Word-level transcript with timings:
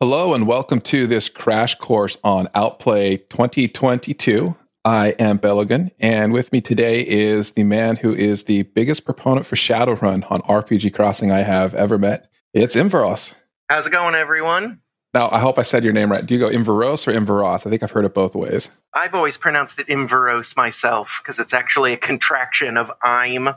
Hello 0.00 0.32
and 0.32 0.46
welcome 0.46 0.80
to 0.82 1.08
this 1.08 1.28
crash 1.28 1.74
course 1.74 2.18
on 2.22 2.48
Outplay 2.54 3.16
2022. 3.16 4.54
I 4.84 5.08
am 5.18 5.40
Belogan, 5.40 5.90
and 5.98 6.32
with 6.32 6.52
me 6.52 6.60
today 6.60 7.04
is 7.04 7.50
the 7.50 7.64
man 7.64 7.96
who 7.96 8.14
is 8.14 8.44
the 8.44 8.62
biggest 8.62 9.04
proponent 9.04 9.44
for 9.44 9.56
Shadowrun 9.56 10.30
on 10.30 10.40
RPG 10.42 10.94
Crossing 10.94 11.32
I 11.32 11.40
have 11.40 11.74
ever 11.74 11.98
met. 11.98 12.30
It's 12.54 12.76
Imvaros. 12.76 13.32
How's 13.68 13.88
it 13.88 13.90
going, 13.90 14.14
everyone? 14.14 14.82
Now, 15.14 15.30
I 15.32 15.40
hope 15.40 15.58
I 15.58 15.62
said 15.62 15.82
your 15.82 15.92
name 15.92 16.12
right. 16.12 16.24
Do 16.24 16.32
you 16.32 16.38
go 16.38 16.48
Imvaros 16.48 17.08
or 17.08 17.12
Imvaros? 17.12 17.66
I 17.66 17.70
think 17.70 17.82
I've 17.82 17.90
heard 17.90 18.04
it 18.04 18.14
both 18.14 18.36
ways. 18.36 18.70
I've 18.94 19.16
always 19.16 19.36
pronounced 19.36 19.80
it 19.80 19.88
Imvaros 19.88 20.56
myself 20.56 21.18
because 21.20 21.40
it's 21.40 21.52
actually 21.52 21.92
a 21.92 21.96
contraction 21.96 22.76
of 22.76 22.92
I'm 23.02 23.48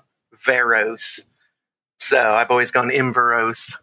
Veros. 0.44 1.24
So 2.00 2.34
I've 2.34 2.50
always 2.50 2.72
gone 2.72 2.90
Imvaros. 2.90 3.76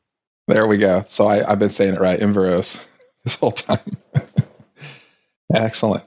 There 0.49 0.67
we 0.67 0.79
go. 0.79 1.05
So 1.07 1.29
I, 1.29 1.43
have 1.43 1.59
been 1.59 1.69
saying 1.69 1.95
it 1.95 2.01
right, 2.01 2.19
Inveros, 2.19 2.81
this 3.25 3.35
whole 3.35 3.53
time. 3.53 3.81
Excellent. 5.55 6.05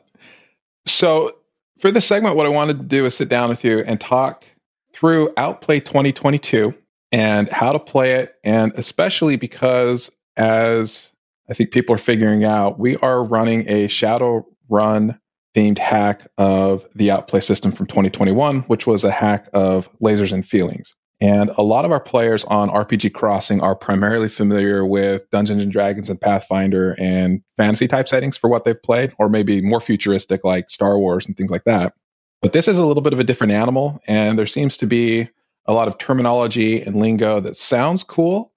So 0.87 1.37
for 1.79 1.91
this 1.91 2.07
segment, 2.07 2.35
what 2.35 2.47
I 2.47 2.49
wanted 2.49 2.79
to 2.79 2.85
do 2.85 3.05
is 3.05 3.15
sit 3.15 3.29
down 3.29 3.49
with 3.49 3.63
you 3.63 3.79
and 3.79 4.01
talk 4.01 4.45
through 4.93 5.31
Outplay 5.37 5.79
2022 5.79 6.73
and 7.11 7.49
how 7.49 7.71
to 7.71 7.77
play 7.77 8.15
it, 8.15 8.35
and 8.43 8.71
especially 8.75 9.35
because 9.35 10.09
as 10.37 11.11
I 11.47 11.53
think 11.53 11.69
people 11.71 11.93
are 11.93 11.99
figuring 11.99 12.43
out, 12.43 12.79
we 12.79 12.97
are 12.97 13.23
running 13.23 13.69
a 13.69 13.87
shadow 13.89 14.47
run 14.69 15.19
themed 15.55 15.77
hack 15.77 16.25
of 16.39 16.87
the 16.95 17.11
Outplay 17.11 17.41
system 17.41 17.71
from 17.71 17.85
2021, 17.85 18.61
which 18.61 18.87
was 18.87 19.03
a 19.03 19.11
hack 19.11 19.49
of 19.53 19.87
lasers 19.99 20.33
and 20.33 20.47
feelings. 20.47 20.95
And 21.21 21.51
a 21.55 21.61
lot 21.61 21.85
of 21.85 21.91
our 21.91 21.99
players 21.99 22.43
on 22.45 22.69
RPG 22.69 23.13
Crossing 23.13 23.61
are 23.61 23.75
primarily 23.75 24.27
familiar 24.27 24.83
with 24.83 25.29
Dungeons 25.29 25.61
and 25.61 25.71
Dragons 25.71 26.09
and 26.09 26.19
Pathfinder 26.19 26.95
and 26.97 27.43
fantasy 27.57 27.87
type 27.87 28.09
settings 28.09 28.35
for 28.35 28.49
what 28.49 28.65
they've 28.65 28.81
played, 28.81 29.13
or 29.19 29.29
maybe 29.29 29.61
more 29.61 29.79
futuristic 29.79 30.43
like 30.43 30.71
Star 30.71 30.97
Wars 30.97 31.27
and 31.27 31.37
things 31.37 31.51
like 31.51 31.63
that. 31.65 31.93
But 32.41 32.53
this 32.53 32.67
is 32.67 32.79
a 32.79 32.85
little 32.85 33.03
bit 33.03 33.13
of 33.13 33.19
a 33.19 33.23
different 33.23 33.53
animal, 33.53 34.01
and 34.07 34.37
there 34.37 34.47
seems 34.47 34.77
to 34.77 34.87
be 34.87 35.29
a 35.67 35.73
lot 35.73 35.87
of 35.87 35.99
terminology 35.99 36.81
and 36.81 36.95
lingo 36.95 37.39
that 37.39 37.55
sounds 37.55 38.03
cool. 38.03 38.51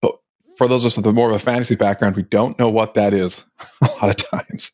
But 0.00 0.16
for 0.56 0.66
those 0.66 0.84
of 0.84 0.92
us 0.92 0.96
with 0.96 1.14
more 1.14 1.28
of 1.28 1.36
a 1.36 1.38
fantasy 1.38 1.74
background, 1.74 2.16
we 2.16 2.22
don't 2.22 2.58
know 2.58 2.70
what 2.70 2.94
that 2.94 3.12
is 3.12 3.44
a 3.82 3.86
lot 4.02 4.08
of 4.08 4.16
times. 4.16 4.72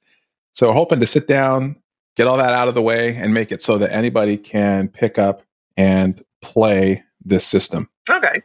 So, 0.53 0.69
we're 0.69 0.75
hoping 0.75 1.01
to 1.01 1.07
sit 1.07 1.27
down, 1.27 1.83
get 2.17 2.29
all 2.29 2.37
that 2.37 2.53
out 2.53 2.69
of 2.69 2.75
the 2.75 2.83
way, 2.83 3.17
and 3.17 3.35
make 3.35 3.51
it 3.51 3.61
so 3.61 3.77
that 3.79 3.93
anybody 3.93 4.37
can 4.37 4.87
pick 4.87 5.19
up 5.19 5.43
and 5.77 6.25
play 6.41 7.03
this 7.25 7.47
system. 7.47 7.89
Okay. 8.09 8.43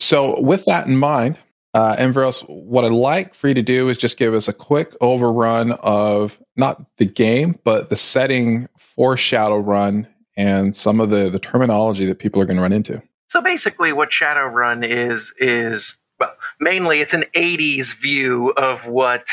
So, 0.00 0.40
with 0.40 0.64
that 0.64 0.86
in 0.86 0.96
mind, 0.96 1.38
uh, 1.74 1.96
Enveros, 1.96 2.42
what 2.48 2.84
I'd 2.84 2.92
like 2.92 3.34
for 3.34 3.48
you 3.48 3.54
to 3.54 3.62
do 3.62 3.88
is 3.88 3.96
just 3.96 4.18
give 4.18 4.34
us 4.34 4.48
a 4.48 4.52
quick 4.52 4.94
overrun 5.00 5.72
of 5.72 6.38
not 6.56 6.84
the 6.98 7.06
game, 7.06 7.58
but 7.64 7.88
the 7.88 7.96
setting 7.96 8.68
for 8.76 9.16
Shadowrun 9.16 10.06
and 10.36 10.76
some 10.76 11.00
of 11.00 11.10
the, 11.10 11.30
the 11.30 11.38
terminology 11.38 12.04
that 12.06 12.18
people 12.18 12.42
are 12.42 12.44
going 12.44 12.56
to 12.56 12.62
run 12.62 12.72
into. 12.72 13.02
So 13.28 13.40
basically, 13.40 13.92
what 13.92 14.10
Shadowrun 14.10 14.86
is 14.86 15.32
is 15.38 15.96
well, 16.20 16.34
mainly 16.60 17.00
it's 17.00 17.14
an 17.14 17.24
'80s 17.34 17.94
view 17.96 18.50
of 18.50 18.86
what 18.86 19.26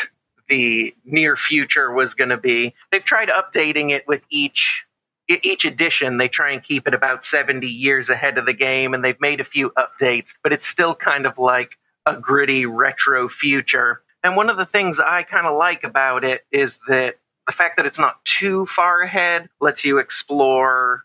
the 0.47 0.95
near 1.03 1.35
future 1.35 1.91
was 1.91 2.13
going 2.13 2.29
to 2.29 2.37
be. 2.37 2.73
They've 2.91 3.03
tried 3.03 3.29
updating 3.29 3.91
it 3.91 4.07
with 4.07 4.21
each 4.29 4.85
each 5.29 5.65
edition 5.65 6.17
they 6.17 6.27
try 6.27 6.51
and 6.51 6.63
keep 6.63 6.87
it 6.87 6.93
about 6.93 7.23
70 7.23 7.67
years 7.67 8.09
ahead 8.09 8.37
of 8.37 8.45
the 8.45 8.53
game 8.53 8.93
and 8.93 9.03
they've 9.03 9.19
made 9.21 9.39
a 9.39 9.45
few 9.45 9.71
updates 9.71 10.33
but 10.43 10.53
it's 10.53 10.67
still 10.67 10.95
kind 10.95 11.25
of 11.25 11.37
like 11.37 11.77
a 12.05 12.15
gritty 12.19 12.65
retro 12.65 13.29
future. 13.29 14.01
And 14.23 14.35
one 14.35 14.49
of 14.49 14.57
the 14.57 14.65
things 14.65 14.99
i 14.99 15.23
kind 15.23 15.45
of 15.45 15.57
like 15.57 15.83
about 15.83 16.23
it 16.23 16.45
is 16.51 16.79
that 16.87 17.19
the 17.45 17.53
fact 17.53 17.77
that 17.77 17.85
it's 17.85 17.99
not 17.99 18.23
too 18.25 18.65
far 18.65 19.01
ahead 19.01 19.49
lets 19.61 19.85
you 19.85 19.97
explore 19.97 21.03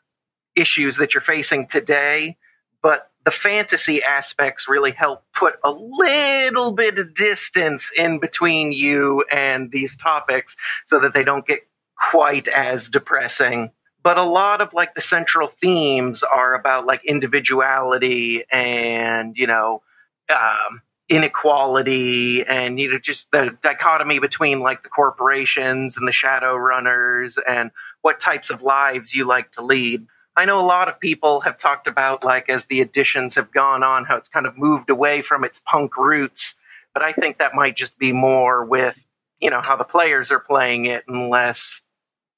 issues 0.56 0.96
that 0.96 1.14
you're 1.14 1.20
facing 1.20 1.66
today 1.66 2.36
but 2.82 3.10
the 3.24 3.30
fantasy 3.30 4.02
aspects 4.02 4.68
really 4.68 4.92
help 4.92 5.24
put 5.34 5.54
a 5.64 5.70
little 5.70 6.72
bit 6.72 6.98
of 6.98 7.14
distance 7.14 7.90
in 7.96 8.18
between 8.18 8.72
you 8.72 9.24
and 9.32 9.70
these 9.72 9.96
topics 9.96 10.56
so 10.86 11.00
that 11.00 11.14
they 11.14 11.24
don't 11.24 11.46
get 11.46 11.60
quite 11.96 12.46
as 12.48 12.90
depressing 12.90 13.70
but 14.04 14.18
a 14.18 14.22
lot 14.22 14.60
of 14.60 14.72
like 14.74 14.94
the 14.94 15.00
central 15.00 15.48
themes 15.48 16.22
are 16.22 16.54
about 16.54 16.86
like 16.86 17.04
individuality 17.04 18.44
and 18.52 19.36
you 19.36 19.48
know 19.48 19.82
um, 20.28 20.82
inequality 21.08 22.44
and 22.44 22.78
you 22.78 22.92
know 22.92 22.98
just 22.98 23.30
the 23.32 23.56
dichotomy 23.62 24.20
between 24.20 24.60
like 24.60 24.84
the 24.84 24.88
corporations 24.90 25.96
and 25.96 26.06
the 26.06 26.12
shadow 26.12 26.54
runners 26.54 27.38
and 27.48 27.72
what 28.02 28.20
types 28.20 28.50
of 28.50 28.62
lives 28.62 29.14
you 29.14 29.24
like 29.24 29.50
to 29.52 29.62
lead. 29.62 30.06
I 30.36 30.44
know 30.44 30.60
a 30.60 30.66
lot 30.66 30.88
of 30.88 31.00
people 31.00 31.40
have 31.40 31.56
talked 31.56 31.86
about 31.86 32.22
like 32.22 32.48
as 32.48 32.66
the 32.66 32.80
editions 32.80 33.34
have 33.36 33.50
gone 33.52 33.82
on 33.82 34.04
how 34.04 34.16
it's 34.16 34.28
kind 34.28 34.46
of 34.46 34.58
moved 34.58 34.90
away 34.90 35.22
from 35.22 35.44
its 35.44 35.62
punk 35.64 35.96
roots. 35.96 36.54
But 36.92 37.02
i 37.02 37.10
think 37.10 37.38
that 37.38 37.54
might 37.54 37.74
just 37.74 37.98
be 37.98 38.12
more 38.12 38.64
with 38.64 39.04
you 39.40 39.50
know 39.50 39.60
how 39.62 39.76
the 39.76 39.84
players 39.84 40.30
are 40.30 40.38
playing 40.38 40.84
it 40.84 41.02
and 41.08 41.28
less 41.28 41.82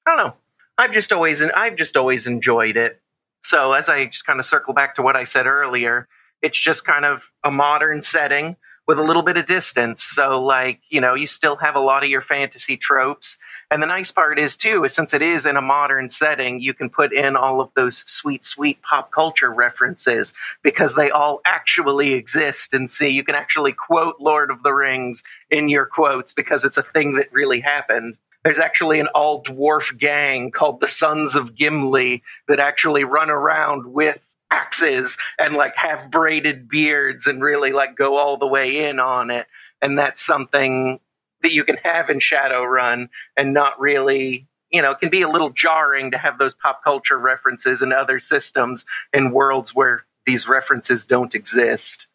i 0.05 0.09
don't 0.09 0.25
know 0.25 0.33
I've 0.77 0.91
just 0.91 1.11
always 1.11 1.41
I've 1.41 1.75
just 1.75 1.97
always 1.97 2.27
enjoyed 2.27 2.77
it. 2.77 3.01
So 3.43 3.73
as 3.73 3.89
I 3.89 4.05
just 4.05 4.25
kind 4.25 4.39
of 4.39 4.45
circle 4.45 4.73
back 4.73 4.95
to 4.95 5.01
what 5.01 5.15
I 5.15 5.23
said 5.23 5.47
earlier, 5.47 6.07
it's 6.41 6.59
just 6.59 6.85
kind 6.85 7.05
of 7.05 7.31
a 7.43 7.51
modern 7.51 8.01
setting 8.01 8.57
with 8.87 8.99
a 8.99 9.03
little 9.03 9.21
bit 9.21 9.37
of 9.37 9.45
distance. 9.45 10.03
So 10.03 10.41
like, 10.41 10.79
you 10.89 11.01
know, 11.01 11.13
you 11.13 11.27
still 11.27 11.57
have 11.57 11.75
a 11.75 11.79
lot 11.79 12.03
of 12.03 12.09
your 12.09 12.21
fantasy 12.21 12.77
tropes. 12.77 13.37
And 13.69 13.83
the 13.83 13.87
nice 13.87 14.13
part 14.13 14.39
is 14.39 14.55
too, 14.55 14.85
is 14.85 14.93
since 14.93 15.13
it 15.13 15.21
is 15.21 15.45
in 15.45 15.57
a 15.57 15.61
modern 15.61 16.09
setting, 16.09 16.61
you 16.61 16.73
can 16.73 16.89
put 16.89 17.11
in 17.11 17.35
all 17.35 17.59
of 17.59 17.69
those 17.75 18.03
sweet, 18.07 18.45
sweet 18.45 18.81
pop 18.81 19.11
culture 19.11 19.53
references 19.53 20.33
because 20.63 20.95
they 20.95 21.11
all 21.11 21.41
actually 21.45 22.13
exist. 22.13 22.73
And 22.73 22.89
see, 22.89 23.09
you 23.09 23.25
can 23.25 23.35
actually 23.35 23.73
quote 23.73 24.21
Lord 24.21 24.51
of 24.51 24.63
the 24.63 24.73
Rings 24.73 25.21
in 25.49 25.67
your 25.67 25.85
quotes 25.85 26.31
because 26.31 26.63
it's 26.63 26.77
a 26.77 26.83
thing 26.83 27.15
that 27.15 27.33
really 27.33 27.59
happened 27.59 28.17
there's 28.47 28.59
actually 28.59 29.01
an 29.01 29.07
all 29.07 29.43
dwarf 29.43 29.97
gang 29.97 30.51
called 30.51 30.79
the 30.79 30.87
Sons 30.87 31.35
of 31.35 31.53
Gimli 31.53 32.23
that 32.47 32.61
actually 32.61 33.03
run 33.03 33.29
around 33.29 33.87
with 33.87 34.23
axes 34.49 35.17
and 35.37 35.55
like 35.55 35.75
have 35.75 36.09
braided 36.09 36.69
beards 36.69 37.27
and 37.27 37.43
really 37.43 37.73
like 37.73 37.97
go 37.97 38.15
all 38.15 38.37
the 38.37 38.47
way 38.47 38.87
in 38.87 39.01
on 39.01 39.31
it. 39.31 39.47
And 39.81 39.99
that's 39.99 40.25
something 40.25 41.01
that 41.41 41.51
you 41.51 41.65
can 41.65 41.75
have 41.83 42.09
in 42.09 42.19
Shadowrun 42.19 43.09
and 43.35 43.53
not 43.53 43.77
really, 43.81 44.47
you 44.71 44.81
know, 44.81 44.91
it 44.91 45.01
can 45.01 45.09
be 45.09 45.23
a 45.23 45.29
little 45.29 45.49
jarring 45.49 46.11
to 46.11 46.17
have 46.17 46.37
those 46.37 46.55
pop 46.55 46.81
culture 46.85 47.19
references 47.19 47.81
in 47.81 47.91
other 47.91 48.17
systems 48.21 48.85
in 49.11 49.31
worlds 49.31 49.75
where 49.75 50.05
these 50.25 50.47
references 50.47 51.05
don't 51.05 51.35
exist. 51.35 52.07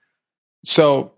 So 0.65 1.13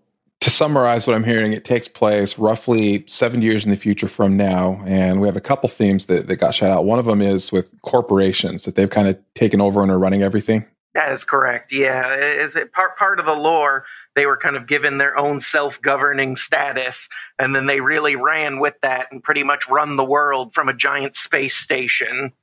to 0.45 0.51
summarize 0.51 1.07
what 1.07 1.15
I'm 1.15 1.23
hearing, 1.23 1.53
it 1.53 1.65
takes 1.65 1.87
place 1.87 2.37
roughly 2.37 3.03
seven 3.07 3.41
years 3.41 3.65
in 3.65 3.71
the 3.71 3.77
future 3.77 4.07
from 4.07 4.37
now. 4.37 4.79
And 4.85 5.19
we 5.19 5.27
have 5.27 5.35
a 5.35 5.41
couple 5.41 5.67
themes 5.69 6.05
that, 6.05 6.27
that 6.27 6.35
got 6.35 6.53
shot 6.53 6.69
out. 6.69 6.85
One 6.85 6.99
of 6.99 7.05
them 7.05 7.19
is 7.19 7.51
with 7.51 7.71
corporations 7.81 8.63
that 8.65 8.75
they've 8.75 8.89
kind 8.89 9.07
of 9.07 9.17
taken 9.33 9.59
over 9.59 9.81
and 9.81 9.89
are 9.89 9.97
running 9.97 10.21
everything. 10.21 10.63
That 10.93 11.11
is 11.13 11.23
correct. 11.23 11.73
Yeah. 11.73 12.13
It's 12.13 12.53
part, 12.73 12.95
part 12.95 13.19
of 13.19 13.25
the 13.25 13.33
lore, 13.33 13.85
they 14.15 14.27
were 14.27 14.37
kind 14.37 14.55
of 14.55 14.67
given 14.67 14.99
their 14.99 15.17
own 15.17 15.41
self 15.41 15.81
governing 15.81 16.35
status. 16.35 17.09
And 17.39 17.55
then 17.55 17.65
they 17.65 17.81
really 17.81 18.15
ran 18.15 18.59
with 18.59 18.75
that 18.83 19.11
and 19.11 19.23
pretty 19.23 19.41
much 19.41 19.67
run 19.67 19.95
the 19.95 20.05
world 20.05 20.53
from 20.53 20.69
a 20.69 20.75
giant 20.75 21.15
space 21.15 21.55
station. 21.55 22.33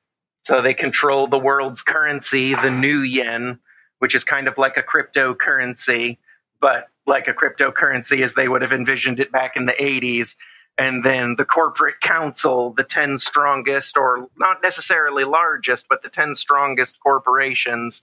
So 0.44 0.60
they 0.60 0.74
control 0.74 1.28
the 1.28 1.38
world's 1.38 1.82
currency, 1.82 2.56
the 2.56 2.70
new 2.70 2.98
yen, 2.98 3.60
which 4.00 4.16
is 4.16 4.24
kind 4.24 4.48
of 4.48 4.58
like 4.58 4.76
a 4.76 4.82
cryptocurrency. 4.82 6.18
But 6.62 6.88
like 7.06 7.28
a 7.28 7.34
cryptocurrency 7.34 8.22
as 8.22 8.32
they 8.34 8.48
would 8.48 8.62
have 8.62 8.72
envisioned 8.72 9.20
it 9.20 9.30
back 9.30 9.56
in 9.56 9.66
the 9.66 9.72
80s. 9.72 10.36
And 10.78 11.04
then 11.04 11.36
the 11.36 11.44
corporate 11.44 12.00
council, 12.00 12.72
the 12.72 12.84
10 12.84 13.18
strongest, 13.18 13.98
or 13.98 14.28
not 14.38 14.62
necessarily 14.62 15.24
largest, 15.24 15.86
but 15.90 16.02
the 16.02 16.08
10 16.08 16.34
strongest 16.34 16.98
corporations 17.00 18.02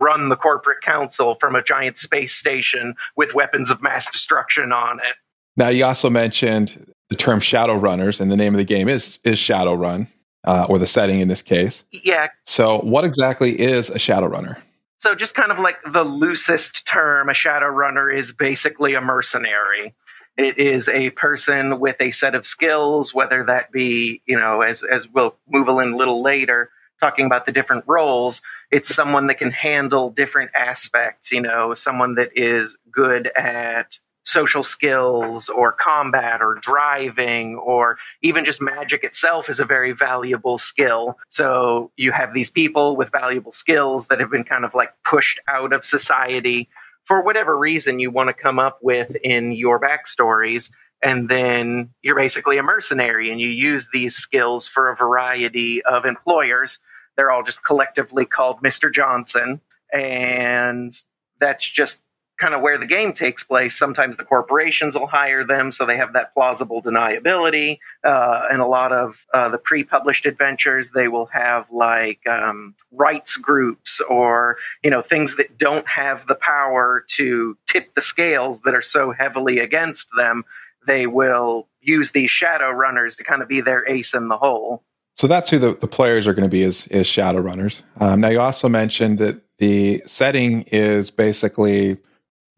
run 0.00 0.30
the 0.30 0.36
corporate 0.36 0.80
council 0.80 1.36
from 1.38 1.54
a 1.54 1.62
giant 1.62 1.98
space 1.98 2.34
station 2.34 2.94
with 3.16 3.34
weapons 3.34 3.68
of 3.68 3.82
mass 3.82 4.10
destruction 4.10 4.72
on 4.72 4.98
it. 5.00 5.16
Now, 5.56 5.68
you 5.68 5.84
also 5.84 6.08
mentioned 6.08 6.92
the 7.10 7.16
term 7.16 7.40
shadow 7.40 7.74
runners, 7.74 8.20
and 8.20 8.30
the 8.30 8.36
name 8.36 8.54
of 8.54 8.58
the 8.58 8.64
game 8.64 8.88
is, 8.88 9.18
is 9.24 9.38
Shadowrun, 9.38 10.06
uh, 10.44 10.66
or 10.68 10.78
the 10.78 10.86
setting 10.86 11.20
in 11.20 11.28
this 11.28 11.42
case. 11.42 11.84
Yeah. 11.90 12.28
So, 12.46 12.78
what 12.78 13.04
exactly 13.04 13.60
is 13.60 13.90
a 13.90 13.96
Shadowrunner? 13.96 14.56
So, 15.00 15.14
just 15.14 15.34
kind 15.34 15.50
of 15.50 15.58
like 15.58 15.78
the 15.90 16.04
loosest 16.04 16.86
term, 16.86 17.30
a 17.30 17.34
shadow 17.34 17.68
runner 17.68 18.10
is 18.10 18.34
basically 18.34 18.94
a 18.94 19.00
mercenary. 19.00 19.94
It 20.36 20.58
is 20.58 20.90
a 20.90 21.08
person 21.10 21.80
with 21.80 21.96
a 22.00 22.10
set 22.10 22.34
of 22.34 22.44
skills, 22.44 23.14
whether 23.14 23.44
that 23.44 23.72
be, 23.72 24.20
you 24.26 24.38
know, 24.38 24.60
as, 24.60 24.82
as 24.82 25.08
we'll 25.08 25.36
move 25.48 25.68
a 25.68 25.72
little 25.72 26.22
later, 26.22 26.70
talking 27.00 27.24
about 27.24 27.46
the 27.46 27.52
different 27.52 27.84
roles, 27.86 28.42
it's 28.70 28.94
someone 28.94 29.26
that 29.28 29.38
can 29.38 29.50
handle 29.50 30.10
different 30.10 30.50
aspects, 30.54 31.32
you 31.32 31.40
know, 31.40 31.72
someone 31.72 32.16
that 32.16 32.30
is 32.36 32.76
good 32.92 33.30
at 33.34 33.98
social 34.24 34.62
skills 34.62 35.48
or 35.48 35.72
combat 35.72 36.42
or 36.42 36.56
driving 36.56 37.56
or 37.56 37.96
even 38.22 38.44
just 38.44 38.60
magic 38.60 39.02
itself 39.02 39.48
is 39.48 39.60
a 39.60 39.64
very 39.64 39.92
valuable 39.92 40.58
skill. 40.58 41.16
So 41.28 41.90
you 41.96 42.12
have 42.12 42.34
these 42.34 42.50
people 42.50 42.96
with 42.96 43.10
valuable 43.10 43.52
skills 43.52 44.08
that 44.08 44.20
have 44.20 44.30
been 44.30 44.44
kind 44.44 44.64
of 44.64 44.74
like 44.74 44.90
pushed 45.04 45.40
out 45.48 45.72
of 45.72 45.84
society 45.84 46.68
for 47.04 47.22
whatever 47.22 47.56
reason 47.58 47.98
you 47.98 48.10
want 48.10 48.28
to 48.28 48.34
come 48.34 48.58
up 48.58 48.78
with 48.82 49.16
in 49.16 49.52
your 49.52 49.80
backstories. 49.80 50.70
And 51.02 51.28
then 51.30 51.90
you're 52.02 52.16
basically 52.16 52.58
a 52.58 52.62
mercenary 52.62 53.30
and 53.30 53.40
you 53.40 53.48
use 53.48 53.88
these 53.92 54.16
skills 54.16 54.68
for 54.68 54.90
a 54.90 54.96
variety 54.96 55.82
of 55.82 56.04
employers. 56.04 56.78
They're 57.16 57.30
all 57.30 57.42
just 57.42 57.64
collectively 57.64 58.26
called 58.26 58.62
Mr. 58.62 58.92
Johnson. 58.92 59.62
And 59.92 60.94
that's 61.40 61.68
just 61.68 62.00
kind 62.40 62.54
of 62.54 62.62
where 62.62 62.78
the 62.78 62.86
game 62.86 63.12
takes 63.12 63.44
place. 63.44 63.78
Sometimes 63.78 64.16
the 64.16 64.24
corporations 64.24 64.94
will 64.94 65.06
hire 65.06 65.44
them, 65.44 65.70
so 65.70 65.84
they 65.84 65.96
have 65.96 66.14
that 66.14 66.32
plausible 66.34 66.82
deniability. 66.82 67.78
Uh, 68.02 68.46
and 68.50 68.60
a 68.60 68.66
lot 68.66 68.92
of 68.92 69.24
uh, 69.34 69.48
the 69.50 69.58
pre-published 69.58 70.26
adventures, 70.26 70.90
they 70.90 71.06
will 71.06 71.26
have 71.26 71.66
like 71.70 72.26
um, 72.26 72.74
rights 72.90 73.36
groups 73.36 74.00
or 74.08 74.56
you 74.82 74.90
know 74.90 75.02
things 75.02 75.36
that 75.36 75.58
don't 75.58 75.86
have 75.86 76.26
the 76.26 76.34
power 76.34 77.04
to 77.08 77.56
tip 77.66 77.94
the 77.94 78.02
scales 78.02 78.62
that 78.62 78.74
are 78.74 78.82
so 78.82 79.12
heavily 79.12 79.58
against 79.58 80.08
them. 80.16 80.44
They 80.86 81.06
will 81.06 81.68
use 81.82 82.12
these 82.12 82.30
shadow 82.30 82.70
runners 82.70 83.16
to 83.16 83.24
kind 83.24 83.42
of 83.42 83.48
be 83.48 83.60
their 83.60 83.86
ace 83.86 84.14
in 84.14 84.28
the 84.28 84.38
hole. 84.38 84.82
So 85.14 85.26
that's 85.26 85.50
who 85.50 85.58
the, 85.58 85.74
the 85.74 85.86
players 85.86 86.26
are 86.26 86.32
going 86.32 86.44
to 86.44 86.50
be 86.50 86.62
is, 86.62 86.86
is 86.86 87.06
shadow 87.06 87.40
runners. 87.40 87.82
Um, 87.98 88.20
now 88.22 88.28
you 88.28 88.40
also 88.40 88.68
mentioned 88.68 89.18
that 89.18 89.42
the 89.58 90.02
setting 90.06 90.62
is 90.62 91.10
basically 91.10 91.98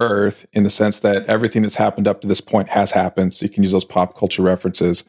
Earth 0.01 0.47
in 0.53 0.65
the 0.65 0.71
sense 0.71 1.01
that 1.01 1.27
everything 1.27 1.63
that's 1.63 1.77
happened 1.77 2.09
up 2.09 2.21
to 2.21 2.27
this 2.29 2.41
point 2.41 2.69
has 2.69 2.91
happened. 2.91 3.35
So 3.35 3.45
you 3.45 3.51
can 3.51 3.63
use 3.63 3.73
those 3.73 3.85
pop 3.85 4.17
culture 4.17 4.43
references. 4.43 5.05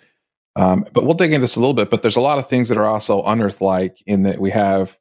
Um, 0.55 0.85
but 0.93 1.05
we'll 1.05 1.15
dig 1.15 1.31
into 1.31 1.41
this 1.41 1.55
a 1.55 1.59
little 1.59 1.73
bit. 1.73 1.89
But 1.89 2.01
there's 2.01 2.15
a 2.15 2.21
lot 2.21 2.37
of 2.37 2.47
things 2.47 2.69
that 2.69 2.77
are 2.77 2.85
also 2.85 3.23
unearth 3.23 3.61
like 3.61 3.97
in 4.05 4.23
that 4.23 4.39
we 4.39 4.51
have 4.51 4.97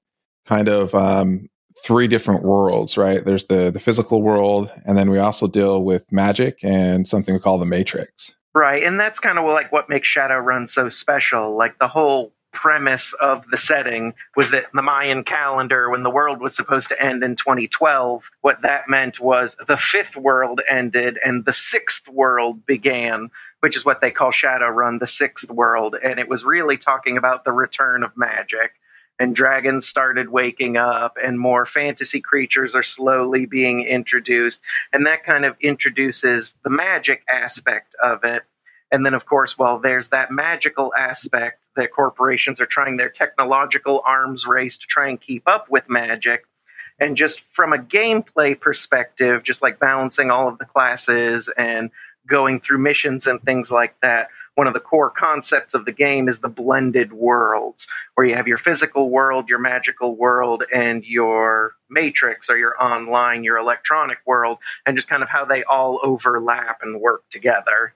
kind 0.47 0.69
of 0.69 0.95
um, 0.95 1.49
three 1.85 2.07
different 2.07 2.43
worlds, 2.43 2.97
right? 2.97 3.25
There's 3.25 3.47
the 3.47 3.71
the 3.71 3.81
physical 3.81 4.23
world, 4.23 4.71
and 4.87 4.97
then 4.97 5.11
we 5.11 5.19
also 5.19 5.47
deal 5.47 5.83
with 5.83 6.11
magic 6.11 6.59
and 6.63 7.07
something 7.07 7.35
we 7.35 7.41
call 7.41 7.59
the 7.59 7.67
Matrix. 7.67 8.35
Right, 8.55 8.83
and 8.83 9.01
that's 9.01 9.19
kind 9.19 9.39
of 9.39 9.45
like 9.47 9.73
what 9.73 9.89
makes 9.89 10.09
Shadowrun 10.09 10.69
so 10.69 10.89
special. 10.89 11.57
Like 11.57 11.79
the 11.79 11.89
whole 11.89 12.33
premise 12.53 13.13
of 13.15 13.45
the 13.51 13.57
setting 13.57 14.15
was 14.37 14.51
that 14.51 14.67
the 14.73 14.83
Mayan 14.83 15.25
calendar, 15.25 15.91
when 15.91 16.03
the 16.03 16.11
world 16.11 16.41
was 16.41 16.55
supposed 16.55 16.89
to 16.89 17.03
end 17.03 17.25
in 17.25 17.37
2012, 17.37 18.31
what 18.43 18.63
that 18.63 18.89
meant 18.89 19.19
was 19.19 19.57
the 19.67 19.77
fifth 19.77 20.17
world 20.17 20.61
ended 20.69 21.19
and 21.25 21.45
the 21.45 21.53
sixth 21.53 22.09
world 22.09 22.65
began, 22.67 23.31
which 23.61 23.77
is 23.77 23.85
what 23.85 24.01
they 24.01 24.11
call 24.11 24.31
Shadowrun, 24.31 25.01
the 25.01 25.07
sixth 25.07 25.51
world. 25.51 25.97
And 26.03 26.19
it 26.19 26.29
was 26.29 26.45
really 26.45 26.77
talking 26.77 27.17
about 27.17 27.45
the 27.45 27.53
return 27.53 28.03
of 28.03 28.17
magic. 28.17 28.73
And 29.19 29.37
dragons 29.37 29.87
started 29.87 30.31
waking 30.31 30.77
up, 30.77 31.17
and 31.23 31.39
more 31.39 31.65
fantasy 31.65 32.21
creatures 32.21 32.75
are 32.75 32.83
slowly 32.83 33.47
being 33.47 33.85
introduced. 33.85 34.61
And 34.93 35.07
that 35.07 35.23
kind 35.23 35.45
of 35.45 35.55
introduces 35.61 36.57
the 36.65 36.71
magic 36.71 37.23
aspect 37.29 37.95
of 38.03 38.25
it 38.25 38.43
and 38.93 39.05
then, 39.05 39.15
of 39.15 39.27
course, 39.27 39.59
well, 39.59 39.79
there's 39.79 40.09
that 40.09 40.31
magical 40.31 40.93
aspect 40.97 41.65
that 41.75 41.91
corporations 41.91 42.61
are 42.61 42.67
trying 42.67 42.99
their 42.99 43.09
technological 43.09 44.03
arms 44.07 44.47
race 44.47 44.79
to 44.79 44.87
try 44.87 45.09
and 45.09 45.21
keep 45.21 45.49
up 45.49 45.69
with 45.71 45.89
magic, 45.89 46.45
and 47.01 47.17
just 47.17 47.41
from 47.41 47.73
a 47.73 47.79
gameplay 47.79 48.59
perspective, 48.59 49.43
just 49.43 49.63
like 49.63 49.81
balancing 49.81 50.31
all 50.31 50.47
of 50.47 50.59
the 50.59 50.67
classes 50.67 51.51
and 51.57 51.91
going 52.29 52.61
through 52.61 52.79
missions 52.79 53.27
and 53.27 53.43
things 53.43 53.73
like 53.73 53.99
that, 54.03 54.29
one 54.55 54.67
of 54.67 54.75
the 54.75 54.81
core 54.81 55.11
concepts 55.11 55.73
of 55.73 55.87
the 55.87 55.93
game 55.93 56.29
is 56.29 56.39
the 56.39 56.49
blended 56.49 57.13
worlds, 57.13 57.89
where 58.15 58.27
you 58.27 58.35
have 58.35 58.47
your 58.47 58.59
physical 58.59 59.09
world, 59.09 59.49
your 59.49 59.59
magical 59.59 60.15
world, 60.15 60.63
and 60.73 61.05
your 61.05 61.73
matrix 61.89 62.51
or 62.51 62.59
your 62.59 62.81
online, 62.81 63.43
your 63.43 63.57
electronic 63.57 64.19
world, 64.27 64.59
and 64.85 64.97
just 64.97 65.09
kind 65.09 65.23
of 65.23 65.31
how 65.31 65.45
they 65.47 65.65
all 65.65 65.99
overlap 66.03 66.81
and 66.83 67.01
work 67.01 67.25
together. 67.31 67.95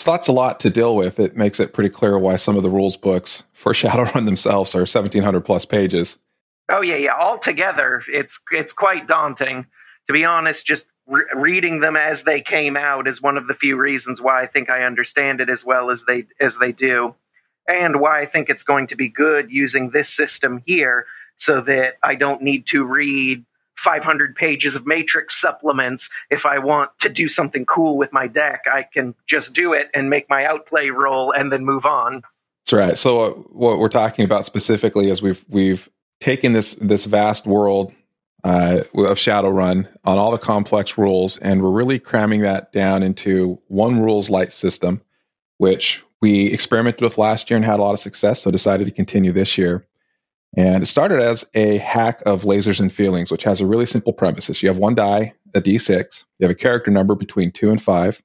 So 0.00 0.12
that's 0.12 0.28
a 0.28 0.32
lot 0.32 0.60
to 0.60 0.70
deal 0.70 0.96
with. 0.96 1.20
It 1.20 1.36
makes 1.36 1.60
it 1.60 1.74
pretty 1.74 1.90
clear 1.90 2.18
why 2.18 2.36
some 2.36 2.56
of 2.56 2.62
the 2.62 2.70
rules 2.70 2.96
books 2.96 3.42
for 3.52 3.74
Shadowrun 3.74 4.24
themselves 4.24 4.74
are 4.74 4.80
1700 4.80 5.42
plus 5.42 5.66
pages. 5.66 6.16
Oh 6.70 6.80
yeah, 6.80 6.96
yeah. 6.96 7.14
Altogether, 7.14 8.02
it's 8.08 8.40
it's 8.50 8.72
quite 8.72 9.06
daunting. 9.06 9.66
To 10.06 10.14
be 10.14 10.24
honest, 10.24 10.64
just 10.64 10.86
re- 11.06 11.26
reading 11.34 11.80
them 11.80 11.96
as 11.96 12.22
they 12.22 12.40
came 12.40 12.78
out 12.78 13.08
is 13.08 13.20
one 13.20 13.36
of 13.36 13.46
the 13.46 13.52
few 13.52 13.76
reasons 13.76 14.22
why 14.22 14.40
I 14.40 14.46
think 14.46 14.70
I 14.70 14.84
understand 14.84 15.42
it 15.42 15.50
as 15.50 15.66
well 15.66 15.90
as 15.90 16.04
they 16.06 16.24
as 16.40 16.56
they 16.56 16.72
do, 16.72 17.14
and 17.68 18.00
why 18.00 18.20
I 18.20 18.24
think 18.24 18.48
it's 18.48 18.62
going 18.62 18.86
to 18.86 18.96
be 18.96 19.10
good 19.10 19.50
using 19.50 19.90
this 19.90 20.08
system 20.08 20.62
here, 20.64 21.04
so 21.36 21.60
that 21.60 21.96
I 22.02 22.14
don't 22.14 22.40
need 22.40 22.64
to 22.68 22.84
read 22.84 23.44
500 23.80 24.36
pages 24.36 24.76
of 24.76 24.86
matrix 24.86 25.40
supplements. 25.40 26.10
If 26.30 26.46
i 26.46 26.58
want 26.58 26.90
to 27.00 27.08
do 27.08 27.28
something 27.28 27.64
cool 27.66 27.96
with 27.96 28.12
my 28.12 28.26
deck 28.26 28.64
i 28.72 28.82
can 28.82 29.14
just 29.26 29.54
do 29.54 29.72
it 29.72 29.90
and 29.94 30.10
make 30.10 30.28
my 30.28 30.44
outplay 30.44 30.90
roll 30.90 31.32
and 31.32 31.50
then 31.50 31.64
move 31.64 31.86
on. 31.86 32.22
That's 32.64 32.72
right. 32.72 32.98
So 32.98 33.20
uh, 33.20 33.30
what 33.30 33.78
we're 33.78 33.88
talking 33.88 34.24
about 34.24 34.44
specifically 34.46 35.10
is 35.10 35.22
we've 35.22 35.44
we've 35.48 35.88
taken 36.20 36.52
this 36.52 36.74
this 36.74 37.04
vast 37.06 37.46
world 37.46 37.92
uh, 38.44 38.82
of 38.94 39.18
shadowrun 39.18 39.88
on 40.04 40.18
all 40.18 40.30
the 40.30 40.38
complex 40.38 40.96
rules 40.96 41.36
and 41.38 41.62
we're 41.62 41.70
really 41.70 41.98
cramming 41.98 42.40
that 42.42 42.72
down 42.72 43.02
into 43.02 43.58
one 43.68 44.00
rules 44.00 44.30
light 44.30 44.52
system 44.52 45.02
which 45.58 46.02
we 46.22 46.46
experimented 46.46 47.02
with 47.02 47.18
last 47.18 47.50
year 47.50 47.56
and 47.56 47.64
had 47.66 47.78
a 47.78 47.82
lot 47.82 47.92
of 47.92 48.00
success 48.00 48.42
so 48.42 48.50
decided 48.50 48.86
to 48.86 48.90
continue 48.90 49.32
this 49.32 49.58
year 49.58 49.86
and 50.56 50.82
it 50.82 50.86
started 50.86 51.20
as 51.20 51.44
a 51.54 51.78
hack 51.78 52.22
of 52.26 52.42
lasers 52.42 52.80
and 52.80 52.92
feelings, 52.92 53.30
which 53.30 53.44
has 53.44 53.60
a 53.60 53.66
really 53.66 53.86
simple 53.86 54.12
premise. 54.12 54.62
you 54.62 54.68
have 54.68 54.78
one 54.78 54.94
die, 54.94 55.34
a 55.54 55.60
d6, 55.60 56.24
you 56.38 56.44
have 56.44 56.50
a 56.50 56.58
character 56.58 56.90
number 56.90 57.14
between 57.14 57.52
two 57.52 57.70
and 57.70 57.80
five. 57.80 58.22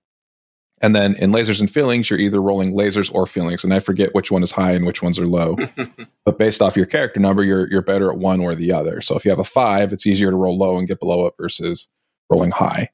And 0.82 0.94
then 0.94 1.16
in 1.16 1.32
lasers 1.32 1.60
and 1.60 1.72
feelings, 1.72 2.10
you're 2.10 2.20
either 2.20 2.42
rolling 2.42 2.74
lasers 2.74 3.14
or 3.14 3.26
feelings. 3.26 3.64
And 3.64 3.74
I 3.74 3.80
forget 3.80 4.14
which 4.14 4.30
one 4.30 4.44
is 4.44 4.52
high 4.52 4.72
and 4.72 4.86
which 4.86 5.02
ones 5.02 5.18
are 5.18 5.26
low. 5.26 5.58
but 6.26 6.38
based 6.38 6.62
off 6.62 6.76
your 6.76 6.86
character 6.86 7.20
number, 7.20 7.44
you're 7.44 7.70
you're 7.72 7.82
better 7.82 8.12
at 8.12 8.18
one 8.18 8.42
or 8.42 8.56
the 8.56 8.74
other. 8.74 9.02
So 9.02 9.16
if 9.16 9.24
you 9.24 9.32
have 9.32 9.40
a 9.40 9.46
five, 9.46 9.94
it's 9.94 10.06
easier 10.06 10.32
to 10.32 10.36
roll 10.36 10.58
low 10.58 10.78
and 10.78 10.88
get 10.88 11.00
below 11.00 11.28
it 11.28 11.34
versus 11.40 11.88
rolling 12.30 12.52
high. 12.52 12.90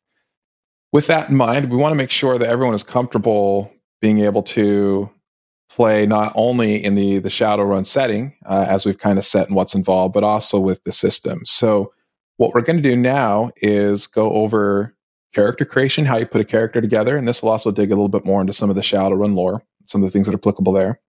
With 0.94 1.07
that 1.07 1.30
in 1.30 1.36
mind, 1.36 1.72
we 1.72 1.77
want 1.77 1.94
to 1.94 1.98
make 1.98 2.12
sure 2.12 2.38
that 2.38 2.50
everyone 2.50 2.75
is 2.75 2.84
comfortable 2.84 3.74
being 4.00 4.19
able 4.19 4.44
to 4.44 5.10
play 5.75 6.06
not 6.06 6.34
only 6.36 6.84
in 6.84 6.96
the 6.96 7.20
the 7.20 7.30
Shadowrun 7.30 7.86
setting 7.86 8.36
uh, 8.46 8.66
as 8.68 8.86
we've 8.86 8.98
kind 8.98 9.18
of 9.18 9.25
set 9.25 9.48
and 9.48 9.56
what's 9.56 9.74
involved, 9.74 10.13
but 10.13 10.24
also 10.24 10.60
with 10.60 10.84
the 10.84 10.92
system. 10.92 11.46
So 11.46 11.94
what 12.38 12.54
we're 12.54 12.62
going 12.62 12.82
to 12.82 12.90
do 12.90 12.96
now 12.96 13.51
is 13.58 14.08
go 14.08 14.34
over 14.34 14.96
character 15.34 15.63
creation, 15.63 16.06
how 16.06 16.18
you 16.18 16.25
put 16.25 16.42
a 16.42 16.46
character 16.46 16.82
together, 16.82 17.16
and 17.16 17.28
this 17.28 17.42
will 17.42 17.50
also 17.50 17.72
dig 17.72 17.90
a 17.92 17.96
little 17.96 18.10
bit 18.10 18.25
more 18.25 18.42
into 18.42 18.54
some 18.54 18.70
of 18.70 18.75
the 18.75 18.82
Shadowrun 18.82 19.34
lore, 19.34 19.63
some 19.86 20.04
of 20.04 20.08
the 20.08 20.12
things 20.12 20.28
that 20.28 20.34
are 20.34 20.40
applicable 20.40 20.74
there. 20.74 21.00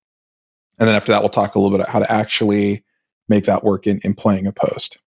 And 0.79 0.89
then 0.89 0.95
after 0.95 1.13
that, 1.13 1.23
we'll 1.23 1.29
talk 1.29 1.55
a 1.55 1.59
little 1.59 1.77
bit 1.77 1.83
about 1.83 1.93
how 1.93 1.99
to 1.99 2.13
actually 2.13 2.85
make 3.29 3.45
that 3.45 3.65
work 3.65 3.87
in, 3.87 3.99
in 4.01 4.15
playing 4.15 4.47
a 4.47 4.53
post. 4.53 4.99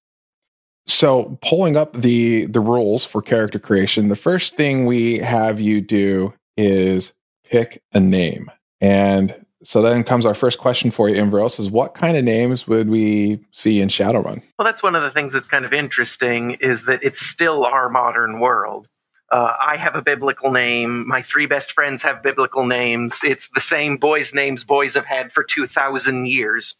So 0.87 1.37
pulling 1.41 1.75
up 1.77 1.93
the 1.93 2.45
the 2.45 2.59
rules 2.59 3.05
for 3.05 3.21
character 3.21 3.57
creation, 3.57 4.09
the 4.09 4.15
first 4.15 4.55
thing 4.55 4.85
we 4.85 5.17
have 5.19 5.59
you 5.59 5.81
do 5.81 6.33
is 6.57 7.13
pick 7.43 7.81
a 7.93 7.99
name. 7.99 8.51
And 8.81 9.44
so 9.65 9.81
then 9.81 10.03
comes 10.03 10.25
our 10.25 10.35
first 10.35 10.59
question 10.59 10.91
for 10.91 11.09
you, 11.09 11.15
Imvros, 11.15 11.59
is 11.59 11.71
what 11.71 11.95
kind 11.95 12.15
of 12.15 12.23
names 12.23 12.67
would 12.67 12.87
we 12.87 13.39
see 13.51 13.81
in 13.81 13.89
Shadowrun? 13.89 14.43
Well, 14.59 14.65
that's 14.65 14.83
one 14.83 14.95
of 14.95 15.01
the 15.01 15.09
things 15.09 15.33
that's 15.33 15.47
kind 15.47 15.65
of 15.65 15.73
interesting 15.73 16.51
is 16.61 16.85
that 16.85 17.03
it's 17.03 17.19
still 17.19 17.65
our 17.65 17.89
modern 17.89 18.39
world. 18.39 18.87
Uh, 19.31 19.53
I 19.59 19.75
have 19.77 19.95
a 19.95 20.03
biblical 20.03 20.51
name. 20.51 21.07
My 21.07 21.23
three 21.23 21.47
best 21.47 21.71
friends 21.71 22.03
have 22.03 22.21
biblical 22.21 22.65
names. 22.65 23.19
It's 23.23 23.49
the 23.49 23.61
same 23.61 23.97
boys' 23.97 24.35
names 24.35 24.63
boys 24.63 24.93
have 24.93 25.05
had 25.05 25.31
for 25.31 25.43
2,000 25.43 26.27
years. 26.27 26.75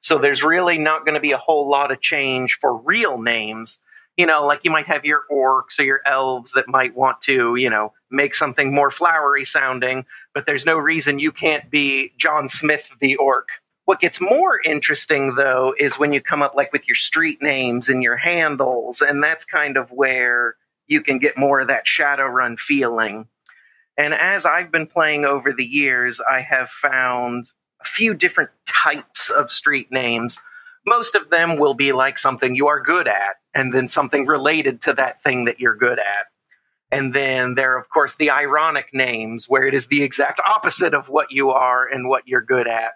So 0.00 0.18
there's 0.18 0.42
really 0.42 0.78
not 0.78 1.04
going 1.04 1.14
to 1.14 1.20
be 1.20 1.32
a 1.32 1.38
whole 1.38 1.68
lot 1.68 1.90
of 1.90 2.00
change 2.00 2.58
for 2.58 2.74
real 2.74 3.20
names. 3.20 3.78
You 4.16 4.26
know, 4.26 4.46
like 4.46 4.64
you 4.64 4.70
might 4.70 4.86
have 4.86 5.04
your 5.04 5.22
orcs 5.30 5.78
or 5.78 5.82
your 5.82 6.00
elves 6.06 6.52
that 6.52 6.68
might 6.68 6.96
want 6.96 7.20
to, 7.22 7.56
you 7.56 7.68
know, 7.68 7.92
make 8.10 8.34
something 8.34 8.74
more 8.74 8.90
flowery 8.90 9.44
sounding, 9.44 10.06
but 10.34 10.46
there's 10.46 10.66
no 10.66 10.76
reason 10.76 11.18
you 11.18 11.32
can't 11.32 11.70
be 11.70 12.12
John 12.16 12.48
Smith 12.48 12.92
the 13.00 13.16
orc. 13.16 13.48
What 13.84 14.00
gets 14.00 14.20
more 14.20 14.60
interesting 14.64 15.34
though 15.34 15.74
is 15.78 15.98
when 15.98 16.12
you 16.12 16.20
come 16.20 16.42
up 16.42 16.54
like 16.54 16.72
with 16.72 16.86
your 16.86 16.96
street 16.96 17.42
names 17.42 17.88
and 17.88 18.02
your 18.02 18.16
handles, 18.16 19.00
and 19.00 19.22
that's 19.22 19.44
kind 19.44 19.76
of 19.76 19.90
where 19.90 20.56
you 20.86 21.00
can 21.00 21.18
get 21.18 21.38
more 21.38 21.60
of 21.60 21.68
that 21.68 21.86
Shadowrun 21.86 22.58
feeling. 22.58 23.28
And 23.96 24.14
as 24.14 24.46
I've 24.46 24.70
been 24.70 24.86
playing 24.86 25.24
over 25.24 25.52
the 25.52 25.64
years, 25.64 26.20
I 26.20 26.40
have 26.40 26.70
found 26.70 27.46
a 27.82 27.84
few 27.84 28.14
different 28.14 28.50
types 28.66 29.30
of 29.30 29.50
street 29.50 29.90
names. 29.90 30.38
Most 30.86 31.14
of 31.14 31.30
them 31.30 31.56
will 31.56 31.74
be 31.74 31.92
like 31.92 32.18
something 32.18 32.54
you 32.54 32.68
are 32.68 32.80
good 32.80 33.06
at, 33.06 33.36
and 33.54 33.74
then 33.74 33.88
something 33.88 34.26
related 34.26 34.80
to 34.82 34.94
that 34.94 35.22
thing 35.22 35.44
that 35.44 35.60
you're 35.60 35.76
good 35.76 35.98
at. 35.98 36.26
And 36.92 37.14
then 37.14 37.54
there 37.54 37.74
are, 37.74 37.78
of 37.78 37.88
course, 37.88 38.16
the 38.16 38.30
ironic 38.30 38.88
names 38.92 39.48
where 39.48 39.64
it 39.64 39.74
is 39.74 39.86
the 39.86 40.02
exact 40.02 40.40
opposite 40.46 40.94
of 40.94 41.08
what 41.08 41.30
you 41.30 41.50
are 41.50 41.86
and 41.86 42.08
what 42.08 42.26
you're 42.26 42.42
good 42.42 42.66
at. 42.66 42.92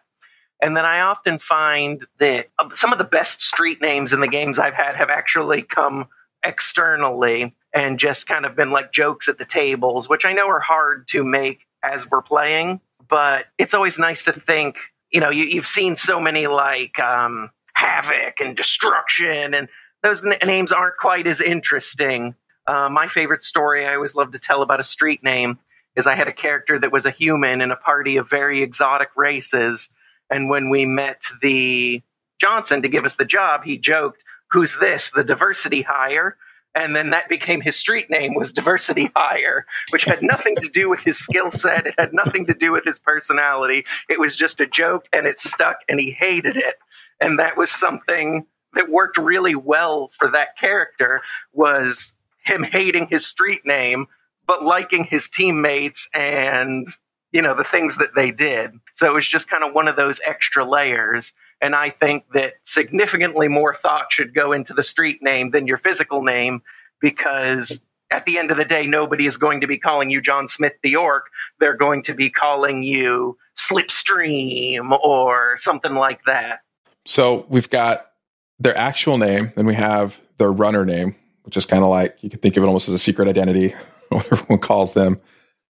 And 0.60 0.76
then 0.76 0.84
I 0.84 1.00
often 1.00 1.38
find 1.38 2.06
that 2.18 2.48
uh, 2.58 2.70
some 2.74 2.92
of 2.92 2.98
the 2.98 3.04
best 3.04 3.42
street 3.42 3.80
names 3.80 4.12
in 4.12 4.20
the 4.20 4.28
games 4.28 4.58
I've 4.58 4.74
had 4.74 4.96
have 4.96 5.10
actually 5.10 5.62
come 5.62 6.08
externally 6.42 7.54
and 7.74 7.98
just 7.98 8.26
kind 8.26 8.46
of 8.46 8.54
been 8.54 8.70
like 8.70 8.92
jokes 8.92 9.28
at 9.28 9.38
the 9.38 9.44
tables, 9.44 10.08
which 10.08 10.24
I 10.24 10.32
know 10.32 10.48
are 10.48 10.60
hard 10.60 11.08
to 11.08 11.24
make 11.24 11.66
as 11.82 12.08
we're 12.10 12.22
playing. 12.22 12.80
But 13.08 13.46
it's 13.58 13.74
always 13.74 13.98
nice 13.98 14.24
to 14.24 14.32
think, 14.32 14.76
you 15.10 15.20
know, 15.20 15.30
you, 15.30 15.56
have 15.56 15.66
seen 15.66 15.96
so 15.96 16.20
many 16.20 16.46
like 16.46 16.98
um, 16.98 17.50
Havoc 17.74 18.40
and 18.40 18.56
Destruction, 18.56 19.54
and 19.54 19.68
those 20.02 20.24
n- 20.24 20.38
names 20.46 20.72
aren't 20.72 20.96
quite 20.96 21.26
as 21.26 21.40
interesting. 21.40 22.34
Uh, 22.66 22.88
my 22.88 23.08
favorite 23.08 23.42
story 23.42 23.86
I 23.86 23.94
always 23.94 24.14
love 24.14 24.32
to 24.32 24.38
tell 24.38 24.62
about 24.62 24.80
a 24.80 24.84
street 24.84 25.22
name 25.22 25.58
is 25.96 26.06
I 26.06 26.14
had 26.14 26.28
a 26.28 26.32
character 26.32 26.78
that 26.78 26.92
was 26.92 27.06
a 27.06 27.10
human 27.10 27.60
in 27.60 27.70
a 27.70 27.76
party 27.76 28.16
of 28.16 28.28
very 28.28 28.62
exotic 28.62 29.10
races. 29.16 29.90
And 30.30 30.48
when 30.48 30.70
we 30.70 30.86
met 30.86 31.22
the 31.42 32.02
Johnson 32.40 32.82
to 32.82 32.88
give 32.88 33.04
us 33.04 33.16
the 33.16 33.24
job, 33.24 33.64
he 33.64 33.78
joked, 33.78 34.24
Who's 34.50 34.78
this? 34.78 35.10
The 35.10 35.24
diversity 35.24 35.82
hire? 35.82 36.36
And 36.74 36.94
then 36.94 37.10
that 37.10 37.28
became 37.28 37.60
his 37.60 37.76
street 37.76 38.10
name 38.10 38.34
was 38.34 38.52
Diversity 38.52 39.10
Hire, 39.14 39.64
which 39.90 40.04
had 40.04 40.22
nothing 40.22 40.56
to 40.56 40.68
do 40.68 40.90
with 40.90 41.00
his 41.04 41.18
skill 41.18 41.52
set. 41.52 41.86
It 41.86 41.94
had 41.96 42.12
nothing 42.12 42.46
to 42.46 42.54
do 42.54 42.72
with 42.72 42.84
his 42.84 42.98
personality. 42.98 43.84
It 44.08 44.18
was 44.18 44.34
just 44.34 44.60
a 44.60 44.66
joke 44.66 45.06
and 45.12 45.26
it 45.26 45.38
stuck 45.38 45.78
and 45.88 46.00
he 46.00 46.10
hated 46.10 46.56
it. 46.56 46.76
And 47.20 47.38
that 47.38 47.56
was 47.56 47.70
something 47.70 48.46
that 48.74 48.90
worked 48.90 49.18
really 49.18 49.54
well 49.54 50.10
for 50.18 50.28
that 50.32 50.56
character 50.58 51.22
was 51.52 52.14
him 52.44 52.62
hating 52.62 53.08
his 53.08 53.26
street 53.26 53.62
name, 53.64 54.06
but 54.46 54.64
liking 54.64 55.04
his 55.04 55.28
teammates 55.28 56.08
and, 56.14 56.86
you 57.32 57.42
know, 57.42 57.54
the 57.54 57.64
things 57.64 57.96
that 57.96 58.14
they 58.14 58.30
did. 58.30 58.72
So 58.94 59.06
it 59.06 59.14
was 59.14 59.26
just 59.26 59.48
kind 59.48 59.64
of 59.64 59.74
one 59.74 59.88
of 59.88 59.96
those 59.96 60.20
extra 60.26 60.64
layers. 60.64 61.32
And 61.60 61.74
I 61.74 61.90
think 61.90 62.24
that 62.34 62.54
significantly 62.64 63.48
more 63.48 63.74
thought 63.74 64.12
should 64.12 64.34
go 64.34 64.52
into 64.52 64.74
the 64.74 64.84
street 64.84 65.22
name 65.22 65.50
than 65.50 65.66
your 65.66 65.78
physical 65.78 66.22
name 66.22 66.62
because 67.00 67.80
at 68.10 68.26
the 68.26 68.38
end 68.38 68.50
of 68.50 68.56
the 68.56 68.64
day, 68.64 68.86
nobody 68.86 69.26
is 69.26 69.36
going 69.36 69.60
to 69.62 69.66
be 69.66 69.78
calling 69.78 70.10
you 70.10 70.20
John 70.20 70.46
Smith 70.46 70.74
the 70.82 70.96
Orc. 70.96 71.24
They're 71.58 71.76
going 71.76 72.02
to 72.04 72.14
be 72.14 72.30
calling 72.30 72.82
you 72.82 73.38
Slipstream 73.56 74.98
or 75.02 75.56
something 75.58 75.94
like 75.94 76.20
that. 76.26 76.60
So 77.06 77.46
we've 77.48 77.68
got 77.68 78.10
their 78.58 78.76
actual 78.76 79.18
name, 79.18 79.52
then 79.56 79.66
we 79.66 79.74
have 79.74 80.20
their 80.38 80.52
runner 80.52 80.84
name, 80.84 81.16
which 81.44 81.56
is 81.56 81.66
kind 81.66 81.82
of 81.84 81.90
like 81.90 82.22
you 82.22 82.30
could 82.30 82.42
think 82.42 82.56
of 82.56 82.62
it 82.62 82.66
almost 82.66 82.88
as 82.88 82.94
a 82.94 82.98
secret 82.98 83.28
identity, 83.28 83.74
what 84.08 84.26
everyone 84.32 84.58
calls 84.58 84.92
them, 84.92 85.20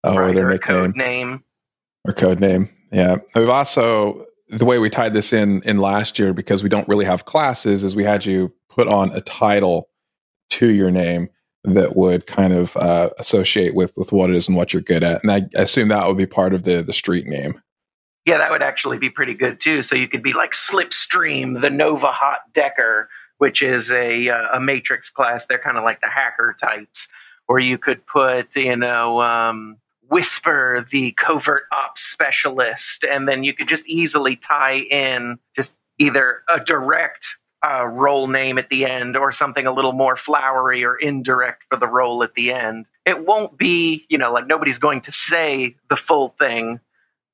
uh, 0.06 0.18
right, 0.18 0.30
or 0.30 0.34
their 0.34 0.48
or 0.48 0.52
nickname, 0.52 0.76
code 0.76 0.96
name, 0.96 1.44
or 2.06 2.12
code 2.12 2.40
name. 2.40 2.70
Yeah, 2.92 3.16
we've 3.34 3.48
also 3.48 4.26
the 4.48 4.64
way 4.64 4.78
we 4.78 4.90
tied 4.90 5.14
this 5.14 5.32
in 5.32 5.62
in 5.62 5.78
last 5.78 6.18
year 6.18 6.32
because 6.32 6.62
we 6.62 6.68
don't 6.68 6.88
really 6.88 7.04
have 7.06 7.24
classes 7.24 7.82
is 7.82 7.96
we 7.96 8.04
had 8.04 8.24
you 8.24 8.52
put 8.68 8.88
on 8.88 9.10
a 9.12 9.20
title 9.20 9.88
to 10.50 10.68
your 10.68 10.90
name 10.90 11.28
that 11.64 11.96
would 11.96 12.26
kind 12.26 12.52
of 12.52 12.76
uh, 12.76 13.10
associate 13.18 13.74
with 13.74 13.92
with 13.96 14.12
what 14.12 14.30
it 14.30 14.36
is 14.36 14.48
and 14.48 14.56
what 14.56 14.72
you're 14.72 14.82
good 14.82 15.02
at, 15.02 15.22
and 15.22 15.32
I, 15.32 15.48
I 15.58 15.62
assume 15.62 15.88
that 15.88 16.06
would 16.06 16.16
be 16.18 16.26
part 16.26 16.54
of 16.54 16.64
the 16.64 16.82
the 16.82 16.92
street 16.92 17.26
name. 17.26 17.60
Yeah, 18.26 18.38
that 18.38 18.50
would 18.50 18.62
actually 18.62 18.98
be 18.98 19.10
pretty 19.10 19.34
good 19.34 19.60
too. 19.60 19.82
So 19.82 19.96
you 19.96 20.08
could 20.08 20.22
be 20.22 20.32
like 20.32 20.52
Slipstream, 20.52 21.60
the 21.60 21.68
Nova 21.68 22.10
Hot 22.10 22.38
Decker, 22.52 23.08
which 23.38 23.62
is 23.62 23.90
a 23.90 24.28
uh, 24.28 24.56
a 24.56 24.60
Matrix 24.60 25.10
class. 25.10 25.46
They're 25.46 25.58
kind 25.58 25.76
of 25.76 25.84
like 25.84 26.00
the 26.00 26.08
hacker 26.08 26.56
types. 26.60 27.08
Or 27.46 27.58
you 27.58 27.76
could 27.76 28.06
put, 28.06 28.56
you 28.56 28.74
know, 28.76 29.20
um, 29.20 29.76
Whisper, 30.08 30.86
the 30.90 31.12
covert 31.12 31.64
ops 31.72 32.02
specialist, 32.02 33.04
and 33.04 33.28
then 33.28 33.44
you 33.44 33.52
could 33.52 33.68
just 33.68 33.86
easily 33.86 34.36
tie 34.36 34.78
in 34.78 35.38
just 35.54 35.74
either 35.98 36.42
a 36.52 36.60
direct 36.60 37.36
uh, 37.64 37.86
role 37.86 38.26
name 38.26 38.58
at 38.58 38.68
the 38.68 38.84
end 38.84 39.16
or 39.16 39.32
something 39.32 39.66
a 39.66 39.72
little 39.72 39.92
more 39.92 40.16
flowery 40.16 40.84
or 40.84 40.96
indirect 40.96 41.64
for 41.70 41.76
the 41.76 41.86
role 41.86 42.22
at 42.22 42.34
the 42.34 42.52
end. 42.52 42.88
It 43.06 43.26
won't 43.26 43.56
be, 43.56 44.04
you 44.08 44.18
know, 44.18 44.32
like 44.32 44.46
nobody's 44.46 44.78
going 44.78 45.02
to 45.02 45.12
say 45.12 45.76
the 45.88 45.96
full 45.96 46.34
thing, 46.38 46.80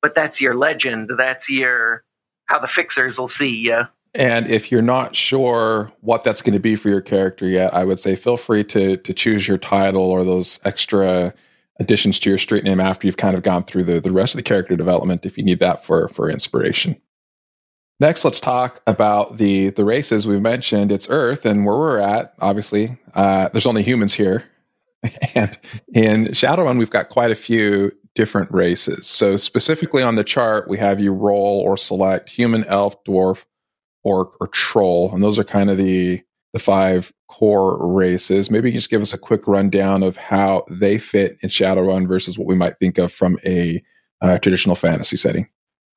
but 0.01 0.15
that's 0.15 0.39
your 0.39 0.55
legend. 0.55 1.11
That's 1.17 1.49
your 1.49 2.03
how 2.45 2.59
the 2.59 2.67
fixers 2.67 3.19
will 3.19 3.27
see 3.27 3.57
you. 3.57 3.83
And 4.13 4.47
if 4.49 4.71
you're 4.71 4.81
not 4.81 5.15
sure 5.15 5.91
what 6.01 6.23
that's 6.23 6.41
going 6.41 6.53
to 6.53 6.59
be 6.59 6.75
for 6.75 6.89
your 6.89 7.01
character 7.01 7.47
yet, 7.47 7.73
I 7.73 7.85
would 7.85 7.99
say 7.99 8.15
feel 8.15 8.37
free 8.37 8.63
to 8.65 8.97
to 8.97 9.13
choose 9.13 9.47
your 9.47 9.57
title 9.57 10.03
or 10.03 10.23
those 10.23 10.59
extra 10.65 11.33
additions 11.79 12.19
to 12.19 12.29
your 12.29 12.37
street 12.37 12.63
name 12.63 12.79
after 12.79 13.07
you've 13.07 13.17
kind 13.17 13.35
of 13.35 13.43
gone 13.43 13.63
through 13.63 13.85
the, 13.85 13.99
the 13.99 14.11
rest 14.11 14.33
of 14.33 14.37
the 14.37 14.43
character 14.43 14.75
development 14.75 15.25
if 15.25 15.37
you 15.37 15.43
need 15.43 15.59
that 15.59 15.85
for 15.85 16.09
for 16.09 16.29
inspiration. 16.29 16.99
Next, 18.01 18.25
let's 18.25 18.41
talk 18.41 18.81
about 18.87 19.37
the 19.37 19.69
the 19.69 19.85
races 19.85 20.27
we've 20.27 20.41
mentioned. 20.41 20.91
It's 20.91 21.09
Earth, 21.09 21.45
and 21.45 21.65
where 21.65 21.77
we're 21.77 21.99
at. 21.99 22.33
Obviously, 22.39 22.97
uh, 23.13 23.49
there's 23.49 23.65
only 23.65 23.83
humans 23.83 24.13
here, 24.13 24.43
and 25.35 25.57
in 25.93 26.25
Shadowrun, 26.27 26.79
we've 26.79 26.89
got 26.89 27.09
quite 27.09 27.31
a 27.31 27.35
few 27.35 27.91
different 28.13 28.51
races. 28.51 29.07
So 29.07 29.37
specifically 29.37 30.03
on 30.03 30.15
the 30.15 30.23
chart, 30.23 30.67
we 30.67 30.77
have 30.79 30.99
you 30.99 31.13
roll 31.13 31.61
or 31.61 31.77
select 31.77 32.29
human, 32.29 32.65
elf, 32.65 33.01
dwarf, 33.05 33.45
orc, 34.03 34.35
or 34.39 34.47
troll, 34.47 35.11
and 35.13 35.23
those 35.23 35.39
are 35.39 35.43
kind 35.43 35.69
of 35.69 35.77
the 35.77 36.21
the 36.53 36.59
five 36.59 37.13
core 37.27 37.77
races. 37.85 38.51
Maybe 38.51 38.67
you 38.69 38.73
can 38.73 38.79
just 38.79 38.89
give 38.89 39.01
us 39.01 39.13
a 39.13 39.17
quick 39.17 39.47
rundown 39.47 40.03
of 40.03 40.17
how 40.17 40.65
they 40.69 40.97
fit 40.97 41.37
in 41.41 41.49
Shadowrun 41.49 42.07
versus 42.07 42.37
what 42.37 42.47
we 42.47 42.55
might 42.55 42.77
think 42.77 42.97
of 42.97 43.11
from 43.11 43.39
a 43.45 43.81
uh, 44.21 44.37
traditional 44.39 44.75
fantasy 44.75 45.17
setting. 45.17 45.47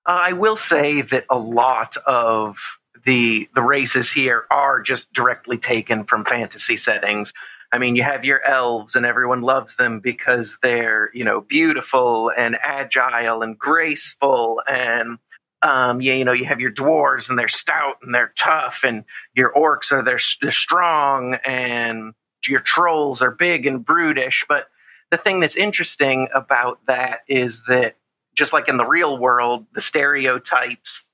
I 0.06 0.32
will 0.32 0.56
say 0.56 1.02
that 1.02 1.25
a 1.30 1.38
lot 1.38 1.96
of 2.06 2.58
the 3.04 3.49
the 3.54 3.62
races 3.62 4.11
here 4.12 4.44
are 4.50 4.80
just 4.80 5.12
directly 5.12 5.58
taken 5.58 6.04
from 6.04 6.25
fantasy 6.25 6.76
settings. 6.76 7.32
I 7.73 7.78
mean, 7.78 7.96
you 7.96 8.04
have 8.04 8.25
your 8.25 8.44
elves, 8.44 8.94
and 8.94 9.04
everyone 9.04 9.40
loves 9.40 9.76
them 9.76 10.00
because 10.00 10.56
they're 10.62 11.11
you 11.14 11.25
know 11.25 11.40
beautiful 11.40 12.30
and 12.37 12.58
agile 12.62 13.42
and 13.42 13.58
graceful, 13.58 14.62
and 14.68 15.18
um, 15.64 16.00
you, 16.00 16.12
you 16.12 16.25
know 16.25 16.33
you 16.33 16.44
have 16.44 16.61
your 16.61 16.71
dwarves, 16.71 17.28
and 17.28 17.38
they're 17.38 17.49
stout 17.49 17.97
and 18.02 18.14
they're 18.14 18.33
tough, 18.38 18.83
and 18.85 19.04
your 19.35 19.52
orcs 19.54 19.90
are 19.90 20.02
they're, 20.02 20.21
they're 20.40 20.52
strong, 20.52 21.35
and 21.44 22.12
your 22.47 22.61
trolls 22.61 23.23
are 23.23 23.30
big 23.30 23.66
and 23.66 23.85
brutish. 23.85 24.44
But 24.49 24.68
the 25.11 25.16
thing 25.16 25.40
that's 25.40 25.56
interesting 25.56 26.28
about 26.35 26.80
that 26.87 27.21
is 27.26 27.64
that 27.64 27.97
just 28.35 28.52
like 28.52 28.68
in 28.68 28.76
the 28.76 28.87
real 28.87 29.16
world, 29.18 29.66
the 29.75 29.80
stereotypes 29.80 31.06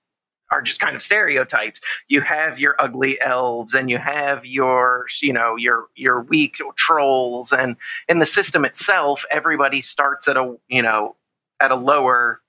are 0.50 0.62
just 0.62 0.80
kind 0.80 0.96
of 0.96 1.02
stereotypes. 1.02 1.80
You 2.08 2.20
have 2.22 2.58
your 2.58 2.74
ugly 2.78 3.20
elves 3.20 3.74
and 3.74 3.88
you 3.88 3.98
have 3.98 4.44
your, 4.44 5.06
you 5.22 5.32
know, 5.32 5.54
your 5.54 5.86
your 5.94 6.22
weak 6.22 6.56
trolls 6.76 7.52
and 7.52 7.76
in 8.08 8.18
the 8.18 8.26
system 8.26 8.64
itself 8.64 9.24
everybody 9.30 9.80
starts 9.80 10.26
at 10.26 10.36
a, 10.36 10.56
you 10.68 10.82
know, 10.82 11.14
at 11.60 11.70
a 11.70 11.76
lower 11.76 12.40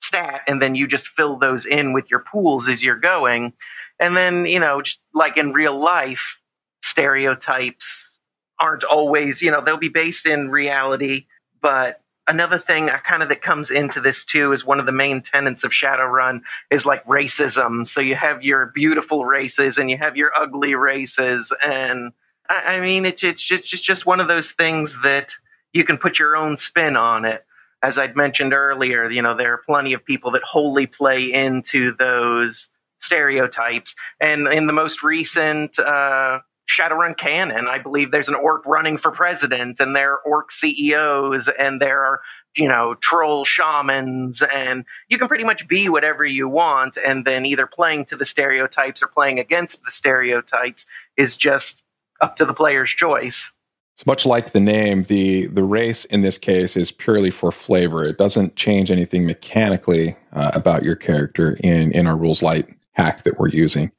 stat 0.00 0.42
and 0.46 0.60
then 0.60 0.74
you 0.74 0.86
just 0.86 1.08
fill 1.08 1.36
those 1.36 1.66
in 1.66 1.92
with 1.92 2.10
your 2.10 2.20
pools 2.20 2.68
as 2.68 2.82
you're 2.82 2.98
going. 2.98 3.52
And 3.98 4.16
then, 4.16 4.46
you 4.46 4.60
know, 4.60 4.82
just 4.82 5.02
like 5.14 5.36
in 5.36 5.52
real 5.52 5.78
life, 5.78 6.38
stereotypes 6.82 8.10
aren't 8.58 8.84
always, 8.84 9.42
you 9.42 9.50
know, 9.50 9.60
they'll 9.60 9.76
be 9.76 9.88
based 9.88 10.26
in 10.26 10.50
reality, 10.50 11.26
but 11.60 12.00
another 12.30 12.58
thing 12.58 12.88
kind 12.88 13.22
of 13.22 13.28
that 13.28 13.42
comes 13.42 13.70
into 13.70 14.00
this 14.00 14.24
too 14.24 14.52
is 14.52 14.64
one 14.64 14.80
of 14.80 14.86
the 14.86 14.92
main 14.92 15.20
tenets 15.20 15.64
of 15.64 15.72
Shadowrun 15.72 16.42
is 16.70 16.86
like 16.86 17.04
racism. 17.04 17.86
So 17.86 18.00
you 18.00 18.14
have 18.14 18.42
your 18.42 18.66
beautiful 18.66 19.24
races 19.24 19.78
and 19.78 19.90
you 19.90 19.98
have 19.98 20.16
your 20.16 20.30
ugly 20.36 20.74
races, 20.74 21.52
and 21.64 22.12
I, 22.48 22.76
I 22.76 22.80
mean 22.80 23.04
it's 23.04 23.24
it's 23.24 23.42
just, 23.42 23.72
it's 23.72 23.82
just 23.82 24.06
one 24.06 24.20
of 24.20 24.28
those 24.28 24.52
things 24.52 24.96
that 25.02 25.32
you 25.72 25.84
can 25.84 25.98
put 25.98 26.18
your 26.18 26.36
own 26.36 26.56
spin 26.56 26.96
on 26.96 27.24
it. 27.24 27.44
As 27.82 27.96
I'd 27.96 28.16
mentioned 28.16 28.52
earlier, 28.52 29.08
you 29.10 29.22
know 29.22 29.34
there 29.34 29.54
are 29.54 29.62
plenty 29.64 29.92
of 29.92 30.04
people 30.04 30.30
that 30.32 30.42
wholly 30.42 30.86
play 30.86 31.32
into 31.32 31.92
those 31.92 32.70
stereotypes, 33.00 33.94
and 34.20 34.46
in 34.48 34.66
the 34.66 34.72
most 34.72 35.02
recent. 35.02 35.78
Uh, 35.78 36.40
Shadowrun 36.70 37.16
canon. 37.16 37.66
I 37.66 37.78
believe 37.78 38.12
there's 38.12 38.28
an 38.28 38.36
orc 38.36 38.64
running 38.64 38.96
for 38.96 39.10
president, 39.10 39.80
and 39.80 39.96
there 39.96 40.12
are 40.12 40.18
orc 40.18 40.52
CEOs, 40.52 41.48
and 41.48 41.80
there 41.80 42.04
are 42.04 42.20
you 42.56 42.68
know 42.68 42.94
troll 42.94 43.44
shamans, 43.44 44.42
and 44.42 44.84
you 45.08 45.18
can 45.18 45.28
pretty 45.28 45.44
much 45.44 45.66
be 45.66 45.88
whatever 45.88 46.24
you 46.24 46.48
want, 46.48 46.96
and 46.96 47.24
then 47.24 47.44
either 47.44 47.66
playing 47.66 48.04
to 48.06 48.16
the 48.16 48.24
stereotypes 48.24 49.02
or 49.02 49.08
playing 49.08 49.40
against 49.40 49.84
the 49.84 49.90
stereotypes 49.90 50.86
is 51.16 51.36
just 51.36 51.82
up 52.20 52.36
to 52.36 52.44
the 52.44 52.54
player's 52.54 52.90
choice. 52.90 53.52
It's 54.00 54.06
much 54.06 54.24
like 54.24 54.52
the 54.52 54.60
name. 54.60 55.02
the 55.02 55.48
The 55.48 55.62
race 55.62 56.06
in 56.06 56.22
this 56.22 56.38
case 56.38 56.74
is 56.74 56.90
purely 56.90 57.30
for 57.30 57.52
flavor. 57.52 58.02
It 58.02 58.16
doesn't 58.16 58.56
change 58.56 58.90
anything 58.90 59.26
mechanically 59.26 60.16
uh, 60.32 60.52
about 60.54 60.84
your 60.84 60.96
character 60.96 61.58
in 61.62 61.92
in 61.92 62.06
our 62.06 62.16
rules 62.16 62.42
light 62.42 62.66
hack 62.92 63.24
that 63.24 63.38
we're 63.38 63.50
using. 63.50 63.92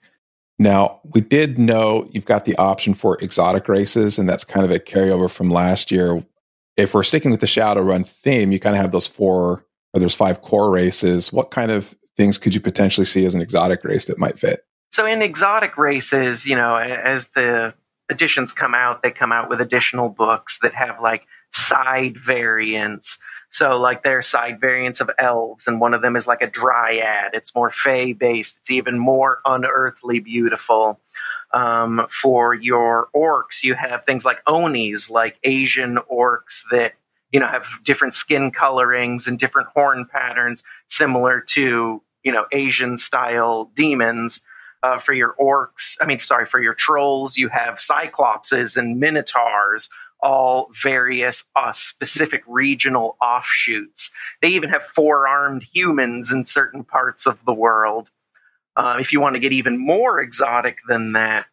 Now, 0.58 1.02
we 1.14 1.22
did 1.22 1.60
know 1.60 2.10
you've 2.10 2.26
got 2.26 2.46
the 2.46 2.56
option 2.56 2.96
for 2.96 3.16
exotic 3.22 3.70
races, 3.70 4.18
and 4.18 4.28
that's 4.28 4.44
kind 4.44 4.66
of 4.66 4.72
a 4.72 4.80
carryover 4.80 5.30
from 5.30 5.52
last 5.52 5.92
year. 5.92 6.26
if 6.78 6.96
we're 6.96 7.04
sticking 7.04 7.30
with 7.30 7.42
the 7.42 7.46
Shadowrun 7.46 8.08
theme, 8.08 8.52
you 8.52 8.60
kind 8.60 8.76
of 8.76 8.82
have 8.82 8.92
those 8.92 9.06
four 9.06 9.64
or 9.94 10.00
there's 10.00 10.16
five 10.16 10.42
core 10.42 10.72
races. 10.72 11.32
What 11.32 11.52
kind 11.52 11.70
of 11.70 11.94
things 12.18 12.40
could 12.40 12.56
you 12.56 12.62
potentially 12.62 13.06
see 13.06 13.24
as 13.24 13.36
an 13.36 13.42
exotic 13.42 13.84
race 13.84 14.06
that 14.06 14.18
might 14.18 14.40
fit? 14.40 14.66
So 14.92 15.06
in 15.06 15.22
exotic 15.22 15.78
races, 15.78 16.48
you 16.48 16.56
know, 16.56 16.76
as 16.78 17.28
the 17.36 17.76
editions 18.12 18.54
come 18.54 18.76
out, 18.76 19.02
they 19.02 19.12
come 19.12 19.32
out 19.32 19.50
with 19.50 19.62
additional 19.62 20.10
books 20.10 20.60
that 20.62 20.74
have 20.74 21.02
like 21.02 21.26
side 21.52 22.18
variants. 22.18 23.18
So 23.50 23.78
like 23.78 24.04
there 24.04 24.18
are 24.18 24.24
side 24.24 24.62
variants 24.62 25.02
of 25.02 25.10
elves, 25.18 25.68
and 25.68 25.82
one 25.82 25.94
of 25.94 26.02
them 26.02 26.16
is 26.16 26.28
like 26.28 26.42
a 26.42 26.50
dryad. 26.50 27.32
It's 27.34 27.56
more 27.56 27.72
fae 27.72 28.14
based. 28.14 28.58
It's 28.58 28.72
even 28.72 29.00
more 29.00 29.40
unearthly 29.46 30.20
beautiful. 30.20 31.00
Um, 31.54 32.08
for 32.10 32.54
your 32.54 33.10
orcs, 33.14 33.64
you 33.64 33.74
have 33.74 34.06
things 34.06 34.24
like 34.24 34.42
onis, 34.48 35.10
like 35.10 35.38
Asian 35.44 36.00
orcs 36.10 36.64
that 36.72 36.94
you 37.34 37.42
know 37.42 37.48
have 37.48 37.68
different 37.84 38.14
skin 38.14 38.52
colorings 38.52 39.28
and 39.28 39.38
different 39.38 39.68
horn 39.70 40.06
patterns, 40.06 40.64
similar 40.88 41.42
to 41.42 42.02
you 42.24 42.32
know 42.32 42.46
Asian 42.54 42.98
style 42.98 43.70
demons. 43.76 44.40
Uh, 44.84 44.98
for 44.98 45.14
your 45.14 45.36
orcs, 45.40 45.96
I 46.02 46.06
mean, 46.06 46.20
sorry, 46.20 46.46
for 46.48 46.60
your 46.60 46.74
trolls, 46.74 47.38
you 47.38 47.50
have 47.50 47.76
cyclopses 47.76 48.78
and 48.78 49.00
minotaurs, 49.00 49.90
all 50.22 50.72
various 50.82 51.44
uh, 51.56 51.72
specific 51.72 52.44
regional 52.48 53.16
offshoots. 53.22 54.10
They 54.42 54.50
even 54.50 54.70
have 54.70 54.84
four 54.84 55.28
armed 55.28 55.64
humans 55.64 56.32
in 56.32 56.46
certain 56.46 56.84
parts 56.84 57.28
of 57.28 57.38
the 57.46 57.54
world. 57.54 58.10
Uh, 58.76 58.98
if 59.00 59.14
you 59.14 59.20
want 59.20 59.36
to 59.36 59.40
get 59.40 59.54
even 59.54 59.78
more 59.78 60.20
exotic 60.20 60.78
than 60.88 61.14
that, 61.14 61.46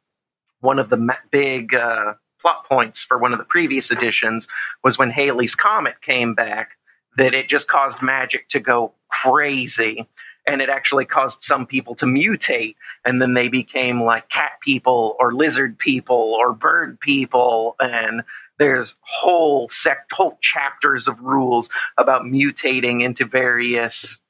one 0.61 0.79
of 0.79 0.89
the 0.89 0.97
ma- 0.97 1.15
big 1.31 1.75
uh, 1.75 2.15
plot 2.41 2.65
points 2.67 3.03
for 3.03 3.19
one 3.19 3.33
of 3.33 3.39
the 3.39 3.45
previous 3.45 3.91
editions 3.91 4.49
was 4.83 4.99
when 4.99 5.11
Halley's 5.11 5.55
Comet 5.55 6.01
came 6.01 6.35
back, 6.35 6.71
that 7.17 7.35
it 7.35 7.49
just 7.49 7.69
caused 7.69 8.01
magic 8.01 8.49
to 8.51 8.61
go 8.61 8.93
crazy 9.09 10.07
and 10.49 10.63
it 10.63 10.71
actually 10.71 11.05
caused 11.05 11.43
some 11.43 11.67
people 11.67 11.95
to 11.95 12.07
mutate 12.07 12.75
and 13.05 13.21
then 13.21 13.35
they 13.35 13.49
became 13.49 14.03
like 14.03 14.29
cat 14.31 14.53
people 14.63 15.15
or 15.21 15.35
lizard 15.35 15.79
people 15.79 16.35
or 16.41 16.55
bird 16.55 16.99
people. 16.99 17.77
And 17.79 18.23
there's 18.59 18.97
whole 19.03 19.69
sect 19.69 20.11
whole 20.13 20.39
chapters 20.41 21.07
of 21.07 21.21
rules 21.21 21.69
about 21.99 22.23
mutating 22.23 23.03
into 23.03 23.27
various 23.27 24.23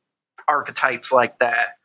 archetypes 0.49 1.13
like 1.13 1.39
that. 1.39 1.77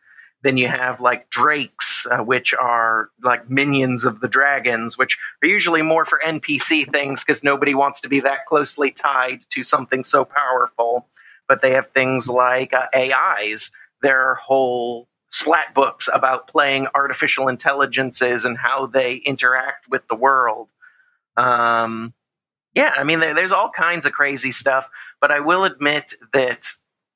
Then 0.42 0.58
you 0.58 0.68
have 0.68 1.00
like 1.00 1.30
drakes 1.30 2.06
uh, 2.10 2.18
which 2.18 2.54
are 2.56 3.12
like 3.24 3.50
minions 3.50 4.04
of 4.04 4.20
the 4.20 4.28
dragons 4.28 4.98
which 4.98 5.18
are 5.42 5.48
usually 5.48 5.82
more 5.82 6.06
for 6.06 6.20
npc 6.26 6.92
things 6.92 7.24
because 7.24 7.44
nobody 7.44 7.74
wants 7.74 8.02
to 8.02 8.10
be 8.10 8.20
that 8.20 8.46
closely 8.46 8.92
tied 8.92 9.40
to 9.52 9.64
something 9.64 10.04
so 10.04 10.26
powerful. 10.26 11.08
But 11.48 11.62
they 11.62 11.72
have 11.72 11.92
things 11.92 12.28
like 12.28 12.74
uh, 12.74 12.88
ais 12.94 13.72
their 14.04 14.36
whole 14.36 15.08
splat 15.32 15.74
books 15.74 16.08
about 16.14 16.48
playing 16.48 16.88
artificial 16.94 17.48
intelligences 17.48 18.46
and 18.46 18.56
how 18.56 18.86
they 18.86 19.16
interact 19.16 19.90
with 19.90 20.08
the 20.08 20.16
world. 20.16 20.70
Um, 21.36 22.14
yeah, 22.76 22.94
I 22.96 23.04
mean, 23.04 23.20
there's 23.20 23.52
all 23.52 23.72
kinds 23.72 24.06
of 24.06 24.12
crazy 24.12 24.52
stuff, 24.52 24.88
but 25.20 25.32
I 25.32 25.40
will 25.40 25.64
admit 25.64 26.14
that, 26.34 26.68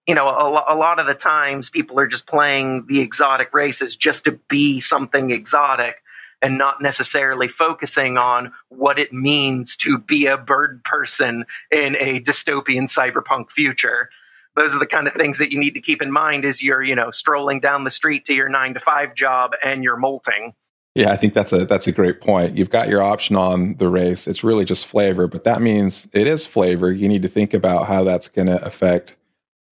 you 0.08 0.16
know, 0.16 0.28
a, 0.28 0.74
a 0.74 0.76
lot 0.76 1.00
of 1.00 1.06
the 1.06 1.14
times 1.14 1.70
people 1.70 2.00
are 2.00 2.08
just 2.08 2.26
playing 2.26 2.86
the 2.88 3.02
exotic 3.02 3.54
races 3.54 3.96
just 3.96 4.24
to 4.24 4.40
be 4.50 4.80
something 4.80 5.30
exotic 5.30 5.98
and 6.42 6.58
not 6.58 6.82
necessarily 6.82 7.48
focusing 7.48 8.18
on 8.18 8.54
what 8.70 8.98
it 8.98 9.12
means 9.12 9.76
to 9.78 9.98
be 9.98 10.28
a 10.28 10.38
bird 10.38 10.84
person 10.84 11.46
in 11.72 11.96
a 11.98 12.20
dystopian 12.20 12.86
cyberpunk 12.86 13.52
future 13.52 14.10
those 14.58 14.76
are 14.76 14.80
the 14.80 14.88
kind 14.88 15.08
of 15.08 15.14
things 15.14 15.38
that 15.38 15.52
you 15.52 15.60
need 15.60 15.76
to 15.76 15.82
keep 15.82 16.02
in 16.02 16.12
mind 16.12 16.44
as 16.44 16.64
you're, 16.64 16.84
you 16.84 16.96
know, 16.96 17.12
strolling 17.12 17.60
down 17.60 17.84
the 17.84 17.92
street 17.92 18.26
to 18.26 18.34
your 18.34 18.50
nine 18.50 18.74
to 18.74 18.80
five 18.80 19.14
job 19.14 19.54
and 19.64 19.84
you're 19.84 19.96
molting. 19.96 20.54
Yeah, 20.96 21.12
I 21.12 21.16
think 21.16 21.36
that's 21.36 21.54
a 21.54 21.64
that's 21.66 21.86
a 21.86 21.92
great 21.92 22.22
point. 22.22 22.58
You've 22.58 22.72
got 22.72 22.90
your 22.90 23.04
option 23.04 23.36
on 23.36 23.76
the 23.76 23.88
race. 23.88 24.28
It's 24.28 24.44
really 24.44 24.66
just 24.66 24.88
flavor, 24.88 25.28
but 25.28 25.44
that 25.44 25.62
means 25.62 26.08
it 26.12 26.26
is 26.26 26.44
flavor. 26.44 26.92
You 26.92 27.08
need 27.08 27.22
to 27.22 27.28
think 27.28 27.54
about 27.54 27.86
how 27.86 28.04
that's 28.04 28.28
going 28.28 28.48
to 28.48 28.60
affect 28.66 29.16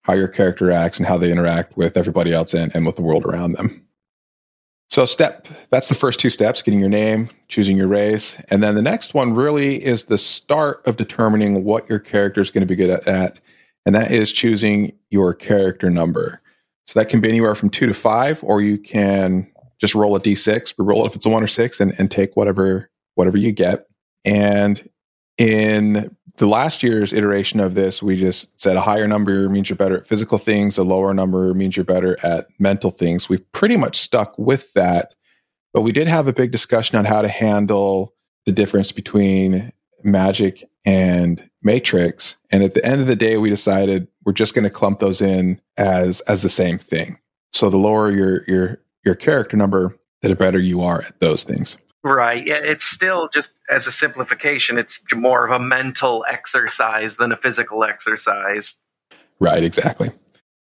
how 0.04 0.14
your 0.14 0.28
character 0.28 0.70
acts 0.70 1.00
and 1.00 1.08
how 1.08 1.18
they 1.18 1.32
interact 1.32 1.76
with 1.76 1.98
everybody 1.98 2.32
else 2.32 2.54
and, 2.54 2.74
and 2.76 2.86
with 2.86 2.96
the 2.96 3.02
world 3.02 3.26
around 3.26 3.54
them. 3.54 3.84
So 4.92 5.04
step 5.06 5.48
that's 5.72 5.90
the 5.90 5.96
first 5.96 6.20
two 6.20 6.30
steps, 6.30 6.62
getting 6.62 6.80
your 6.80 6.90
name, 6.90 7.30
choosing 7.48 7.76
your 7.76 7.88
race, 7.88 8.38
and 8.50 8.62
then 8.62 8.76
the 8.76 8.84
next 8.84 9.16
one 9.16 9.34
really 9.34 9.84
is 9.84 10.06
the 10.06 10.20
start 10.20 10.86
of 10.86 10.96
determining 10.96 11.64
what 11.64 11.90
your 11.90 11.98
character 11.98 12.40
is 12.40 12.52
going 12.52 12.62
to 12.62 12.68
be 12.68 12.76
good 12.76 12.92
at, 12.92 13.08
at 13.08 13.40
and 13.86 13.96
that 13.96 14.12
is 14.12 14.32
choosing 14.32 14.94
your 15.10 15.34
character 15.34 15.90
number. 15.90 16.42
So 16.88 17.00
that 17.00 17.10
can 17.10 17.22
be 17.22 17.30
anywhere 17.30 17.56
from 17.56 17.70
two 17.70 17.88
to 17.88 17.94
five, 17.94 18.44
or 18.44 18.62
you 18.62 18.78
can 18.78 19.52
just 19.80 19.96
roll 19.96 20.16
a 20.16 20.20
d6, 20.20 20.74
but 20.78 20.84
roll 20.84 21.04
it 21.04 21.08
if 21.08 21.16
it's 21.16 21.26
a 21.26 21.30
one 21.30 21.44
or 21.44 21.48
six, 21.48 21.80
and, 21.80 21.94
and 22.00 22.10
take 22.10 22.36
whatever 22.36 22.90
whatever 23.16 23.38
you 23.38 23.52
get. 23.52 23.88
And 24.24 24.90
in 25.38 26.16
the 26.38 26.48
last 26.48 26.84
year's 26.84 27.14
iteration 27.14 27.60
of 27.60 27.76
this, 27.76 28.04
we 28.04 28.18
just 28.18 28.60
said 28.60 28.76
a 28.76 28.82
higher 28.82 29.08
number 29.08 29.48
means 29.50 29.70
you're 29.70 29.78
better 29.78 29.98
at 29.98 30.08
physical 30.08 30.38
things, 30.38 30.78
a 30.78 30.84
lower 30.84 31.14
number 31.14 31.54
means 31.54 31.78
you're 31.78 31.86
better 31.86 32.18
at 32.24 32.48
mental 32.60 32.92
things. 32.92 33.30
We've 33.30 33.52
pretty 33.52 33.78
much 33.78 33.98
stuck 33.98 34.38
with 34.38 34.74
that, 34.74 35.16
but 35.74 35.82
we 35.82 35.92
did 35.92 36.08
have 36.08 36.28
a 36.28 36.34
big 36.34 36.52
discussion 36.52 36.98
on 36.98 37.06
how 37.06 37.22
to 37.22 37.30
handle 37.30 38.14
the 38.46 38.52
difference 38.52 38.92
between 38.92 39.72
magic 40.04 40.64
and 40.86 41.50
matrix. 41.66 42.38
And 42.52 42.64
at 42.64 42.76
the 42.76 42.86
end 42.86 43.02
of 43.02 43.08
the 43.08 43.16
day 43.16 43.38
we 43.38 43.50
decided 43.50 44.08
we're 44.24 44.34
just 44.34 44.54
going 44.54 44.64
to 44.64 44.70
clump 44.70 45.00
those 45.00 45.22
in 45.22 45.60
as 45.78 46.22
as 46.22 46.44
the 46.44 46.50
same 46.50 46.78
thing. 46.78 47.20
So 47.52 47.70
the 47.70 47.78
lower 47.78 48.12
your 48.12 48.46
your 48.48 48.82
your 49.04 49.16
character 49.16 49.58
number 49.58 49.98
the 50.22 50.36
better 50.36 50.60
you 50.60 50.82
are 50.82 51.04
at 51.04 51.20
those 51.20 51.44
things. 51.44 51.78
Right. 52.04 52.46
Yeah 52.46 52.60
it's 52.62 52.86
still 52.86 53.30
just 53.34 53.52
as 53.70 53.88
a 53.88 53.92
simplification 53.92 54.78
it's 54.78 55.02
more 55.14 55.46
of 55.46 55.52
a 55.52 55.64
mental 55.64 56.26
exercise 56.30 57.18
than 57.18 57.32
a 57.32 57.38
physical 57.38 57.84
exercise. 57.84 58.76
Right 59.40 59.64
exactly. 59.64 60.12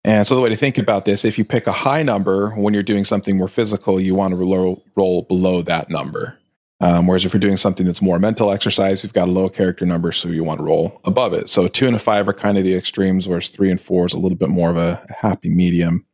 And 0.06 0.26
so 0.26 0.36
the 0.36 0.42
way 0.42 0.50
to 0.50 0.56
think 0.56 0.78
about 0.78 1.06
this 1.06 1.26
if 1.26 1.38
you 1.38 1.46
pick 1.46 1.68
a 1.68 1.72
high 1.72 2.04
number 2.04 2.52
when 2.52 2.74
you're 2.74 2.84
doing 2.84 3.06
something 3.06 3.38
more 3.38 3.50
physical 3.50 4.00
you 4.00 4.16
want 4.16 4.32
to 4.32 4.38
roll, 4.38 4.84
roll 4.96 5.24
below 5.24 5.62
that 5.64 5.90
number 5.90 6.39
um, 6.82 7.08
whereas 7.08 7.26
if 7.26 7.34
you're 7.34 7.40
doing 7.40 7.58
something 7.58 7.86
that's 7.86 8.02
more 8.02 8.20
mental 8.20 8.52
exercise, 8.52 9.04
you've 9.04 9.14
got 9.14 9.28
a 9.28 9.32
low 9.32 9.50
character 9.50 9.86
number, 9.86 10.12
so 10.12 10.30
you 10.30 10.44
want 10.44 10.60
to 10.60 10.64
roll 10.64 11.02
above 11.04 11.34
it. 11.34 11.50
So 11.50 11.68
two 11.68 11.88
and 11.88 11.96
a 11.96 12.00
five 12.00 12.28
are 12.28 12.34
kind 12.34 12.58
of 12.58 12.64
the 12.64 12.76
extremes, 12.76 13.28
whereas 13.28 13.50
three 13.50 13.70
and 13.70 13.82
four 13.82 14.06
is 14.06 14.14
a 14.14 14.20
little 14.20 14.38
bit 14.38 14.50
more 14.50 14.70
of 14.70 14.78
a 14.78 15.06
happy 15.10 15.50
medium. 15.50 16.06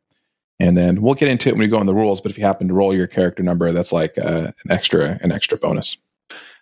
And 0.58 0.76
then 0.76 1.02
we'll 1.02 1.14
get 1.14 1.28
into 1.28 1.50
it 1.50 1.52
when 1.52 1.60
we 1.60 1.68
go 1.68 1.80
in 1.80 1.86
the 1.86 1.94
rules. 1.94 2.20
But 2.20 2.30
if 2.30 2.38
you 2.38 2.44
happen 2.44 2.66
to 2.68 2.74
roll 2.74 2.94
your 2.94 3.06
character 3.06 3.42
number, 3.42 3.70
that's 3.72 3.92
like 3.92 4.16
uh, 4.18 4.52
an 4.64 4.70
extra 4.70 5.18
an 5.22 5.30
extra 5.30 5.58
bonus. 5.58 5.98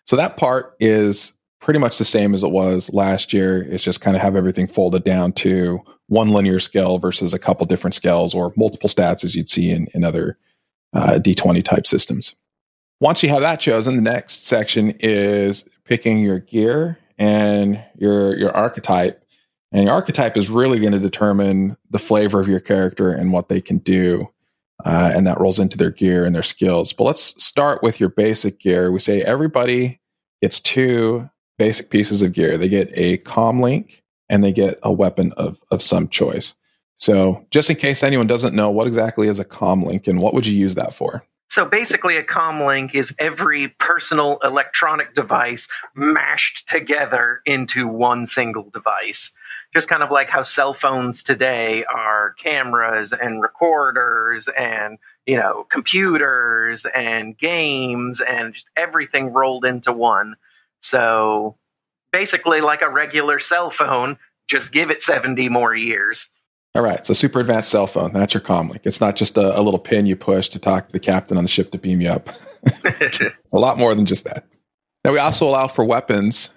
So 0.07 0.17
that 0.17 0.37
part 0.37 0.75
is 0.81 1.33
pretty 1.61 1.81
much 1.81 1.97
the 1.97 2.05
same 2.05 2.35
as 2.35 2.43
it 2.43 2.51
was 2.51 2.93
last 2.93 3.33
year. 3.33 3.63
It's 3.63 3.85
just 3.85 4.03
kind 4.03 4.17
of 4.17 4.23
have 4.23 4.37
everything 4.37 4.67
folded 4.67 5.05
down 5.05 5.33
to 5.33 5.81
one 6.09 6.31
linear 6.31 6.61
scale 6.61 6.99
versus 6.99 7.33
a 7.33 7.39
couple 7.39 7.65
different 7.65 7.95
scales 7.95 8.35
or 8.35 8.53
multiple 8.57 8.89
stats 8.91 9.25
as 9.25 9.35
you'd 9.35 9.49
see 9.49 9.71
in, 9.71 9.87
in 9.95 10.05
other 10.05 10.37
uh, 10.93 11.13
D20 11.13 11.65
type 11.65 11.87
systems. 11.87 12.35
Once 13.01 13.23
you 13.23 13.29
have 13.29 13.41
that 13.41 13.61
chosen, 13.61 13.97
the 13.97 14.03
next 14.03 14.47
section 14.47 14.91
is 15.01 15.65
picking 15.85 16.19
your 16.19 16.39
gear 16.39 16.99
and 17.19 17.83
your 17.97 18.37
your 18.37 18.55
archetype. 18.57 19.21
And 19.73 19.85
your 19.85 19.93
archetype 19.93 20.37
is 20.37 20.49
really 20.49 20.79
going 20.79 20.93
to 20.93 21.01
determine 21.01 21.77
the 21.91 21.99
flavor 21.99 22.39
of 22.39 22.47
your 22.47 22.61
character 22.61 23.11
and 23.11 23.33
what 23.33 23.49
they 23.49 23.61
can 23.61 23.79
do. 23.79 24.31
Uh, 24.85 25.11
and 25.15 25.27
that 25.27 25.41
rolls 25.41 25.59
into 25.59 25.77
their 25.77 25.91
gear 25.91 26.25
and 26.25 26.35
their 26.35 26.43
skills. 26.45 26.93
But 26.93 27.05
let's 27.05 27.43
start 27.43 27.83
with 27.83 27.99
your 27.99 28.09
basic 28.09 28.61
gear. 28.61 28.93
We 28.93 29.01
say 29.01 29.23
everybody 29.23 30.01
gets 30.41 30.61
two 30.61 31.29
basic 31.59 31.91
pieces 31.91 32.23
of 32.23 32.33
gear. 32.33 32.57
They 32.57 32.69
get 32.69 32.91
a 32.95 33.19
com 33.19 33.61
link 33.61 34.05
and 34.29 34.45
they 34.45 34.53
get 34.53 34.79
a 34.83 34.93
weapon 34.93 35.33
of, 35.37 35.59
of 35.71 35.83
some 35.83 36.09
choice. 36.09 36.55
So, 36.97 37.45
just 37.51 37.71
in 37.71 37.77
case 37.77 38.03
anyone 38.03 38.27
doesn't 38.27 38.55
know, 38.55 38.71
what 38.71 38.87
exactly 38.87 39.27
is 39.27 39.39
a 39.39 39.45
com 39.45 39.83
link 39.83 40.07
and 40.07 40.21
what 40.21 40.35
would 40.35 40.47
you 40.47 40.57
use 40.57 40.77
that 40.77 40.95
for? 40.95 41.25
So 41.55 41.65
basically, 41.65 42.17
a 42.17 42.25
comlink 42.25 42.97
is 42.97 43.15
every 43.17 43.69
personal 43.69 44.41
electronic 44.43 45.15
device 45.15 45.69
mashed 45.95 46.69
together 46.69 47.43
into 47.47 47.87
one 47.87 48.27
single 48.27 48.71
device. 48.71 49.31
Just 49.73 49.89
kind 49.89 50.03
of 50.03 50.11
like 50.11 50.29
how 50.29 50.43
cell 50.43 50.75
phones 50.75 51.23
today 51.23 51.85
are 51.85 52.33
cameras 52.41 53.13
and 53.13 53.41
recorders 53.41 54.49
and, 54.59 54.99
you 55.27 55.37
know, 55.37 55.65
computers 55.71 56.87
and 56.93 57.39
games 57.39 58.21
and 58.21 58.55
just 58.55 58.69
everything 58.77 59.33
rolled 59.33 59.65
into 59.65 59.93
one. 59.93 60.35
So 60.81 61.57
basically, 62.11 62.63
like 62.63 62.83
a 62.83 62.91
regular 62.91 63.39
cell 63.39 63.71
phone, 63.71 64.19
just 64.49 64.73
give 64.73 64.91
it 64.91 65.05
70 65.05 65.49
more 65.51 65.73
years. 65.73 66.31
All 66.77 66.83
right, 66.83 67.07
so 67.07 67.15
super 67.15 67.39
advanced 67.39 67.71
cell 67.71 67.87
phone. 67.87 68.13
That's 68.13 68.35
your 68.35 68.41
comlink. 68.41 68.81
It's 68.83 69.01
not 69.01 69.15
just 69.15 69.37
a, 69.37 69.59
a, 69.59 69.63
little 69.63 69.79
pin 69.79 70.07
you 70.07 70.17
push 70.17 70.49
to 70.49 70.59
talk 70.59 70.89
to 70.89 70.93
the 70.93 70.99
captain 70.99 71.37
on 71.37 71.45
the 71.45 71.49
ship 71.49 71.71
to 71.71 71.79
beam 71.79 72.01
you 72.01 72.09
up. 72.09 72.29
a 72.85 73.33
lot 73.53 73.79
more 73.79 73.95
than 73.95 74.07
just 74.07 74.25
that. 74.25 74.45
Now 75.05 75.13
we 75.13 75.21
also 75.21 75.47
allow 75.47 75.69
for 75.69 75.85
weapons, 75.85 76.51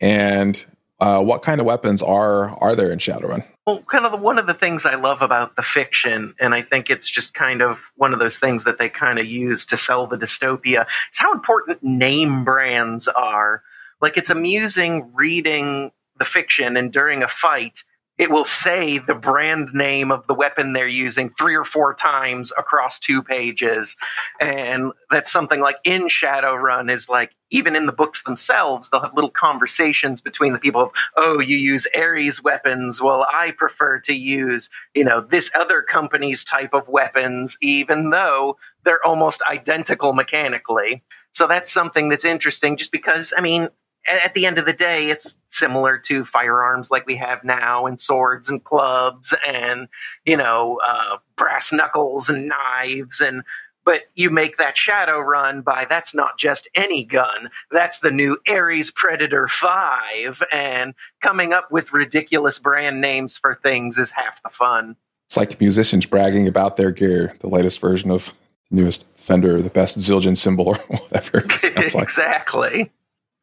and 0.00 0.64
uh, 1.00 1.22
what 1.22 1.42
kind 1.42 1.60
of 1.60 1.66
weapons 1.66 2.02
are 2.02 2.48
are 2.62 2.74
there 2.74 2.90
in 2.90 2.98
Shadowrun? 2.98 3.44
Well, 3.66 3.82
kind 3.82 4.06
of 4.06 4.12
the, 4.12 4.16
one 4.16 4.38
of 4.38 4.46
the 4.46 4.54
things 4.54 4.86
I 4.86 4.94
love 4.94 5.20
about 5.20 5.54
the 5.56 5.62
fiction, 5.62 6.34
and 6.40 6.54
I 6.54 6.62
think 6.62 6.88
it's 6.88 7.10
just 7.10 7.34
kind 7.34 7.60
of 7.60 7.78
one 7.96 8.14
of 8.14 8.20
those 8.20 8.38
things 8.38 8.64
that 8.64 8.78
they 8.78 8.88
kind 8.88 9.18
of 9.18 9.26
use 9.26 9.66
to 9.66 9.76
sell 9.76 10.06
the 10.06 10.16
dystopia, 10.16 10.86
is 11.12 11.18
how 11.18 11.30
important 11.34 11.82
name 11.82 12.42
brands 12.42 13.06
are. 13.06 13.62
Like 14.00 14.16
it's 14.16 14.30
amusing 14.30 15.10
reading 15.12 15.92
the 16.18 16.24
fiction 16.24 16.78
and 16.78 16.90
during 16.90 17.22
a 17.22 17.28
fight 17.28 17.84
it 18.18 18.30
will 18.30 18.44
say 18.44 18.98
the 18.98 19.14
brand 19.14 19.70
name 19.72 20.12
of 20.12 20.26
the 20.26 20.34
weapon 20.34 20.72
they're 20.72 20.86
using 20.86 21.30
three 21.30 21.56
or 21.56 21.64
four 21.64 21.94
times 21.94 22.52
across 22.58 22.98
two 22.98 23.22
pages. 23.22 23.96
And 24.38 24.92
that's 25.10 25.32
something 25.32 25.60
like 25.60 25.76
in 25.84 26.02
Shadowrun 26.02 26.90
is 26.90 27.08
like, 27.08 27.32
even 27.50 27.74
in 27.74 27.86
the 27.86 27.92
books 27.92 28.22
themselves, 28.22 28.88
they'll 28.88 29.00
have 29.00 29.14
little 29.14 29.30
conversations 29.30 30.20
between 30.20 30.52
the 30.52 30.58
people 30.58 30.82
of, 30.82 30.90
oh, 31.16 31.40
you 31.40 31.56
use 31.56 31.86
Ares 31.96 32.42
weapons. 32.42 33.00
Well, 33.00 33.26
I 33.32 33.52
prefer 33.52 33.98
to 34.00 34.14
use, 34.14 34.70
you 34.94 35.04
know, 35.04 35.20
this 35.20 35.50
other 35.54 35.82
company's 35.82 36.44
type 36.44 36.74
of 36.74 36.88
weapons, 36.88 37.56
even 37.60 38.10
though 38.10 38.56
they're 38.84 39.04
almost 39.04 39.42
identical 39.50 40.12
mechanically. 40.12 41.02
So 41.32 41.46
that's 41.46 41.72
something 41.72 42.10
that's 42.10 42.26
interesting 42.26 42.76
just 42.76 42.92
because, 42.92 43.32
I 43.36 43.40
mean, 43.40 43.68
at 44.06 44.34
the 44.34 44.46
end 44.46 44.58
of 44.58 44.66
the 44.66 44.72
day, 44.72 45.10
it's 45.10 45.38
similar 45.48 45.98
to 45.98 46.24
firearms 46.24 46.90
like 46.90 47.06
we 47.06 47.16
have 47.16 47.44
now, 47.44 47.86
and 47.86 48.00
swords 48.00 48.48
and 48.48 48.62
clubs, 48.62 49.34
and 49.46 49.88
you 50.24 50.36
know, 50.36 50.80
uh, 50.86 51.18
brass 51.36 51.72
knuckles 51.72 52.28
and 52.28 52.48
knives, 52.48 53.20
and 53.20 53.42
but 53.84 54.02
you 54.14 54.30
make 54.30 54.58
that 54.58 54.76
shadow 54.76 55.18
run 55.18 55.62
by 55.62 55.86
that's 55.88 56.14
not 56.14 56.38
just 56.38 56.68
any 56.74 57.04
gun. 57.04 57.50
That's 57.70 57.98
the 57.98 58.10
new 58.10 58.38
ares 58.48 58.90
predator 58.90 59.48
5 59.48 60.42
and 60.52 60.94
coming 61.20 61.52
up 61.52 61.70
with 61.70 61.92
ridiculous 61.92 62.58
brand 62.58 63.00
names 63.00 63.36
for 63.36 63.58
things 63.62 63.98
is 63.98 64.12
half 64.12 64.42
the 64.42 64.50
fun. 64.50 64.96
It's 65.26 65.36
like 65.36 65.60
musicians 65.60 66.06
bragging 66.06 66.46
about 66.46 66.76
their 66.76 66.90
gear 66.90 67.36
the 67.40 67.48
latest 67.48 67.80
version 67.80 68.10
of 68.10 68.32
newest 68.70 69.04
fender 69.16 69.60
the 69.60 69.70
best 69.70 69.98
zildjian 69.98 70.36
cymbal 70.36 70.68
or 70.68 70.74
whatever 70.88 71.38
exactly 71.76 72.90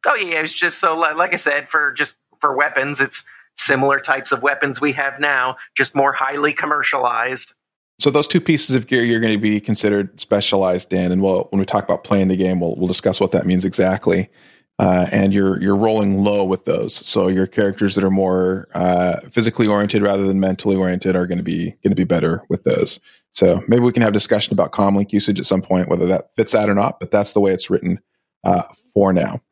Oh 0.06 0.14
yeah, 0.14 0.40
it's 0.42 0.54
just 0.54 0.78
so 0.78 0.96
like 0.96 1.32
I 1.32 1.36
said 1.36 1.68
for 1.68 1.92
just 1.92 2.16
for 2.40 2.56
weapons, 2.56 3.00
it's 3.00 3.24
similar 3.56 4.00
types 4.00 4.32
of 4.32 4.42
weapons 4.42 4.80
we 4.80 4.92
have 4.92 5.20
now, 5.20 5.56
just 5.76 5.94
more 5.94 6.12
highly 6.12 6.52
commercialized. 6.52 7.54
So 7.98 8.10
those 8.10 8.26
two 8.26 8.40
pieces 8.40 8.74
of 8.74 8.86
gear 8.86 9.04
you're 9.04 9.20
going 9.20 9.34
to 9.34 9.38
be 9.38 9.60
considered 9.60 10.18
specialized 10.18 10.92
in, 10.92 11.12
and 11.12 11.22
we'll, 11.22 11.44
when 11.50 11.60
we 11.60 11.66
talk 11.66 11.84
about 11.84 12.02
playing 12.02 12.28
the 12.28 12.36
game, 12.36 12.60
we'll 12.60 12.74
we'll 12.76 12.88
discuss 12.88 13.20
what 13.20 13.32
that 13.32 13.46
means 13.46 13.64
exactly. 13.64 14.30
Uh, 14.78 15.06
and 15.12 15.34
you're 15.34 15.60
you're 15.60 15.76
rolling 15.76 16.24
low 16.24 16.42
with 16.42 16.64
those. 16.64 16.94
So 17.06 17.28
your 17.28 17.46
characters 17.46 17.94
that 17.96 18.04
are 18.04 18.10
more 18.10 18.66
uh, 18.72 19.20
physically 19.30 19.66
oriented 19.66 20.00
rather 20.00 20.26
than 20.26 20.40
mentally 20.40 20.74
oriented 20.74 21.14
are 21.14 21.26
going 21.26 21.36
to 21.36 21.44
be 21.44 21.72
going 21.82 21.90
to 21.90 21.94
be 21.94 22.04
better 22.04 22.42
with 22.48 22.64
those. 22.64 22.98
So 23.32 23.62
maybe 23.68 23.82
we 23.82 23.92
can 23.92 24.02
have 24.02 24.14
discussion 24.14 24.54
about 24.54 24.72
comlink 24.72 25.12
usage 25.12 25.38
at 25.38 25.44
some 25.44 25.60
point, 25.60 25.88
whether 25.88 26.06
that 26.06 26.30
fits 26.34 26.52
that 26.52 26.70
or 26.70 26.74
not. 26.74 26.98
But 26.98 27.10
that's 27.10 27.34
the 27.34 27.40
way 27.40 27.52
it's 27.52 27.68
written 27.68 28.00
uh, 28.42 28.62
for 28.94 29.12
now. 29.12 29.42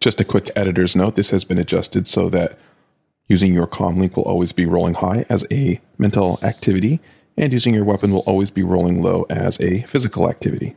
Just 0.00 0.20
a 0.20 0.24
quick 0.24 0.50
editor's 0.54 0.94
note 0.94 1.14
this 1.14 1.30
has 1.30 1.44
been 1.44 1.58
adjusted 1.58 2.06
so 2.06 2.28
that 2.30 2.58
using 3.28 3.52
your 3.52 3.66
comlink 3.66 4.16
will 4.16 4.24
always 4.24 4.52
be 4.52 4.66
rolling 4.66 4.94
high 4.94 5.26
as 5.28 5.46
a 5.50 5.80
mental 5.98 6.38
activity, 6.42 7.00
and 7.36 7.52
using 7.52 7.74
your 7.74 7.84
weapon 7.84 8.12
will 8.12 8.20
always 8.20 8.50
be 8.50 8.62
rolling 8.62 9.02
low 9.02 9.26
as 9.28 9.60
a 9.60 9.82
physical 9.82 10.28
activity. 10.28 10.76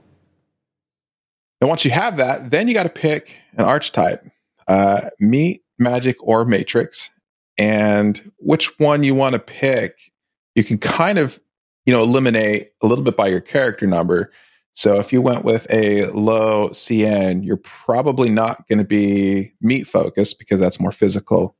And 1.60 1.69
once 1.69 1.86
you 1.86 1.91
have 1.91 2.17
that, 2.17 2.49
then 2.49 2.67
you 2.67 2.73
got 2.73 2.84
to 2.84 2.89
pick 2.89 3.36
an 3.57 3.65
archetype 3.65 4.25
uh, 4.67 5.10
meat, 5.19 5.63
magic, 5.77 6.17
or 6.21 6.45
matrix. 6.45 7.12
And 7.57 8.31
which 8.38 8.79
one 8.79 9.03
you 9.03 9.13
want 9.13 9.34
to 9.34 9.39
pick, 9.39 10.12
you 10.55 10.63
can 10.63 10.77
kind 10.77 11.19
of 11.19 11.39
you 11.86 11.93
know 11.93 12.03
eliminate 12.03 12.71
a 12.81 12.88
little 12.88 13.03
bit 13.03 13.17
by 13.17 13.27
your 13.27 13.41
character 13.41 13.86
number 13.86 14.31
so 14.73 14.99
if 14.99 15.12
you 15.12 15.21
went 15.21 15.43
with 15.43 15.67
a 15.69 16.05
low 16.07 16.69
CN, 16.69 17.43
you're 17.43 17.57
probably 17.57 18.29
not 18.29 18.67
going 18.67 18.79
to 18.79 18.86
be 18.86 19.53
meat 19.62 19.88
focused 19.88 20.39
because 20.39 20.60
that's 20.60 20.79
more 20.79 20.93
physical. 20.93 21.55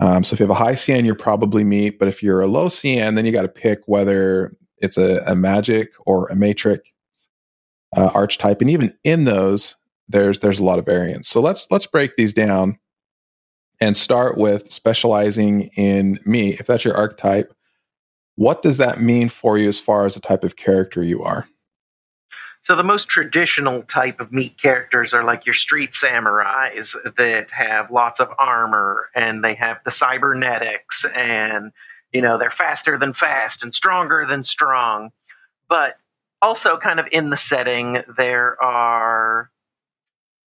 Um, 0.00 0.24
so 0.24 0.34
if 0.34 0.40
you 0.40 0.46
have 0.46 0.50
a 0.50 0.54
high 0.54 0.72
CN, 0.72 1.04
you're 1.04 1.14
probably 1.14 1.64
meat. 1.64 1.98
But 1.98 2.08
if 2.08 2.22
you're 2.22 2.40
a 2.40 2.46
low 2.46 2.66
CN, 2.66 3.16
then 3.16 3.26
you 3.26 3.32
got 3.32 3.42
to 3.42 3.48
pick 3.48 3.80
whether 3.86 4.52
it's 4.78 4.96
a, 4.96 5.22
a, 5.26 5.34
magic 5.34 5.92
or 6.06 6.26
a 6.28 6.36
matrix 6.36 6.90
uh, 7.96 8.10
archetype. 8.14 8.60
And 8.60 8.70
even 8.70 8.96
in 9.04 9.24
those, 9.24 9.74
there's 10.08 10.38
there's 10.38 10.60
a 10.60 10.64
lot 10.64 10.78
of 10.78 10.86
variance. 10.86 11.28
So 11.28 11.40
let's 11.40 11.70
let's 11.70 11.86
break 11.86 12.16
these 12.16 12.32
down 12.32 12.78
and 13.80 13.96
start 13.96 14.38
with 14.38 14.70
specializing 14.72 15.70
in 15.76 16.18
meat. 16.24 16.60
If 16.60 16.66
that's 16.66 16.84
your 16.84 16.96
archetype, 16.96 17.52
what 18.36 18.62
does 18.62 18.78
that 18.78 19.00
mean 19.00 19.28
for 19.28 19.58
you 19.58 19.68
as 19.68 19.80
far 19.80 20.06
as 20.06 20.14
the 20.14 20.20
type 20.20 20.44
of 20.44 20.56
character 20.56 21.02
you 21.02 21.22
are? 21.22 21.46
So 22.62 22.76
the 22.76 22.82
most 22.82 23.08
traditional 23.08 23.82
type 23.82 24.20
of 24.20 24.32
meat 24.32 24.60
characters 24.60 25.14
are 25.14 25.24
like 25.24 25.46
your 25.46 25.54
street 25.54 25.92
samurais 25.92 26.94
that 27.16 27.50
have 27.50 27.90
lots 27.90 28.20
of 28.20 28.28
armor 28.38 29.08
and 29.14 29.42
they 29.42 29.54
have 29.54 29.78
the 29.84 29.90
cybernetics 29.90 31.06
and 31.14 31.72
you 32.12 32.20
know 32.20 32.38
they're 32.38 32.50
faster 32.50 32.98
than 32.98 33.12
fast 33.12 33.62
and 33.62 33.74
stronger 33.74 34.26
than 34.26 34.44
strong. 34.44 35.10
But 35.68 35.98
also 36.42 36.76
kind 36.78 37.00
of 37.00 37.06
in 37.10 37.30
the 37.30 37.36
setting 37.36 38.02
there 38.16 38.62
are 38.62 39.50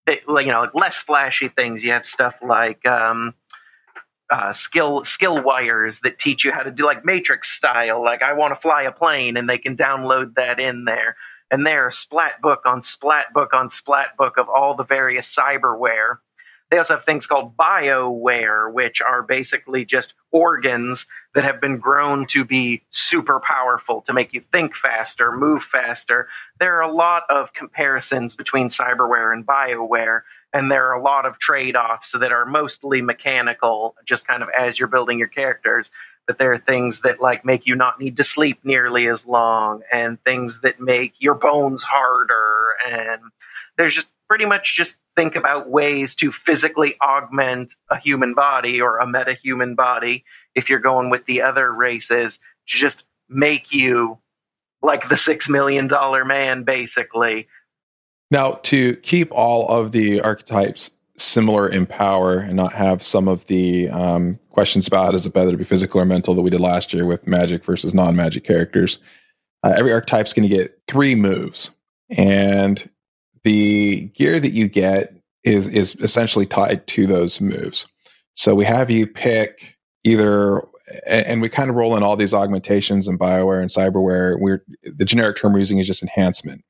they, 0.06 0.22
you 0.28 0.46
know 0.46 0.62
like 0.62 0.76
less 0.76 1.02
flashy 1.02 1.50
things. 1.50 1.84
You 1.84 1.92
have 1.92 2.06
stuff 2.06 2.36
like 2.42 2.86
um, 2.86 3.34
uh, 4.32 4.54
skill 4.54 5.04
skill 5.04 5.42
wires 5.44 6.00
that 6.00 6.18
teach 6.18 6.46
you 6.46 6.52
how 6.52 6.64
to 6.64 6.72
do 6.72 6.86
like 6.86 7.04
matrix 7.04 7.52
style 7.52 8.02
like 8.02 8.22
i 8.22 8.32
want 8.32 8.56
to 8.56 8.62
fly 8.62 8.84
a 8.84 8.92
plane 8.92 9.36
and 9.36 9.50
they 9.50 9.58
can 9.58 9.76
download 9.76 10.36
that 10.36 10.58
in 10.58 10.86
there 10.86 11.18
and 11.52 11.68
there 11.68 11.92
splat 11.92 12.42
book 12.42 12.62
on 12.66 12.82
splat 12.82 13.34
book 13.34 13.54
on 13.54 13.70
splat 13.70 14.16
book 14.18 14.38
of 14.38 14.48
all 14.50 14.74
the 14.74 14.86
various 14.86 15.34
cyberware. 15.36 16.20
They 16.72 16.78
also 16.78 16.96
have 16.96 17.04
things 17.04 17.28
called 17.28 17.58
bioware, 17.58 18.72
which 18.72 19.02
are 19.02 19.22
basically 19.22 19.84
just 19.84 20.14
organs 20.32 21.06
that 21.36 21.44
have 21.44 21.60
been 21.60 21.80
grown 21.80 22.26
to 22.28 22.46
be 22.46 22.84
super 22.92 23.42
powerful 23.42 24.02
to 24.04 24.14
make 24.14 24.34
you 24.34 24.42
think 24.54 24.74
faster, 24.74 25.34
move 25.34 25.64
faster. 25.64 26.30
There 26.60 26.78
are 26.78 26.90
a 26.90 26.92
lot 26.92 27.24
of 27.30 27.54
comparisons 27.54 28.36
between 28.36 28.70
cyberware 28.70 29.34
and 29.34 29.46
bioware, 29.46 30.22
and 30.54 30.72
there 30.72 30.88
are 30.88 30.94
a 30.94 31.04
lot 31.04 31.26
of 31.26 31.40
trade 31.40 31.76
offs 31.76 32.12
that 32.12 32.32
are 32.32 32.46
mostly 32.46 33.02
mechanical, 33.02 33.96
just 34.06 34.26
kind 34.26 34.42
of 34.42 34.48
as 34.58 34.80
you're 34.80 34.88
building 34.88 35.20
your 35.20 35.28
characters 35.28 35.92
that 36.28 36.38
there 36.38 36.54
are 36.54 36.60
things 36.60 37.02
that 37.02 37.20
like 37.20 37.44
make 37.44 37.66
you 37.66 37.76
not 37.76 38.00
need 38.00 38.18
to 38.18 38.24
sleep 38.24 38.60
nearly 38.64 39.08
as 39.08 39.26
long 39.26 39.82
and 39.92 40.24
things 40.24 40.62
that 40.62 40.80
make 40.80 41.14
your 41.20 41.34
bones 41.34 41.84
harder 41.84 42.76
and 42.88 43.22
there's 43.78 43.96
just 43.96 44.08
pretty 44.28 44.46
much 44.46 44.76
just 44.76 44.96
think 45.16 45.36
about 45.36 45.70
ways 45.70 46.16
to 46.16 46.32
physically 46.32 46.96
augment 47.02 47.76
a 47.90 47.98
human 47.98 48.34
body 48.34 48.82
or 48.82 48.98
a 49.00 49.08
meta-human 49.08 49.76
body 49.76 50.24
if 50.56 50.70
you're 50.70 50.80
going 50.80 51.10
with 51.10 51.26
the 51.26 51.42
other 51.42 51.72
races 51.72 52.40
to 52.68 52.78
just 52.78 53.04
make 53.28 53.72
you 53.72 54.18
like 54.82 55.10
the 55.10 55.18
six 55.18 55.50
million 55.50 55.88
dollar 55.88 56.24
man 56.24 56.64
basically. 56.64 57.48
Now 58.30 58.54
to 58.64 58.96
keep 58.98 59.32
all 59.32 59.68
of 59.68 59.92
the 59.92 60.22
archetypes 60.22 60.92
similar 61.22 61.68
in 61.68 61.86
power 61.86 62.40
and 62.40 62.56
not 62.56 62.74
have 62.74 63.04
some 63.04 63.28
of 63.28 63.46
the 63.48 63.90
um, 63.90 64.40
questions 64.50 64.88
about 64.88 65.16
is 65.16 65.26
it 65.26 65.34
better 65.34 65.52
to 65.52 65.58
be 65.58 65.64
physical 65.64 66.02
or 66.02 66.06
mental 66.06 66.34
that 66.36 66.42
we 66.42 66.50
did 66.50 66.60
last 66.60 66.94
year 66.94 67.06
with 67.06 67.28
magic 67.28 67.64
versus 67.64 67.94
non-magic 67.94 68.44
characters. 68.44 69.00
Uh, 69.64 69.74
every 69.78 69.92
archetype 69.92 70.26
is 70.26 70.34
going 70.34 70.48
to 70.48 70.56
get 70.56 70.80
three 70.88 71.16
moves, 71.16 71.72
and 72.10 72.90
the 73.44 74.02
gear 74.16 74.40
that 74.40 74.54
you 74.54 74.68
get 74.68 75.16
is 75.44 75.68
is 75.68 75.96
essentially 75.96 76.46
tied 76.46 76.86
to 76.88 77.06
those 77.06 77.40
moves. 77.40 77.88
So 78.36 78.56
we 78.56 78.66
have 78.66 78.90
you 78.90 79.06
pick 79.06 79.78
either, 80.04 80.64
and 81.06 81.42
we 81.42 81.50
kind 81.50 81.70
of 81.70 81.76
roll 81.76 81.96
in 81.96 82.02
all 82.02 82.16
these 82.16 82.34
augmentations 82.34 83.08
and 83.08 83.20
Bioware 83.20 83.62
and 83.62 83.70
Cyberware. 83.70 84.40
We're 84.40 84.64
the 84.84 85.06
generic 85.06 85.38
term 85.38 85.54
we're 85.54 85.60
using 85.60 85.78
is 85.78 85.88
just 85.88 86.02
enhancement. 86.02 86.64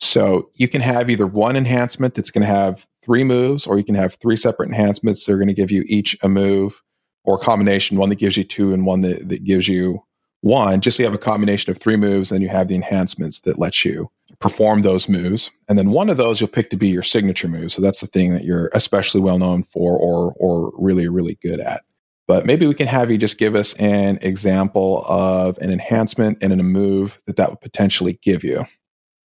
So 0.00 0.50
you 0.54 0.68
can 0.68 0.80
have 0.80 1.10
either 1.10 1.26
one 1.26 1.56
enhancement 1.56 2.14
that's 2.14 2.30
going 2.30 2.46
to 2.46 2.54
have 2.54 2.86
three 3.08 3.24
moves, 3.24 3.66
or 3.66 3.78
you 3.78 3.84
can 3.84 3.94
have 3.94 4.14
three 4.20 4.36
separate 4.36 4.68
enhancements 4.68 5.24
that 5.24 5.32
are 5.32 5.38
going 5.38 5.48
to 5.48 5.54
give 5.54 5.70
you 5.70 5.82
each 5.86 6.16
a 6.22 6.28
move, 6.28 6.82
or 7.24 7.36
a 7.36 7.38
combination, 7.38 7.96
one 7.96 8.10
that 8.10 8.16
gives 8.16 8.36
you 8.36 8.44
two 8.44 8.72
and 8.72 8.84
one 8.84 9.00
that, 9.00 9.28
that 9.30 9.44
gives 9.44 9.66
you 9.66 10.02
one. 10.42 10.80
Just 10.80 10.98
so 10.98 11.02
you 11.02 11.06
have 11.06 11.14
a 11.14 11.18
combination 11.18 11.70
of 11.70 11.78
three 11.78 11.96
moves, 11.96 12.30
and 12.30 12.42
you 12.42 12.50
have 12.50 12.68
the 12.68 12.74
enhancements 12.74 13.40
that 13.40 13.58
let 13.58 13.84
you 13.84 14.10
perform 14.40 14.82
those 14.82 15.08
moves. 15.08 15.50
And 15.68 15.78
then 15.78 15.90
one 15.90 16.10
of 16.10 16.16
those 16.18 16.40
you'll 16.40 16.48
pick 16.48 16.70
to 16.70 16.76
be 16.76 16.88
your 16.88 17.02
signature 17.02 17.48
move. 17.48 17.72
So 17.72 17.82
that's 17.82 18.00
the 18.00 18.06
thing 18.06 18.32
that 18.34 18.44
you're 18.44 18.70
especially 18.74 19.20
well 19.20 19.38
known 19.38 19.62
for 19.62 19.96
or 19.96 20.34
or 20.36 20.72
really, 20.78 21.08
really 21.08 21.38
good 21.42 21.60
at. 21.60 21.82
But 22.26 22.44
maybe 22.44 22.66
we 22.66 22.74
can 22.74 22.86
have 22.88 23.10
you 23.10 23.16
just 23.16 23.38
give 23.38 23.54
us 23.54 23.72
an 23.74 24.18
example 24.20 25.02
of 25.08 25.56
an 25.58 25.72
enhancement 25.72 26.38
and 26.42 26.52
a 26.52 26.62
move 26.62 27.18
that 27.26 27.36
that 27.36 27.48
would 27.48 27.62
potentially 27.62 28.18
give 28.22 28.44
you. 28.44 28.66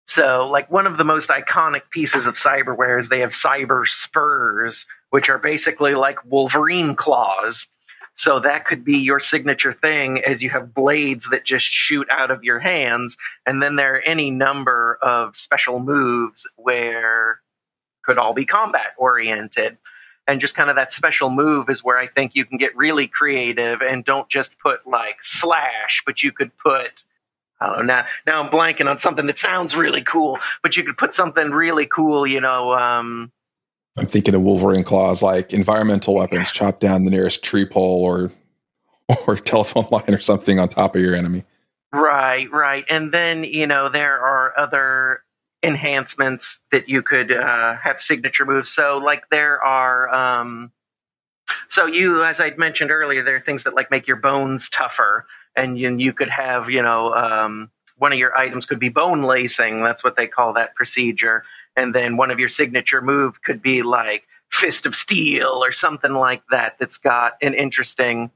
So, 0.06 0.48
like 0.48 0.70
one 0.70 0.86
of 0.86 0.98
the 0.98 1.04
most 1.04 1.30
iconic 1.30 1.82
pieces 1.90 2.26
of 2.26 2.34
cyberware 2.34 2.98
is 2.98 3.08
they 3.08 3.20
have 3.20 3.30
cyber 3.30 3.86
spurs, 3.86 4.86
which 5.10 5.30
are 5.30 5.38
basically 5.38 5.94
like 5.94 6.24
Wolverine 6.24 6.94
claws. 6.96 7.68
So 8.14 8.40
that 8.40 8.66
could 8.66 8.84
be 8.84 8.98
your 8.98 9.20
signature 9.20 9.72
thing 9.72 10.22
as 10.22 10.42
you 10.42 10.50
have 10.50 10.74
blades 10.74 11.30
that 11.30 11.44
just 11.44 11.66
shoot 11.66 12.06
out 12.10 12.30
of 12.30 12.44
your 12.44 12.58
hands. 12.58 13.16
And 13.46 13.62
then 13.62 13.76
there 13.76 13.96
are 13.96 14.00
any 14.00 14.30
number 14.30 14.98
of 15.00 15.36
special 15.36 15.80
moves 15.80 16.46
where 16.56 17.40
could 18.04 18.18
all 18.18 18.34
be 18.34 18.44
combat 18.44 18.92
oriented. 18.98 19.78
And 20.26 20.40
just 20.40 20.54
kind 20.54 20.70
of 20.70 20.76
that 20.76 20.92
special 20.92 21.30
move 21.30 21.68
is 21.68 21.82
where 21.82 21.98
I 21.98 22.06
think 22.06 22.34
you 22.34 22.44
can 22.44 22.58
get 22.58 22.76
really 22.76 23.08
creative 23.08 23.80
and 23.80 24.04
don't 24.04 24.28
just 24.28 24.58
put 24.58 24.86
like 24.86 25.16
slash, 25.22 26.02
but 26.04 26.22
you 26.22 26.32
could 26.32 26.56
put 26.58 27.04
I 27.62 27.76
don't 27.76 27.86
know. 27.86 27.94
Now, 27.94 28.06
now 28.26 28.42
I'm 28.42 28.50
blanking 28.50 28.90
on 28.90 28.98
something 28.98 29.26
that 29.26 29.38
sounds 29.38 29.76
really 29.76 30.02
cool, 30.02 30.38
but 30.62 30.76
you 30.76 30.84
could 30.84 30.96
put 30.96 31.14
something 31.14 31.50
really 31.50 31.86
cool, 31.86 32.26
you 32.26 32.40
know, 32.40 32.72
um, 32.74 33.32
I'm 33.96 34.06
thinking 34.06 34.34
of 34.34 34.40
Wolverine 34.42 34.84
claws, 34.84 35.22
like 35.22 35.52
environmental 35.52 36.14
weapons, 36.14 36.50
chop 36.50 36.80
down 36.80 37.04
the 37.04 37.10
nearest 37.10 37.44
tree 37.44 37.66
pole 37.66 38.02
or 38.02 38.32
or 39.26 39.36
telephone 39.36 39.86
line 39.90 40.14
or 40.14 40.20
something 40.20 40.58
on 40.58 40.68
top 40.68 40.96
of 40.96 41.02
your 41.02 41.14
enemy. 41.14 41.44
Right, 41.92 42.50
right. 42.50 42.84
And 42.88 43.12
then, 43.12 43.44
you 43.44 43.66
know, 43.66 43.90
there 43.90 44.18
are 44.18 44.58
other 44.58 45.22
enhancements 45.62 46.58
that 46.70 46.88
you 46.88 47.02
could 47.02 47.30
uh, 47.30 47.76
have 47.76 48.00
signature 48.00 48.46
moves. 48.46 48.70
So, 48.70 48.96
like, 48.96 49.28
there 49.30 49.62
are, 49.62 50.12
um, 50.12 50.72
so 51.68 51.84
you, 51.84 52.24
as 52.24 52.40
I'd 52.40 52.58
mentioned 52.58 52.90
earlier, 52.90 53.22
there 53.22 53.36
are 53.36 53.40
things 53.40 53.64
that 53.64 53.74
like 53.74 53.90
make 53.90 54.06
your 54.06 54.16
bones 54.16 54.70
tougher, 54.70 55.26
and 55.56 55.78
you, 55.78 55.96
you 55.98 56.12
could 56.12 56.30
have, 56.30 56.70
you 56.70 56.82
know, 56.82 57.14
um, 57.14 57.70
one 57.98 58.12
of 58.12 58.18
your 58.18 58.36
items 58.36 58.66
could 58.66 58.80
be 58.80 58.88
bone 58.88 59.22
lacing. 59.22 59.82
That's 59.82 60.02
what 60.02 60.16
they 60.16 60.26
call 60.26 60.54
that 60.54 60.74
procedure 60.74 61.44
and 61.76 61.94
then 61.94 62.16
one 62.16 62.30
of 62.30 62.38
your 62.38 62.48
signature 62.48 63.00
move 63.00 63.42
could 63.42 63.62
be 63.62 63.82
like 63.82 64.26
fist 64.50 64.86
of 64.86 64.94
steel 64.94 65.64
or 65.64 65.72
something 65.72 66.12
like 66.12 66.42
that 66.50 66.78
that's 66.78 66.98
got 66.98 67.34
an 67.40 67.54
interesting 67.54 68.30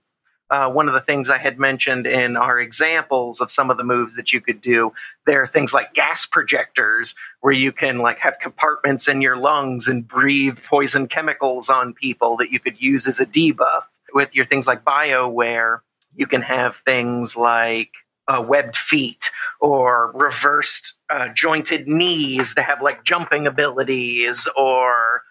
uh, 0.49 0.71
one 0.71 0.87
of 0.87 0.95
the 0.95 1.01
things 1.01 1.29
I 1.29 1.39
had 1.39 1.59
mentioned 1.59 2.07
in 2.07 2.37
our 2.37 2.61
examples 2.61 3.41
of 3.41 3.51
some 3.51 3.69
of 3.69 3.79
the 3.79 3.83
moves 3.83 4.15
that 4.15 4.33
you 4.33 4.41
could 4.41 4.61
do, 4.61 4.93
there 5.27 5.43
are 5.43 5.47
things 5.49 5.75
like 5.75 5.93
gas 5.93 6.25
projectors 6.25 7.17
where 7.41 7.53
you 7.53 7.73
can 7.73 7.99
like 7.99 8.21
have 8.21 8.39
compartments 8.39 9.09
in 9.09 9.21
your 9.21 9.37
lungs 9.37 9.89
and 9.89 10.07
breathe 10.07 10.61
poison 10.63 11.09
chemicals 11.09 11.69
on 11.69 11.95
people 11.95 12.37
that 12.37 12.53
you 12.53 12.61
could 12.61 12.81
use 12.81 13.09
as 13.09 13.19
a 13.19 13.27
debuff. 13.27 13.83
With 14.15 14.37
your 14.37 14.47
things 14.47 14.69
like 14.69 14.85
BioWare, 14.85 15.81
you 16.17 16.27
can 16.27 16.43
have 16.43 16.77
things 16.85 17.37
like 17.37 17.91
uh, 18.29 18.45
webbed 18.47 18.77
feet 18.77 19.31
or 19.61 20.11
reversed 20.15 20.95
uh, 21.11 21.29
jointed 21.29 21.87
knees 21.87 22.55
to 22.55 22.63
have 22.63 22.83
like 22.83 23.05
jumping 23.05 23.47
abilities 23.47 24.49
or 24.57 25.23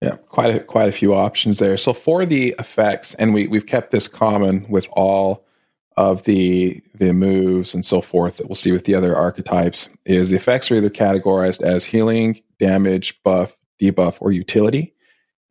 yeah 0.00 0.16
quite 0.28 0.54
a, 0.54 0.60
quite 0.60 0.88
a 0.88 0.92
few 0.92 1.14
options 1.14 1.58
there. 1.58 1.76
So 1.76 1.92
for 1.92 2.24
the 2.24 2.54
effects 2.58 3.14
and 3.14 3.34
we 3.34 3.46
we've 3.48 3.66
kept 3.66 3.90
this 3.90 4.08
common 4.08 4.66
with 4.68 4.88
all 4.92 5.44
of 5.96 6.22
the 6.24 6.80
the 6.94 7.12
moves 7.12 7.74
and 7.74 7.84
so 7.84 8.00
forth 8.00 8.36
that 8.36 8.46
we'll 8.46 8.54
see 8.54 8.72
with 8.72 8.84
the 8.84 8.94
other 8.94 9.16
archetypes 9.16 9.88
is 10.04 10.30
the 10.30 10.36
effects 10.36 10.70
are 10.70 10.76
either 10.76 10.88
categorized 10.88 11.60
as 11.60 11.84
healing 11.84 12.40
damage 12.60 13.20
buff 13.24 13.58
debuff 13.82 14.16
or 14.20 14.30
utility 14.32 14.94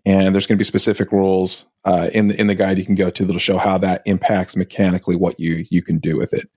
and 0.07 0.33
there's 0.33 0.47
going 0.47 0.57
to 0.57 0.61
be 0.61 0.63
specific 0.63 1.11
rules 1.11 1.65
uh, 1.85 2.09
in 2.13 2.29
the 2.29 2.39
in 2.39 2.47
the 2.47 2.55
guide 2.55 2.79
you 2.79 2.85
can 2.85 2.95
go 2.95 3.09
to 3.09 3.25
that'll 3.25 3.39
show 3.39 3.57
how 3.57 3.77
that 3.77 4.01
impacts 4.05 4.55
mechanically 4.55 5.15
what 5.15 5.39
you 5.39 5.65
you 5.69 5.83
can 5.83 5.99
do 5.99 6.17
with 6.17 6.33
it 6.33 6.49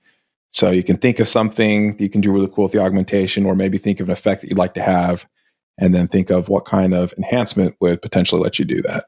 so 0.53 0.71
you 0.71 0.83
can 0.83 0.97
think 0.97 1.21
of 1.21 1.29
something 1.29 1.97
that 1.97 2.01
you 2.01 2.11
can 2.11 2.21
do 2.21 2.33
really 2.33 2.49
cool 2.49 2.65
with 2.65 2.73
the 2.73 2.81
augmentation, 2.81 3.47
or 3.47 3.55
maybe 3.55 3.79
think 3.79 4.01
of 4.01 4.09
an 4.09 4.13
effect 4.13 4.41
that 4.41 4.51
you'd 4.51 4.59
like 4.59 4.75
to 4.75 4.83
have, 4.83 5.27
and 5.79 5.95
then 5.95 6.09
think 6.09 6.31
of 6.31 6.49
what 6.49 6.65
kind 6.65 6.93
of 6.93 7.15
enhancement 7.17 7.77
would 7.81 8.03
potentially 8.03 8.43
let 8.43 8.59
you 8.59 8.65
do 8.65 8.83
that. 8.83 9.07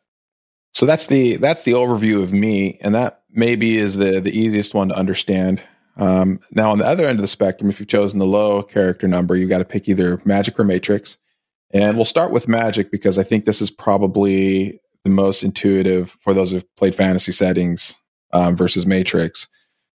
So 0.73 0.87
that's 0.87 1.09
the 1.09 1.37
that's 1.37 1.65
the 1.65 1.73
overview 1.73 2.23
of 2.23 2.33
me, 2.33 2.79
and 2.81 2.95
that 2.95 3.23
maybe 3.31 3.77
is 3.77 3.97
the 3.97 4.21
the 4.21 4.37
easiest 4.37 4.73
one 4.73 4.89
to 4.89 4.97
understand. 4.97 5.63
Um, 5.97 6.41
now, 6.53 6.71
on 6.71 6.79
the 6.79 6.87
other 6.87 7.07
end 7.07 7.19
of 7.19 7.23
the 7.23 7.29
spectrum, 7.29 7.69
if 7.69 7.79
you've 7.79 7.89
chosen 7.89 8.19
the 8.19 8.27
low 8.27 8.63
character 8.63 9.07
number, 9.07 9.37
you've 9.37 9.51
got 9.51 9.59
to 9.59 9.65
pick 9.65 9.89
either 9.89 10.23
Magic 10.25 10.59
or 10.59 10.65
Matrix. 10.65 11.19
And 11.73 11.97
we'll 11.97 12.05
start 12.05 12.33
with 12.33 12.49
Magic 12.49 12.91
because 12.91 13.19
I 13.19 13.23
think 13.23 13.45
this 13.45 13.63
is 13.63 13.71
probably 13.71 14.81
the 15.05 15.11
most 15.11 15.43
intuitive 15.43 16.17
for 16.21 16.35
those 16.35 16.51
who've 16.51 16.77
played 16.77 16.95
fantasy 16.95 17.33
settings 17.33 17.95
um, 18.33 18.57
versus 18.57 18.87
Matrix 18.87 19.49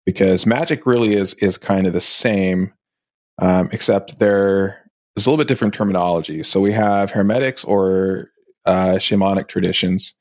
because 0.04 0.46
magic 0.46 0.86
really 0.86 1.14
is 1.14 1.34
is 1.34 1.58
kind 1.58 1.86
of 1.86 1.92
the 1.92 2.00
same, 2.00 2.72
um, 3.38 3.68
except 3.72 4.18
there 4.18 4.90
is 5.16 5.26
a 5.26 5.30
little 5.30 5.42
bit 5.42 5.48
different 5.48 5.74
terminology. 5.74 6.42
So 6.42 6.60
we 6.60 6.72
have 6.72 7.10
hermetics 7.10 7.64
or 7.64 8.30
uh, 8.66 8.94
shamanic 8.94 9.48
traditions, 9.48 10.14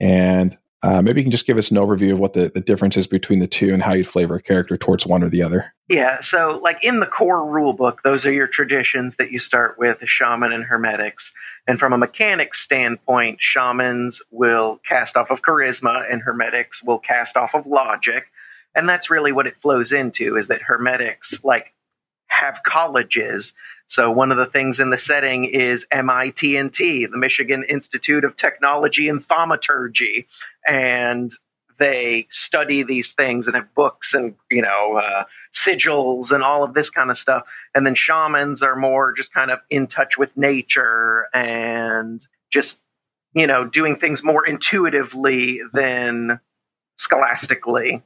and 0.00 0.56
uh, 0.82 1.02
maybe 1.02 1.20
you 1.20 1.24
can 1.24 1.30
just 1.30 1.46
give 1.46 1.58
us 1.58 1.70
an 1.70 1.76
overview 1.76 2.12
of 2.12 2.18
what 2.18 2.32
the, 2.32 2.48
the 2.48 2.60
difference 2.60 2.96
is 2.96 3.06
between 3.06 3.38
the 3.38 3.46
two 3.46 3.72
and 3.72 3.82
how 3.82 3.92
you'd 3.92 4.06
flavor 4.06 4.36
a 4.36 4.42
character 4.42 4.76
towards 4.76 5.06
one 5.06 5.22
or 5.22 5.28
the 5.28 5.42
other. 5.42 5.72
Yeah, 5.88 6.20
so 6.20 6.58
like 6.62 6.82
in 6.84 7.00
the 7.00 7.06
core 7.06 7.44
rule 7.44 7.72
book, 7.72 8.02
those 8.02 8.24
are 8.24 8.32
your 8.32 8.46
traditions 8.46 9.16
that 9.16 9.32
you 9.32 9.38
start 9.38 9.78
with 9.78 9.98
shaman 10.04 10.52
and 10.52 10.64
hermetics. 10.64 11.32
And 11.66 11.78
from 11.78 11.92
a 11.92 11.98
mechanics 11.98 12.60
standpoint, 12.60 13.38
shamans 13.40 14.22
will 14.30 14.80
cast 14.86 15.16
off 15.16 15.30
of 15.30 15.42
charisma 15.42 16.10
and 16.10 16.22
hermetics 16.22 16.82
will 16.82 16.98
cast 16.98 17.36
off 17.36 17.54
of 17.54 17.66
logic 17.66 18.26
and 18.74 18.88
that's 18.88 19.10
really 19.10 19.32
what 19.32 19.46
it 19.46 19.56
flows 19.56 19.92
into 19.92 20.36
is 20.36 20.48
that 20.48 20.62
hermetics 20.62 21.42
like 21.44 21.74
have 22.40 22.62
colleges. 22.62 23.52
So 23.86 24.10
one 24.10 24.30
of 24.30 24.38
the 24.38 24.46
things 24.46 24.80
in 24.80 24.90
the 24.90 24.98
setting 24.98 25.44
is 25.44 25.86
MIT&T, 25.90 27.06
the 27.06 27.18
Michigan 27.18 27.64
Institute 27.68 28.24
of 28.24 28.36
Technology 28.36 29.08
and 29.08 29.24
Thaumaturgy, 29.24 30.26
and 30.66 31.30
they 31.78 32.26
study 32.30 32.82
these 32.82 33.12
things 33.12 33.46
and 33.46 33.56
have 33.56 33.74
books 33.74 34.12
and 34.12 34.34
you 34.50 34.60
know 34.60 35.00
uh, 35.02 35.24
sigils 35.52 36.30
and 36.30 36.44
all 36.44 36.62
of 36.62 36.74
this 36.74 36.90
kind 36.90 37.10
of 37.10 37.18
stuff. 37.18 37.42
And 37.74 37.86
then 37.86 37.94
shamans 37.94 38.62
are 38.62 38.76
more 38.76 39.12
just 39.12 39.32
kind 39.32 39.50
of 39.50 39.60
in 39.70 39.86
touch 39.86 40.18
with 40.18 40.36
nature 40.36 41.26
and 41.34 42.24
just 42.50 42.80
you 43.34 43.46
know 43.46 43.64
doing 43.64 43.96
things 43.96 44.22
more 44.22 44.46
intuitively 44.46 45.62
than 45.72 46.38
scholastically 46.96 48.02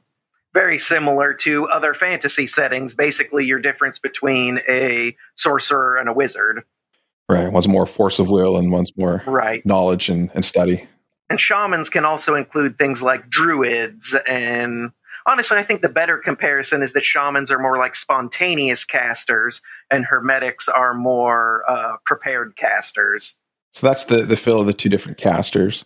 very 0.55 0.79
similar 0.79 1.33
to 1.33 1.67
other 1.67 1.93
fantasy 1.93 2.47
settings. 2.47 2.95
Basically, 2.95 3.45
your 3.45 3.59
difference 3.59 3.99
between 3.99 4.61
a 4.67 5.15
sorcerer 5.35 5.97
and 5.97 6.09
a 6.09 6.13
wizard. 6.13 6.63
Right. 7.27 7.51
One's 7.51 7.67
more 7.67 7.85
force 7.85 8.19
of 8.19 8.29
will 8.29 8.57
and 8.57 8.71
one's 8.71 8.95
more 8.97 9.21
right. 9.27 9.63
knowledge 9.65 10.09
and, 10.09 10.31
and 10.33 10.45
study. 10.45 10.87
And 11.29 11.41
shamans 11.41 11.89
can 11.89 12.05
also 12.05 12.35
include 12.35 12.77
things 12.77 13.01
like 13.01 13.29
druids. 13.29 14.15
And 14.27 14.91
honestly, 15.25 15.57
I 15.57 15.63
think 15.63 15.81
the 15.81 15.89
better 15.89 16.17
comparison 16.19 16.81
is 16.81 16.93
that 16.93 17.03
shamans 17.03 17.51
are 17.51 17.59
more 17.59 17.77
like 17.77 17.95
spontaneous 17.95 18.85
casters 18.85 19.61
and 19.91 20.05
hermetics 20.05 20.69
are 20.69 20.93
more 20.93 21.63
uh, 21.67 21.97
prepared 22.05 22.55
casters. 22.55 23.35
So 23.71 23.87
that's 23.87 24.05
the, 24.05 24.21
the 24.21 24.37
feel 24.37 24.61
of 24.61 24.67
the 24.67 24.73
two 24.73 24.87
different 24.87 25.17
casters. 25.17 25.83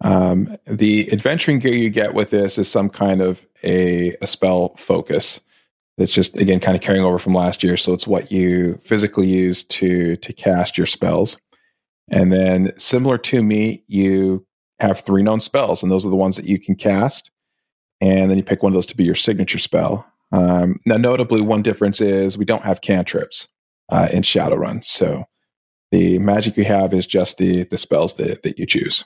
Um, 0.00 0.56
the 0.66 1.12
adventuring 1.12 1.58
gear 1.58 1.74
you 1.74 1.90
get 1.90 2.14
with 2.14 2.30
this 2.30 2.56
is 2.58 2.70
some 2.70 2.88
kind 2.88 3.20
of 3.20 3.44
a, 3.64 4.14
a 4.20 4.26
spell 4.26 4.74
focus. 4.76 5.40
That's 5.96 6.12
just 6.12 6.36
again 6.36 6.60
kind 6.60 6.76
of 6.76 6.82
carrying 6.82 7.04
over 7.04 7.18
from 7.18 7.34
last 7.34 7.64
year. 7.64 7.76
So 7.76 7.92
it's 7.92 8.06
what 8.06 8.30
you 8.30 8.78
physically 8.84 9.26
use 9.26 9.64
to 9.64 10.14
to 10.16 10.32
cast 10.32 10.78
your 10.78 10.86
spells. 10.86 11.36
And 12.10 12.32
then 12.32 12.72
similar 12.78 13.18
to 13.18 13.42
me, 13.42 13.84
you 13.88 14.46
have 14.78 15.00
three 15.00 15.22
known 15.22 15.40
spells, 15.40 15.82
and 15.82 15.90
those 15.90 16.06
are 16.06 16.10
the 16.10 16.16
ones 16.16 16.36
that 16.36 16.46
you 16.46 16.58
can 16.58 16.76
cast. 16.76 17.30
And 18.00 18.30
then 18.30 18.36
you 18.36 18.44
pick 18.44 18.62
one 18.62 18.70
of 18.70 18.74
those 18.74 18.86
to 18.86 18.96
be 18.96 19.04
your 19.04 19.16
signature 19.16 19.58
spell. 19.58 20.06
Um, 20.30 20.78
now, 20.86 20.96
notably, 20.96 21.40
one 21.40 21.62
difference 21.62 22.00
is 22.00 22.38
we 22.38 22.44
don't 22.44 22.62
have 22.62 22.80
cantrips 22.80 23.48
uh, 23.90 24.08
in 24.12 24.22
Shadowrun. 24.22 24.84
So 24.84 25.24
the 25.90 26.18
magic 26.20 26.56
you 26.56 26.64
have 26.64 26.94
is 26.94 27.06
just 27.06 27.38
the 27.38 27.64
the 27.64 27.78
spells 27.78 28.14
that, 28.14 28.44
that 28.44 28.58
you 28.58 28.66
choose. 28.66 29.04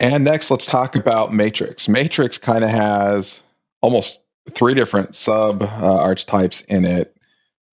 And 0.00 0.24
next, 0.24 0.50
let's 0.50 0.64
talk 0.64 0.96
about 0.96 1.32
Matrix. 1.32 1.86
Matrix 1.86 2.38
kind 2.38 2.64
of 2.64 2.70
has 2.70 3.42
almost 3.82 4.24
three 4.54 4.72
different 4.72 5.14
sub 5.14 5.62
uh, 5.62 5.66
archetypes 6.00 6.62
in 6.62 6.86
it, 6.86 7.14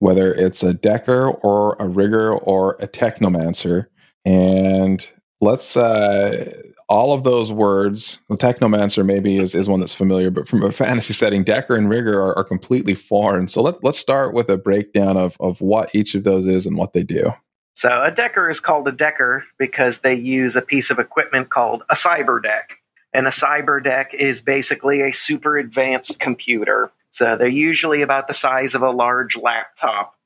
whether 0.00 0.34
it's 0.34 0.62
a 0.62 0.74
Decker 0.74 1.30
or 1.30 1.76
a 1.80 1.88
Rigger 1.88 2.34
or 2.34 2.76
a 2.80 2.86
Technomancer. 2.86 3.86
And 4.26 5.08
let's, 5.40 5.74
uh, 5.74 6.62
all 6.90 7.14
of 7.14 7.24
those 7.24 7.50
words, 7.50 8.18
the 8.28 8.36
Technomancer 8.36 9.06
maybe 9.06 9.38
is, 9.38 9.54
is 9.54 9.66
one 9.66 9.80
that's 9.80 9.94
familiar, 9.94 10.30
but 10.30 10.46
from 10.46 10.62
a 10.62 10.72
fantasy 10.72 11.14
setting, 11.14 11.44
Decker 11.44 11.76
and 11.76 11.88
Rigger 11.88 12.20
are, 12.20 12.36
are 12.36 12.44
completely 12.44 12.94
foreign. 12.94 13.48
So 13.48 13.62
let, 13.62 13.82
let's 13.82 13.98
start 13.98 14.34
with 14.34 14.50
a 14.50 14.58
breakdown 14.58 15.16
of, 15.16 15.38
of 15.40 15.62
what 15.62 15.94
each 15.94 16.14
of 16.14 16.24
those 16.24 16.46
is 16.46 16.66
and 16.66 16.76
what 16.76 16.92
they 16.92 17.04
do. 17.04 17.32
So 17.78 18.02
a 18.02 18.10
decker 18.10 18.50
is 18.50 18.58
called 18.58 18.88
a 18.88 18.92
decker 18.92 19.44
because 19.56 19.98
they 19.98 20.14
use 20.14 20.56
a 20.56 20.62
piece 20.62 20.90
of 20.90 20.98
equipment 20.98 21.48
called 21.48 21.84
a 21.88 21.94
cyber 21.94 22.42
deck. 22.42 22.80
And 23.12 23.28
a 23.28 23.30
cyber 23.30 23.80
deck 23.80 24.12
is 24.14 24.42
basically 24.42 25.00
a 25.00 25.12
super 25.12 25.56
advanced 25.56 26.18
computer. 26.18 26.90
So 27.12 27.36
they're 27.36 27.46
usually 27.46 28.02
about 28.02 28.26
the 28.26 28.34
size 28.34 28.74
of 28.74 28.82
a 28.82 28.90
large 28.90 29.36
laptop. 29.36 30.16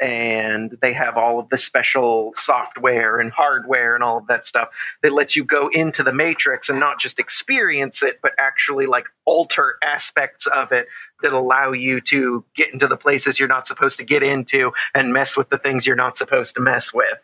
And 0.00 0.78
they 0.80 0.92
have 0.92 1.16
all 1.16 1.38
of 1.38 1.48
the 1.50 1.58
special 1.58 2.32
software 2.34 3.18
and 3.18 3.30
hardware 3.32 3.94
and 3.94 4.02
all 4.02 4.18
of 4.18 4.26
that 4.28 4.46
stuff 4.46 4.68
that 5.02 5.12
lets 5.12 5.36
you 5.36 5.44
go 5.44 5.68
into 5.68 6.02
the 6.02 6.12
matrix 6.12 6.68
and 6.68 6.80
not 6.80 6.98
just 6.98 7.18
experience 7.18 8.02
it 8.02 8.18
but 8.22 8.32
actually 8.38 8.86
like 8.86 9.06
alter 9.26 9.76
aspects 9.82 10.46
of 10.46 10.72
it 10.72 10.88
that 11.22 11.32
allow 11.32 11.72
you 11.72 12.00
to 12.00 12.44
get 12.54 12.72
into 12.72 12.86
the 12.86 12.96
places 12.96 13.38
you're 13.38 13.48
not 13.48 13.66
supposed 13.66 13.98
to 13.98 14.04
get 14.04 14.22
into 14.22 14.72
and 14.94 15.12
mess 15.12 15.36
with 15.36 15.50
the 15.50 15.58
things 15.58 15.86
you're 15.86 15.96
not 15.96 16.16
supposed 16.16 16.54
to 16.54 16.60
mess 16.62 16.92
with. 16.92 17.18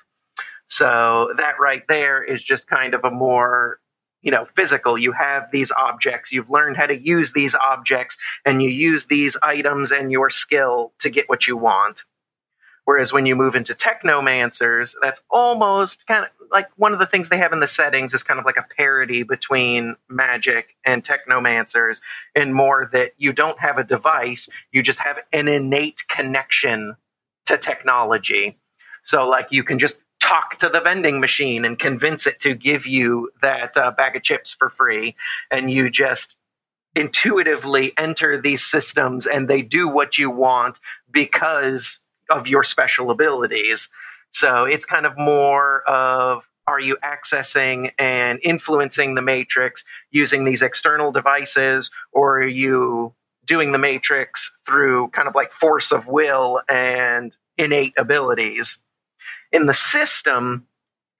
So 0.69 1.33
that 1.37 1.55
right 1.61 1.83
there 1.89 2.23
is 2.23 2.43
just 2.43 2.67
kind 2.67 2.95
of 2.95 3.05
a 3.05 3.11
more 3.11 3.79
you 4.23 4.33
know 4.33 4.47
physical. 4.57 4.99
You 4.99 5.13
have 5.13 5.51
these 5.53 5.71
objects. 5.73 6.33
You've 6.33 6.51
learned 6.51 6.77
how 6.77 6.87
to 6.87 6.99
use 6.99 7.33
these 7.33 7.55
objects 7.55 8.19
and 8.45 8.63
you 8.63 8.69
use 8.69 9.07
these 9.07 9.37
items 9.43 9.93
and 9.93 10.11
your 10.11 10.31
skill 10.31 10.93
to 10.99 11.11
get 11.11 11.29
what 11.29 11.47
you 11.47 11.57
want 11.57 12.05
whereas 12.87 13.13
when 13.13 13.27
you 13.27 13.37
move 13.37 13.55
into 13.55 13.75
technomancers 13.75 14.95
that's 15.03 15.21
almost 15.31 16.07
kind 16.07 16.25
of 16.25 16.31
like 16.51 16.69
one 16.77 16.93
of 16.93 16.99
the 16.99 17.07
things 17.07 17.29
they 17.29 17.37
have 17.37 17.53
in 17.53 17.61
the 17.61 17.69
settings 17.69 18.15
is 18.15 18.23
kind 18.23 18.41
of 18.41 18.47
like 18.47 18.57
a 18.57 18.67
parody 18.77 19.23
between 19.23 19.95
magic 20.09 20.75
and 20.85 21.05
technomancers 21.05 22.01
and 22.35 22.55
more 22.55 22.89
that 22.93 23.13
you 23.19 23.33
don't 23.33 23.61
have 23.61 23.77
a 23.77 23.85
device 23.85 24.49
you 24.73 24.83
just 24.83 24.99
have 24.99 25.19
an 25.33 25.47
innate 25.47 26.03
connection 26.09 26.97
to 27.45 27.59
technology 27.59 28.59
so 29.05 29.29
like 29.29 29.49
you 29.51 29.63
can 29.63 29.79
just 29.79 29.99
talk 30.27 30.59
to 30.59 30.69
the 30.69 30.81
vending 30.81 31.21
machine 31.21 31.65
and 31.65 31.79
convince 31.79 32.27
it 32.27 32.41
to 32.41 32.55
give 32.55 32.87
you 32.87 33.31
that 33.43 33.77
uh, 33.77 33.93
bag 33.93 34.17
of 34.17 34.23
chips 34.23 34.53
for 34.53 34.69
free. 34.69 35.15
And 35.51 35.71
you 35.71 35.89
just 35.89 36.37
intuitively 36.97 37.93
enter 37.97 38.41
these 38.41 38.65
systems 38.65 39.27
and 39.27 39.47
they 39.47 39.63
do 39.63 39.87
what 39.87 40.19
you 40.19 40.31
want 40.31 40.81
because 41.11 42.01
of 42.31 42.49
your 42.49 42.63
special 42.63 43.11
abilities. 43.11 43.89
So 44.31 44.65
it's 44.65 44.85
kind 44.85 45.07
of 45.07 45.17
more 45.17 45.83
of 45.89 46.43
are 46.67 46.81
you 46.81 46.97
accessing 47.05 47.93
and 47.97 48.41
influencing 48.43 49.15
the 49.15 49.23
matrix 49.23 49.85
using 50.11 50.45
these 50.45 50.63
external 50.63 51.13
devices 51.13 51.91
or 52.13 52.39
are 52.39 52.47
you 52.47 53.15
doing 53.45 53.71
the 53.71 53.79
matrix 53.79 54.53
through 54.67 55.09
kind 55.09 55.29
of 55.29 55.35
like 55.37 55.53
force 55.53 55.93
of 55.93 56.09
will 56.09 56.61
and 56.69 57.37
innate 57.57 57.95
abilities 57.97 58.79
in 59.53 59.67
the 59.67 59.75
system, 59.75 60.67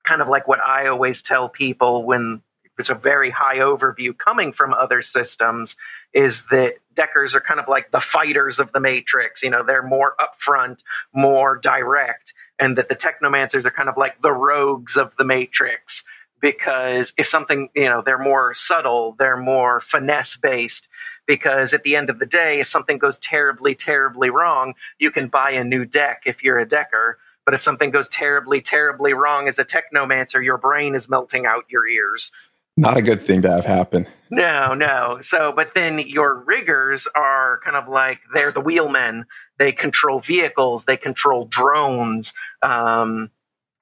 kind 0.05 0.21
of 0.21 0.29
like 0.29 0.49
what 0.49 0.61
I 0.61 0.89
always 0.89 1.23
tell 1.23 1.49
people 1.49 2.05
when 2.05 2.43
it's 2.79 2.91
a 2.91 2.95
very 2.95 3.31
high 3.31 3.59
overview 3.59 4.17
coming 4.17 4.53
from 4.53 4.75
other 4.75 5.03
systems, 5.03 5.77
is 6.13 6.45
that 6.51 6.75
Deckers 6.95 7.35
are 7.35 7.41
kind 7.41 7.61
of 7.61 7.69
like 7.69 7.91
the 7.91 8.01
fighters 8.01 8.59
of 8.59 8.73
the 8.73 8.81
Matrix. 8.81 9.43
You 9.43 9.51
know, 9.51 9.63
they're 9.63 9.83
more 9.83 10.15
upfront, 10.19 10.83
more 11.13 11.57
direct, 11.57 12.33
and 12.59 12.77
that 12.79 12.89
the 12.89 12.97
Technomancers 12.97 13.65
are 13.65 13.71
kind 13.71 13.89
of 13.89 13.97
like 13.97 14.21
the 14.23 14.33
rogues 14.33 14.97
of 14.97 15.13
the 15.17 15.25
Matrix. 15.25 16.05
Because 16.41 17.13
if 17.17 17.27
something, 17.27 17.71
you 17.75 17.87
know, 17.87 18.03
they're 18.05 18.19
more 18.19 18.55
subtle, 18.55 19.17
they're 19.19 19.37
more 19.37 19.81
finesse 19.81 20.37
based. 20.37 20.89
Because 21.27 21.73
at 21.73 21.83
the 21.83 21.97
end 21.97 22.09
of 22.09 22.19
the 22.19 22.27
day, 22.27 22.61
if 22.61 22.69
something 22.69 22.99
goes 22.99 23.19
terribly, 23.19 23.75
terribly 23.75 24.31
wrong, 24.31 24.75
you 24.99 25.11
can 25.11 25.29
buy 25.29 25.53
a 25.53 25.65
new 25.65 25.85
deck 25.85 26.23
if 26.25 26.45
you're 26.45 26.59
a 26.59 26.69
Decker 26.69 27.19
but 27.47 27.55
if 27.55 27.63
something 27.63 27.93
goes 27.93 28.09
terribly, 28.09 28.61
terribly 28.61 29.15
wrong 29.15 29.47
as 29.47 29.61
a 29.61 29.65
technomancer, 29.65 30.45
your 30.45 30.59
brain 30.59 30.97
is 30.97 31.09
melting 31.09 31.47
out 31.47 31.65
your 31.69 31.87
ears. 31.87 32.33
Not 32.77 32.99
a 32.99 33.03
good 33.03 33.23
thing 33.23 33.43
to 33.43 33.51
have 33.51 33.65
happen. 33.65 34.07
No, 34.31 34.75
no. 34.75 35.19
So, 35.23 35.53
but 35.53 35.73
then 35.75 35.99
your 35.99 36.35
riggers 36.35 37.07
are 37.15 37.61
kind 37.65 37.77
of 37.77 37.89
like 37.89 38.21
they're 38.35 38.53
the 38.53 38.61
wheelmen. 38.61 39.25
They 39.59 39.73
control 39.73 40.21
vehicles, 40.21 40.85
they 40.85 40.99
control 40.99 41.47
drones. 41.47 42.35
Um, 42.63 43.31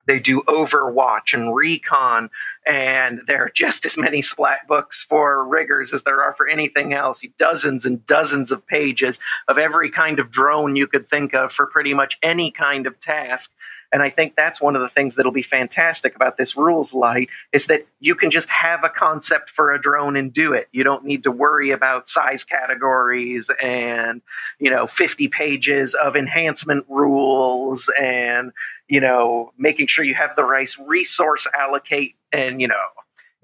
they 0.06 0.20
do 0.20 0.42
Overwatch 0.42 1.32
and 1.32 1.54
Recon, 1.54 2.28
and 2.66 3.22
there 3.26 3.44
are 3.44 3.50
just 3.50 3.86
as 3.86 3.96
many 3.96 4.20
splat 4.22 4.68
books 4.68 5.02
for 5.02 5.46
riggers 5.46 5.94
as 5.94 6.02
there 6.02 6.22
are 6.22 6.34
for 6.34 6.46
anything 6.46 6.92
else. 6.92 7.24
Dozens 7.38 7.86
and 7.86 8.04
dozens 8.04 8.50
of 8.50 8.66
pages 8.66 9.18
of 9.48 9.56
every 9.56 9.90
kind 9.90 10.18
of 10.18 10.30
drone 10.30 10.76
you 10.76 10.86
could 10.86 11.08
think 11.08 11.34
of 11.34 11.52
for 11.52 11.66
pretty 11.66 11.94
much 11.94 12.18
any 12.22 12.50
kind 12.50 12.86
of 12.86 13.00
task. 13.00 13.52
And 13.94 14.02
I 14.02 14.10
think 14.10 14.34
that's 14.34 14.60
one 14.60 14.74
of 14.74 14.82
the 14.82 14.88
things 14.88 15.14
that'll 15.14 15.30
be 15.30 15.44
fantastic 15.44 16.16
about 16.16 16.36
this 16.36 16.56
rules 16.56 16.92
light 16.92 17.28
is 17.52 17.66
that 17.66 17.86
you 18.00 18.16
can 18.16 18.32
just 18.32 18.50
have 18.50 18.82
a 18.82 18.88
concept 18.88 19.50
for 19.50 19.72
a 19.72 19.80
drone 19.80 20.16
and 20.16 20.32
do 20.32 20.52
it. 20.52 20.68
You 20.72 20.82
don't 20.82 21.04
need 21.04 21.22
to 21.22 21.30
worry 21.30 21.70
about 21.70 22.08
size 22.08 22.42
categories 22.42 23.52
and, 23.62 24.20
you 24.58 24.68
know, 24.68 24.88
50 24.88 25.28
pages 25.28 25.94
of 25.94 26.16
enhancement 26.16 26.86
rules 26.88 27.88
and, 27.96 28.50
you 28.88 29.00
know, 29.00 29.52
making 29.56 29.86
sure 29.86 30.04
you 30.04 30.16
have 30.16 30.34
the 30.34 30.42
right 30.42 30.68
resource 30.88 31.46
allocate 31.56 32.16
and, 32.32 32.60
you 32.60 32.66
know, 32.66 32.74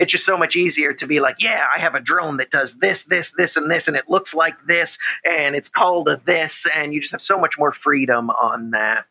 it's 0.01 0.11
just 0.11 0.27
so 0.27 0.37
much 0.37 0.57
easier 0.57 0.93
to 0.95 1.07
be 1.07 1.21
like, 1.21 1.37
yeah, 1.39 1.69
I 1.73 1.79
have 1.79 1.95
a 1.95 2.01
drone 2.01 2.39
that 2.39 2.51
does 2.51 2.77
this, 2.79 3.05
this, 3.05 3.31
this, 3.37 3.57
and 3.57 3.71
this, 3.71 3.87
and 3.87 3.97
it 3.97 4.09
looks 4.09 4.35
like 4.35 4.57
this, 4.67 4.99
and 5.25 5.55
it's 5.55 5.69
called 5.69 6.09
a 6.09 6.21
this, 6.25 6.67
and 6.75 6.93
you 6.93 7.01
just 7.01 7.13
have 7.13 7.23
so 7.23 7.39
much 7.39 7.57
more 7.57 7.71
freedom 7.71 8.31
on 8.31 8.71
that. 8.71 9.05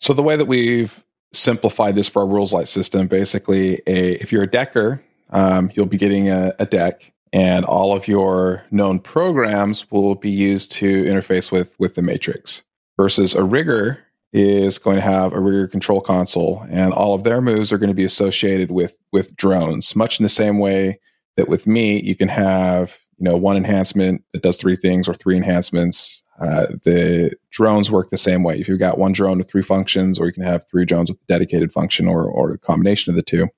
So 0.00 0.14
the 0.14 0.22
way 0.22 0.36
that 0.36 0.46
we've 0.46 1.04
simplified 1.32 1.94
this 1.94 2.08
for 2.08 2.22
our 2.22 2.28
rules 2.28 2.52
light 2.52 2.68
system, 2.68 3.06
basically, 3.06 3.74
a, 3.86 4.14
if 4.14 4.32
you're 4.32 4.42
a 4.42 4.50
decker, 4.50 5.02
um, 5.30 5.70
you'll 5.74 5.86
be 5.86 5.96
getting 5.96 6.28
a, 6.28 6.54
a, 6.58 6.66
deck, 6.66 7.12
and 7.32 7.64
all 7.64 7.94
of 7.94 8.08
your 8.08 8.64
known 8.70 8.98
programs 8.98 9.90
will 9.90 10.14
be 10.14 10.30
used 10.30 10.72
to 10.72 11.04
interface 11.04 11.52
with 11.52 11.78
with 11.78 11.94
the 11.94 12.02
matrix. 12.02 12.62
Versus 12.98 13.34
a 13.34 13.44
rigger 13.44 13.98
is 14.32 14.78
going 14.78 14.96
to 14.96 15.02
have 15.02 15.32
a 15.32 15.40
rigger 15.40 15.68
control 15.68 16.00
console, 16.00 16.64
and 16.68 16.92
all 16.92 17.14
of 17.14 17.22
their 17.22 17.40
moves 17.40 17.72
are 17.72 17.78
going 17.78 17.90
to 17.90 17.94
be 17.94 18.04
associated 18.04 18.70
with 18.70 18.94
with 19.12 19.36
drones, 19.36 19.94
much 19.94 20.18
in 20.18 20.24
the 20.24 20.28
same 20.28 20.58
way 20.58 20.98
that 21.36 21.48
with 21.48 21.66
me, 21.66 22.00
you 22.00 22.16
can 22.16 22.28
have 22.28 22.98
you 23.18 23.24
know 23.24 23.36
one 23.36 23.56
enhancement 23.56 24.24
that 24.32 24.42
does 24.42 24.56
three 24.56 24.76
things 24.76 25.08
or 25.08 25.14
three 25.14 25.36
enhancements 25.36 26.19
uh, 26.40 26.66
the 26.84 27.36
drones 27.50 27.90
work 27.90 28.10
the 28.10 28.18
same 28.18 28.42
way. 28.42 28.58
If 28.58 28.66
you've 28.66 28.78
got 28.78 28.98
one 28.98 29.12
drone 29.12 29.38
with 29.38 29.50
three 29.50 29.62
functions, 29.62 30.18
or 30.18 30.26
you 30.26 30.32
can 30.32 30.42
have 30.42 30.66
three 30.70 30.86
drones 30.86 31.10
with 31.10 31.20
a 31.20 31.26
dedicated 31.26 31.72
function, 31.72 32.08
or 32.08 32.24
or 32.24 32.50
a 32.50 32.58
combination 32.58 33.10
of 33.10 33.16
the 33.16 33.22
two. 33.22 33.48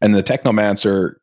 And 0.00 0.14
the 0.14 0.22
Technomancer 0.22 1.16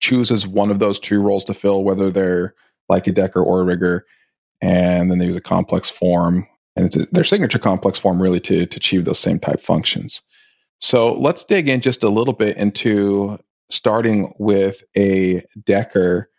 chooses 0.00 0.46
one 0.46 0.70
of 0.70 0.78
those 0.78 1.00
two 1.00 1.20
roles 1.20 1.44
to 1.46 1.54
fill, 1.54 1.82
whether 1.82 2.10
they're 2.10 2.54
like 2.88 3.06
a 3.06 3.12
decker 3.12 3.42
or 3.42 3.60
a 3.60 3.64
rigger, 3.64 4.06
and 4.60 5.10
then 5.10 5.18
they 5.18 5.26
use 5.26 5.36
a 5.36 5.40
complex 5.40 5.90
form, 5.90 6.46
and 6.76 6.86
it's 6.86 6.96
a, 6.96 7.06
their 7.10 7.24
signature 7.24 7.58
complex 7.58 7.98
form 7.98 8.22
really 8.22 8.40
to 8.40 8.66
to 8.66 8.76
achieve 8.76 9.04
those 9.04 9.18
same 9.18 9.40
type 9.40 9.60
functions. 9.60 10.22
So 10.80 11.12
let's 11.14 11.44
dig 11.44 11.68
in 11.68 11.80
just 11.80 12.02
a 12.02 12.08
little 12.08 12.32
bit 12.32 12.56
into 12.56 13.38
starting 13.70 14.32
with 14.38 14.82
a 14.96 15.44
decker. 15.64 16.30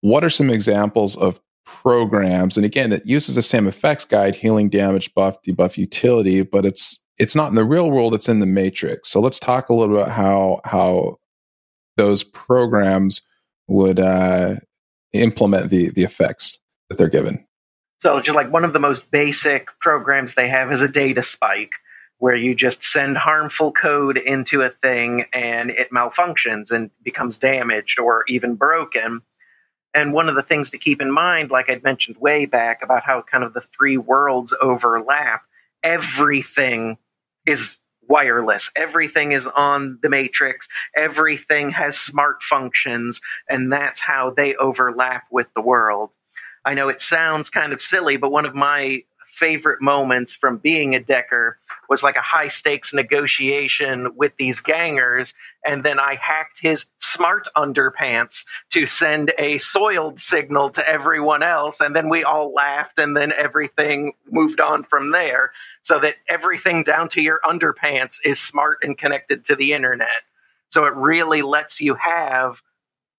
What 0.00 0.22
are 0.22 0.30
some 0.30 0.50
examples 0.50 1.16
of 1.16 1.40
programs. 1.82 2.56
And 2.56 2.64
again, 2.64 2.92
it 2.92 3.06
uses 3.06 3.34
the 3.34 3.42
same 3.42 3.66
effects 3.66 4.04
guide, 4.04 4.34
healing, 4.34 4.68
damage, 4.68 5.12
buff, 5.14 5.42
debuff, 5.42 5.76
utility, 5.76 6.42
but 6.42 6.64
it's 6.64 6.98
it's 7.18 7.34
not 7.34 7.48
in 7.48 7.56
the 7.56 7.64
real 7.64 7.90
world, 7.90 8.14
it's 8.14 8.28
in 8.28 8.40
the 8.40 8.46
matrix. 8.46 9.08
So 9.08 9.20
let's 9.20 9.38
talk 9.38 9.68
a 9.68 9.74
little 9.74 9.96
bit 9.96 10.02
about 10.02 10.14
how 10.14 10.60
how 10.64 11.18
those 11.96 12.22
programs 12.22 13.22
would 13.66 14.00
uh, 14.00 14.56
implement 15.12 15.70
the 15.70 15.90
the 15.90 16.04
effects 16.04 16.58
that 16.88 16.96
they're 16.96 17.08
given. 17.08 17.44
So 18.00 18.20
just 18.20 18.36
like 18.36 18.52
one 18.52 18.64
of 18.64 18.72
the 18.72 18.78
most 18.78 19.10
basic 19.10 19.68
programs 19.80 20.34
they 20.34 20.48
have 20.48 20.72
is 20.72 20.80
a 20.80 20.88
data 20.88 21.22
spike 21.22 21.72
where 22.18 22.36
you 22.36 22.54
just 22.54 22.82
send 22.82 23.16
harmful 23.16 23.72
code 23.72 24.16
into 24.16 24.62
a 24.62 24.70
thing 24.70 25.24
and 25.32 25.70
it 25.70 25.90
malfunctions 25.90 26.70
and 26.70 26.90
becomes 27.02 27.38
damaged 27.38 27.98
or 27.98 28.24
even 28.28 28.54
broken. 28.54 29.22
And 29.98 30.12
one 30.12 30.28
of 30.28 30.36
the 30.36 30.44
things 30.44 30.70
to 30.70 30.78
keep 30.78 31.02
in 31.02 31.10
mind, 31.10 31.50
like 31.50 31.68
I'd 31.68 31.82
mentioned 31.82 32.18
way 32.18 32.44
back 32.44 32.82
about 32.84 33.02
how 33.02 33.20
kind 33.20 33.42
of 33.42 33.52
the 33.52 33.60
three 33.60 33.96
worlds 33.96 34.54
overlap, 34.60 35.42
everything 35.82 36.98
is 37.44 37.74
wireless. 38.08 38.70
Everything 38.76 39.32
is 39.32 39.48
on 39.48 39.98
the 40.00 40.08
matrix. 40.08 40.68
Everything 40.96 41.72
has 41.72 41.98
smart 41.98 42.44
functions, 42.44 43.20
and 43.50 43.72
that's 43.72 44.00
how 44.00 44.30
they 44.30 44.54
overlap 44.54 45.24
with 45.32 45.48
the 45.56 45.60
world. 45.60 46.10
I 46.64 46.74
know 46.74 46.88
it 46.88 47.02
sounds 47.02 47.50
kind 47.50 47.72
of 47.72 47.82
silly, 47.82 48.16
but 48.16 48.30
one 48.30 48.46
of 48.46 48.54
my 48.54 49.02
favorite 49.26 49.82
moments 49.82 50.36
from 50.36 50.58
being 50.58 50.94
a 50.94 51.00
Decker 51.00 51.58
was 51.88 52.02
like 52.02 52.16
a 52.16 52.22
high 52.22 52.48
stakes 52.48 52.92
negotiation 52.92 54.14
with 54.16 54.32
these 54.38 54.60
gangers. 54.60 55.34
And 55.66 55.84
then 55.84 55.98
I 55.98 56.16
hacked 56.16 56.60
his 56.60 56.86
smart 57.00 57.48
underpants 57.56 58.44
to 58.70 58.86
send 58.86 59.32
a 59.38 59.58
soiled 59.58 60.20
signal 60.20 60.70
to 60.70 60.86
everyone 60.88 61.42
else. 61.42 61.80
And 61.80 61.96
then 61.96 62.08
we 62.08 62.24
all 62.24 62.52
laughed 62.52 62.98
and 62.98 63.16
then 63.16 63.32
everything 63.32 64.12
moved 64.30 64.60
on 64.60 64.84
from 64.84 65.12
there. 65.12 65.52
So 65.82 65.98
that 66.00 66.16
everything 66.28 66.82
down 66.82 67.08
to 67.10 67.22
your 67.22 67.40
underpants 67.44 68.20
is 68.24 68.40
smart 68.40 68.78
and 68.82 68.96
connected 68.96 69.46
to 69.46 69.56
the 69.56 69.72
internet. 69.72 70.22
So 70.68 70.84
it 70.84 70.94
really 70.94 71.42
lets 71.42 71.80
you 71.80 71.94
have 71.94 72.62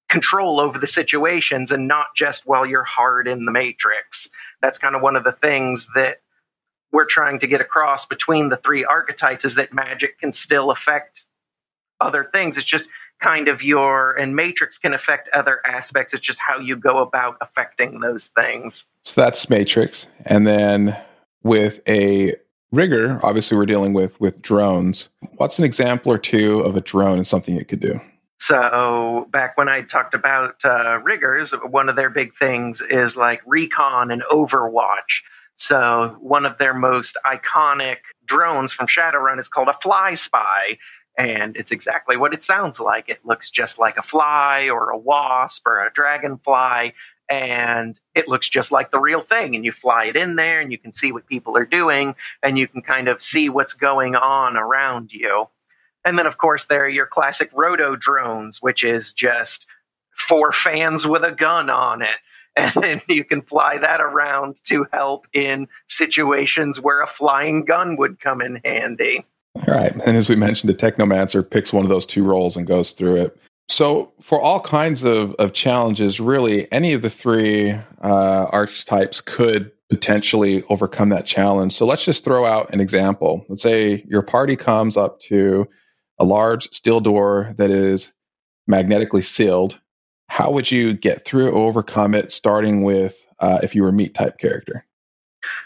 control 0.08 0.60
over 0.60 0.78
the 0.78 0.88
situations 0.88 1.72
and 1.72 1.88
not 1.88 2.08
just 2.16 2.48
while 2.48 2.66
you're 2.66 2.84
hard 2.84 3.28
in 3.28 3.46
the 3.46 3.52
matrix. 3.52 4.30
That's 4.62 4.78
kind 4.80 4.96
of 4.96 5.02
one 5.02 5.16
of 5.16 5.24
the 5.24 5.32
things 5.32 5.88
that 5.96 6.22
we're 6.92 7.06
trying 7.06 7.40
to 7.40 7.48
get 7.48 7.62
across 7.62 8.06
between 8.06 8.50
the 8.50 8.58
three 8.58 8.84
archetypes 8.84 9.46
is 9.46 9.56
that 9.56 9.74
magic 9.74 10.20
can 10.20 10.32
still 10.32 10.72
affect 10.72 11.26
other 12.02 12.30
things. 12.32 12.58
It's 12.58 12.66
just 12.66 12.88
kind 13.22 13.48
of 13.48 13.62
your 13.62 14.14
and 14.14 14.36
matrix 14.36 14.78
can 14.78 14.94
affect 14.94 15.30
other 15.34 15.60
aspects. 15.66 16.14
It's 16.14 16.26
just 16.26 16.40
how 16.40 16.60
you 16.60 16.76
go 16.76 17.00
about 17.00 17.38
affecting 17.42 18.00
those 18.00 18.28
things. 18.28 18.86
So 19.04 19.22
that's 19.22 19.50
matrix. 19.50 20.08
And 20.26 20.48
then 20.48 20.98
with 21.44 21.82
a 21.88 22.36
rigger, 22.72 23.20
obviously 23.24 23.58
we're 23.58 23.66
dealing 23.66 23.94
with 23.94 24.20
with 24.20 24.42
drones. 24.42 25.10
What's 25.38 25.60
an 25.60 25.66
example 25.66 26.12
or 26.12 26.18
two 26.18 26.62
of 26.62 26.76
a 26.76 26.82
drone 26.82 27.18
and 27.18 27.28
something 27.28 27.56
it 27.56 27.68
could 27.68 27.82
do? 27.82 28.00
So 28.40 29.28
back 29.32 29.58
when 29.58 29.68
I 29.68 29.82
talked 29.82 30.14
about 30.14 30.64
uh, 30.64 31.00
riggers, 31.04 31.52
one 31.52 31.90
of 31.90 31.98
their 31.98 32.10
big 32.10 32.34
things 32.34 32.82
is 32.82 33.18
like 33.18 33.42
recon 33.46 34.12
and 34.12 34.24
Overwatch. 34.32 35.24
So 35.60 36.16
one 36.22 36.46
of 36.46 36.58
their 36.58 36.74
most 36.74 37.18
iconic 37.26 37.98
drones 38.26 38.72
from 38.72 38.88
Shadowrun 38.88 39.40
is 39.40 39.50
called 39.50 39.68
a 39.68 39.74
fly 39.74 40.16
spy. 40.16 40.78
And 41.18 41.58
it's 41.58 41.72
exactly 41.72 42.16
what 42.16 42.34
it 42.34 42.46
sounds 42.46 42.80
like. 42.80 43.10
It 43.10 43.26
looks 43.26 43.52
just 43.52 43.78
like 43.78 43.98
a 43.98 44.02
fly 44.02 44.70
or 44.70 44.90
a 44.90 44.98
wasp 44.98 45.68
or 45.68 45.86
a 45.86 45.92
dragonfly. 45.92 46.94
And 47.30 48.00
it 48.16 48.30
looks 48.30 48.48
just 48.48 48.72
like 48.72 48.92
the 48.92 49.02
real 49.02 49.20
thing. 49.20 49.54
And 49.54 49.66
you 49.66 49.74
fly 49.74 50.06
it 50.06 50.16
in 50.16 50.38
there 50.38 50.62
and 50.62 50.72
you 50.72 50.78
can 50.78 50.94
see 50.94 51.12
what 51.12 51.28
people 51.28 51.58
are 51.58 51.66
doing 51.66 52.16
and 52.42 52.58
you 52.58 52.68
can 52.68 52.82
kind 52.82 53.10
of 53.10 53.22
see 53.22 53.50
what's 53.50 53.74
going 53.74 54.16
on 54.16 54.56
around 54.56 55.12
you. 55.12 55.50
And 56.06 56.18
then, 56.18 56.26
of 56.26 56.38
course, 56.38 56.66
there 56.66 56.86
are 56.86 56.90
your 56.90 57.06
classic 57.06 57.50
roto 57.54 57.98
drones, 57.98 58.62
which 58.62 58.86
is 58.86 59.12
just 59.12 59.68
four 60.16 60.54
fans 60.54 61.06
with 61.06 61.24
a 61.24 61.34
gun 61.34 61.70
on 61.70 62.02
it. 62.02 62.18
And 62.60 63.02
you 63.08 63.24
can 63.24 63.42
fly 63.42 63.78
that 63.78 64.02
around 64.02 64.64
to 64.66 64.86
help 64.92 65.28
in 65.34 65.68
situations 65.88 66.80
where 66.80 67.02
a 67.02 67.08
flying 67.08 67.66
gun 67.66 67.98
would 67.98 68.20
come 68.20 68.42
in 68.42 68.62
handy. 68.64 69.26
All 69.56 69.74
right. 69.74 69.92
And 69.92 70.16
as 70.16 70.30
we 70.30 70.36
mentioned, 70.36 70.70
the 70.70 70.76
Technomancer 70.76 71.50
picks 71.50 71.74
one 71.74 71.84
of 71.84 71.90
those 71.90 72.06
two 72.06 72.24
roles 72.24 72.56
and 72.56 72.68
goes 72.68 72.94
through 72.94 73.16
it. 73.18 73.38
So, 73.68 74.12
for 74.20 74.42
all 74.42 74.62
kinds 74.62 75.04
of, 75.04 75.36
of 75.36 75.54
challenges, 75.54 76.20
really, 76.20 76.72
any 76.72 76.94
of 76.94 77.04
the 77.04 77.10
three 77.10 77.72
uh, 78.02 78.48
archetypes 78.52 79.22
could 79.22 79.72
potentially 79.90 80.64
overcome 80.70 81.10
that 81.10 81.28
challenge. 81.28 81.74
So, 81.74 81.86
let's 81.86 82.04
just 82.04 82.24
throw 82.24 82.46
out 82.46 82.74
an 82.74 82.82
example. 82.82 83.46
Let's 83.48 83.62
say 83.62 84.04
your 84.08 84.24
party 84.24 84.56
comes 84.56 84.98
up 84.98 85.20
to 85.22 85.68
a 86.18 86.26
large 86.26 86.72
steel 86.72 87.00
door 87.00 87.54
that 87.58 87.70
is 87.70 88.12
magnetically 88.66 89.22
sealed, 89.22 89.80
how 90.30 90.52
would 90.52 90.72
you 90.72 90.94
get 90.94 91.26
through 91.26 91.52
or 91.52 91.68
overcome 91.68 92.16
it, 92.16 92.32
starting 92.32 92.84
with 92.84 93.18
uh, 93.40 93.60
if 93.62 93.76
you 93.76 93.84
were 93.84 93.90
a 93.90 93.94
meat 93.94 94.14
type 94.14 94.38
character? 94.38 94.86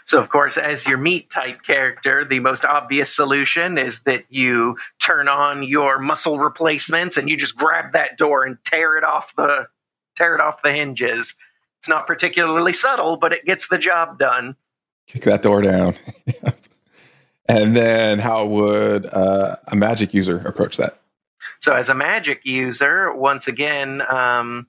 So, 0.04 0.18
of 0.20 0.28
course, 0.28 0.56
as 0.56 0.86
your 0.86 0.98
meat 0.98 1.30
type 1.30 1.62
character, 1.62 2.24
the 2.24 2.40
most 2.40 2.64
obvious 2.64 3.14
solution 3.14 3.78
is 3.78 4.00
that 4.00 4.24
you 4.28 4.76
turn 5.00 5.28
on 5.28 5.62
your 5.62 5.98
muscle 5.98 6.38
replacements 6.38 7.16
and 7.16 7.28
you 7.28 7.36
just 7.36 7.56
grab 7.56 7.92
that 7.92 8.16
door 8.16 8.44
and 8.44 8.58
tear 8.64 8.96
it 8.96 9.04
off 9.04 9.34
the 9.36 9.66
tear 10.16 10.34
it 10.34 10.40
off 10.40 10.62
the 10.62 10.72
hinges. 10.72 11.34
It's 11.80 11.88
not 11.88 12.06
particularly 12.06 12.72
subtle, 12.72 13.16
but 13.16 13.32
it 13.32 13.44
gets 13.44 13.68
the 13.68 13.78
job 13.78 14.18
done. 14.18 14.56
Kick 15.06 15.24
that 15.24 15.42
door 15.42 15.60
down. 15.60 15.94
And 17.46 17.76
then 17.76 18.18
how 18.18 18.46
would 18.46 19.06
uh, 19.06 19.56
a 19.68 19.76
magic 19.76 20.14
user 20.14 20.38
approach 20.38 20.76
that? 20.78 21.00
So, 21.64 21.72
as 21.72 21.88
a 21.88 21.94
magic 21.94 22.44
user, 22.44 23.10
once 23.14 23.48
again, 23.48 24.02
um, 24.10 24.66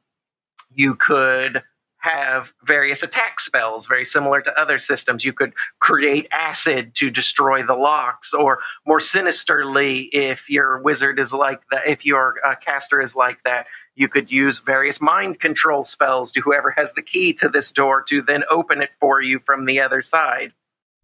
you 0.73 0.95
could 0.95 1.61
have 1.97 2.53
various 2.63 3.03
attack 3.03 3.41
spells, 3.41 3.85
very 3.85 4.05
similar 4.05 4.39
to 4.39 4.57
other 4.57 4.79
systems. 4.79 5.25
You 5.25 5.33
could 5.33 5.51
create 5.81 6.29
acid 6.31 6.95
to 6.95 7.09
destroy 7.09 7.65
the 7.65 7.73
locks, 7.73 8.33
or 8.33 8.59
more 8.87 9.01
sinisterly, 9.01 10.03
if 10.13 10.49
your 10.49 10.81
wizard 10.83 11.19
is 11.19 11.33
like 11.33 11.59
that, 11.69 11.85
if 11.85 12.05
your 12.05 12.35
uh, 12.45 12.55
caster 12.55 13.01
is 13.01 13.13
like 13.13 13.43
that, 13.43 13.67
you 13.95 14.07
could 14.07 14.31
use 14.31 14.59
various 14.59 15.01
mind 15.01 15.41
control 15.41 15.83
spells 15.83 16.31
to 16.31 16.39
whoever 16.39 16.71
has 16.71 16.93
the 16.93 17.01
key 17.01 17.33
to 17.33 17.49
this 17.49 17.73
door 17.73 18.03
to 18.03 18.21
then 18.21 18.45
open 18.49 18.81
it 18.81 18.91
for 19.01 19.21
you 19.21 19.41
from 19.45 19.65
the 19.65 19.81
other 19.81 20.01
side. 20.01 20.53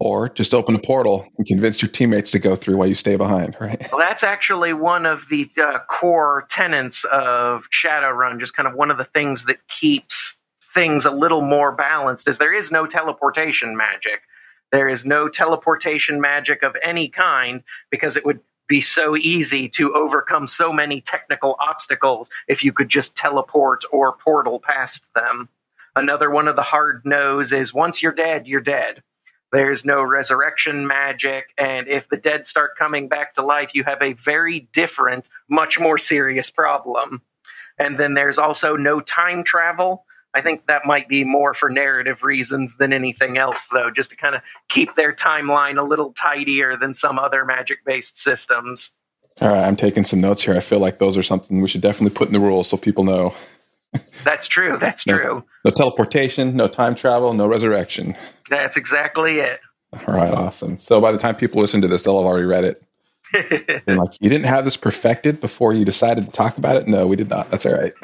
Or 0.04 0.28
just 0.28 0.52
open 0.52 0.74
a 0.74 0.80
portal 0.80 1.28
and 1.38 1.46
convince 1.46 1.80
your 1.80 1.88
teammates 1.88 2.32
to 2.32 2.40
go 2.40 2.56
through 2.56 2.76
while 2.76 2.88
you 2.88 2.94
stay 2.96 3.14
behind, 3.14 3.56
right? 3.60 3.80
Well, 3.92 4.00
that's 4.00 4.24
actually 4.24 4.72
one 4.72 5.06
of 5.06 5.28
the 5.30 5.48
uh, 5.56 5.78
core 5.88 6.44
tenets 6.48 7.04
of 7.04 7.68
Shadowrun, 7.70 8.40
just 8.40 8.56
kind 8.56 8.66
of 8.66 8.74
one 8.74 8.90
of 8.90 8.98
the 8.98 9.04
things 9.04 9.44
that 9.44 9.68
keeps 9.68 10.38
things 10.74 11.04
a 11.04 11.12
little 11.12 11.42
more 11.42 11.70
balanced 11.70 12.26
is 12.26 12.38
there 12.38 12.52
is 12.52 12.72
no 12.72 12.84
teleportation 12.84 13.76
magic. 13.76 14.22
There 14.72 14.88
is 14.88 15.06
no 15.06 15.28
teleportation 15.28 16.20
magic 16.20 16.64
of 16.64 16.74
any 16.82 17.08
kind 17.08 17.62
because 17.88 18.16
it 18.16 18.24
would 18.24 18.40
be 18.66 18.80
so 18.80 19.16
easy 19.16 19.68
to 19.68 19.94
overcome 19.94 20.48
so 20.48 20.72
many 20.72 21.00
technical 21.00 21.54
obstacles 21.60 22.28
if 22.48 22.64
you 22.64 22.72
could 22.72 22.88
just 22.88 23.14
teleport 23.14 23.84
or 23.92 24.16
portal 24.16 24.58
past 24.58 25.06
them. 25.14 25.48
Another 25.94 26.28
one 26.28 26.48
of 26.48 26.56
the 26.56 26.62
hard 26.62 27.02
no's 27.04 27.52
is 27.52 27.72
once 27.72 28.02
you're 28.02 28.10
dead, 28.10 28.48
you're 28.48 28.60
dead. 28.60 29.04
There's 29.52 29.84
no 29.84 30.02
resurrection 30.02 30.86
magic. 30.86 31.50
And 31.58 31.86
if 31.86 32.08
the 32.08 32.16
dead 32.16 32.46
start 32.46 32.76
coming 32.78 33.08
back 33.08 33.34
to 33.34 33.42
life, 33.42 33.74
you 33.74 33.84
have 33.84 34.00
a 34.00 34.14
very 34.14 34.60
different, 34.72 35.28
much 35.48 35.78
more 35.78 35.98
serious 35.98 36.50
problem. 36.50 37.20
And 37.78 37.98
then 37.98 38.14
there's 38.14 38.38
also 38.38 38.76
no 38.76 39.00
time 39.00 39.44
travel. 39.44 40.04
I 40.34 40.40
think 40.40 40.66
that 40.66 40.86
might 40.86 41.08
be 41.08 41.24
more 41.24 41.52
for 41.52 41.68
narrative 41.68 42.22
reasons 42.22 42.76
than 42.78 42.94
anything 42.94 43.36
else, 43.36 43.68
though, 43.70 43.90
just 43.90 44.10
to 44.10 44.16
kind 44.16 44.34
of 44.34 44.40
keep 44.70 44.94
their 44.94 45.12
timeline 45.12 45.78
a 45.78 45.82
little 45.82 46.14
tidier 46.14 46.76
than 46.76 46.94
some 46.94 47.18
other 47.18 47.44
magic 47.44 47.84
based 47.84 48.18
systems. 48.18 48.92
All 49.42 49.48
right, 49.48 49.64
I'm 49.64 49.76
taking 49.76 50.04
some 50.04 50.20
notes 50.20 50.42
here. 50.42 50.54
I 50.54 50.60
feel 50.60 50.78
like 50.78 50.98
those 50.98 51.18
are 51.18 51.22
something 51.22 51.60
we 51.60 51.68
should 51.68 51.80
definitely 51.82 52.14
put 52.14 52.28
in 52.28 52.34
the 52.34 52.40
rules 52.40 52.68
so 52.68 52.78
people 52.78 53.04
know. 53.04 53.34
That's 54.24 54.48
true. 54.48 54.78
That's 54.80 55.06
no, 55.06 55.18
true. 55.18 55.44
No 55.64 55.70
teleportation, 55.70 56.54
no 56.56 56.68
time 56.68 56.94
travel, 56.94 57.34
no 57.34 57.46
resurrection. 57.46 58.16
That's 58.48 58.76
exactly 58.76 59.40
it. 59.40 59.60
All 59.92 60.14
right, 60.14 60.32
awesome. 60.32 60.78
So 60.78 61.00
by 61.00 61.12
the 61.12 61.18
time 61.18 61.34
people 61.34 61.60
listen 61.60 61.82
to 61.82 61.88
this, 61.88 62.02
they'll 62.02 62.16
have 62.16 62.26
already 62.26 62.46
read 62.46 62.64
it. 62.64 62.82
and 63.86 63.98
like, 63.98 64.12
you 64.20 64.28
didn't 64.28 64.46
have 64.46 64.64
this 64.64 64.76
perfected 64.76 65.40
before 65.40 65.72
you 65.72 65.84
decided 65.84 66.26
to 66.26 66.32
talk 66.32 66.58
about 66.58 66.76
it? 66.76 66.86
No, 66.86 67.06
we 67.06 67.16
did 67.16 67.28
not. 67.28 67.50
That's 67.50 67.66
all 67.66 67.72
right. 67.72 67.92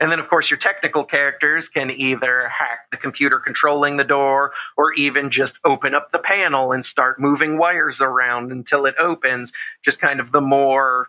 and 0.00 0.10
then, 0.10 0.18
of 0.20 0.28
course, 0.28 0.50
your 0.50 0.58
technical 0.58 1.04
characters 1.04 1.68
can 1.68 1.90
either 1.90 2.48
hack 2.48 2.90
the 2.90 2.96
computer 2.96 3.38
controlling 3.38 3.96
the 3.96 4.04
door 4.04 4.52
or 4.76 4.92
even 4.94 5.30
just 5.30 5.58
open 5.64 5.94
up 5.94 6.12
the 6.12 6.18
panel 6.18 6.72
and 6.72 6.84
start 6.84 7.20
moving 7.20 7.58
wires 7.58 8.00
around 8.00 8.52
until 8.52 8.86
it 8.86 8.94
opens. 8.98 9.52
Just 9.84 10.00
kind 10.00 10.20
of 10.20 10.32
the 10.32 10.40
more 10.40 11.08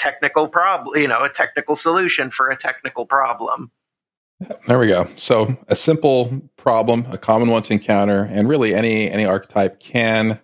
technical 0.00 0.48
problem, 0.48 1.00
you 1.00 1.06
know, 1.06 1.22
a 1.22 1.28
technical 1.28 1.76
solution 1.76 2.30
for 2.30 2.48
a 2.48 2.56
technical 2.56 3.04
problem. 3.04 3.70
There 4.66 4.78
we 4.78 4.86
go. 4.86 5.06
So 5.16 5.54
a 5.68 5.76
simple 5.76 6.42
problem, 6.56 7.06
a 7.10 7.18
common 7.18 7.50
one 7.50 7.62
to 7.64 7.74
encounter, 7.74 8.24
and 8.32 8.48
really 8.48 8.74
any 8.74 9.10
any 9.10 9.26
archetype 9.26 9.80
can, 9.80 10.40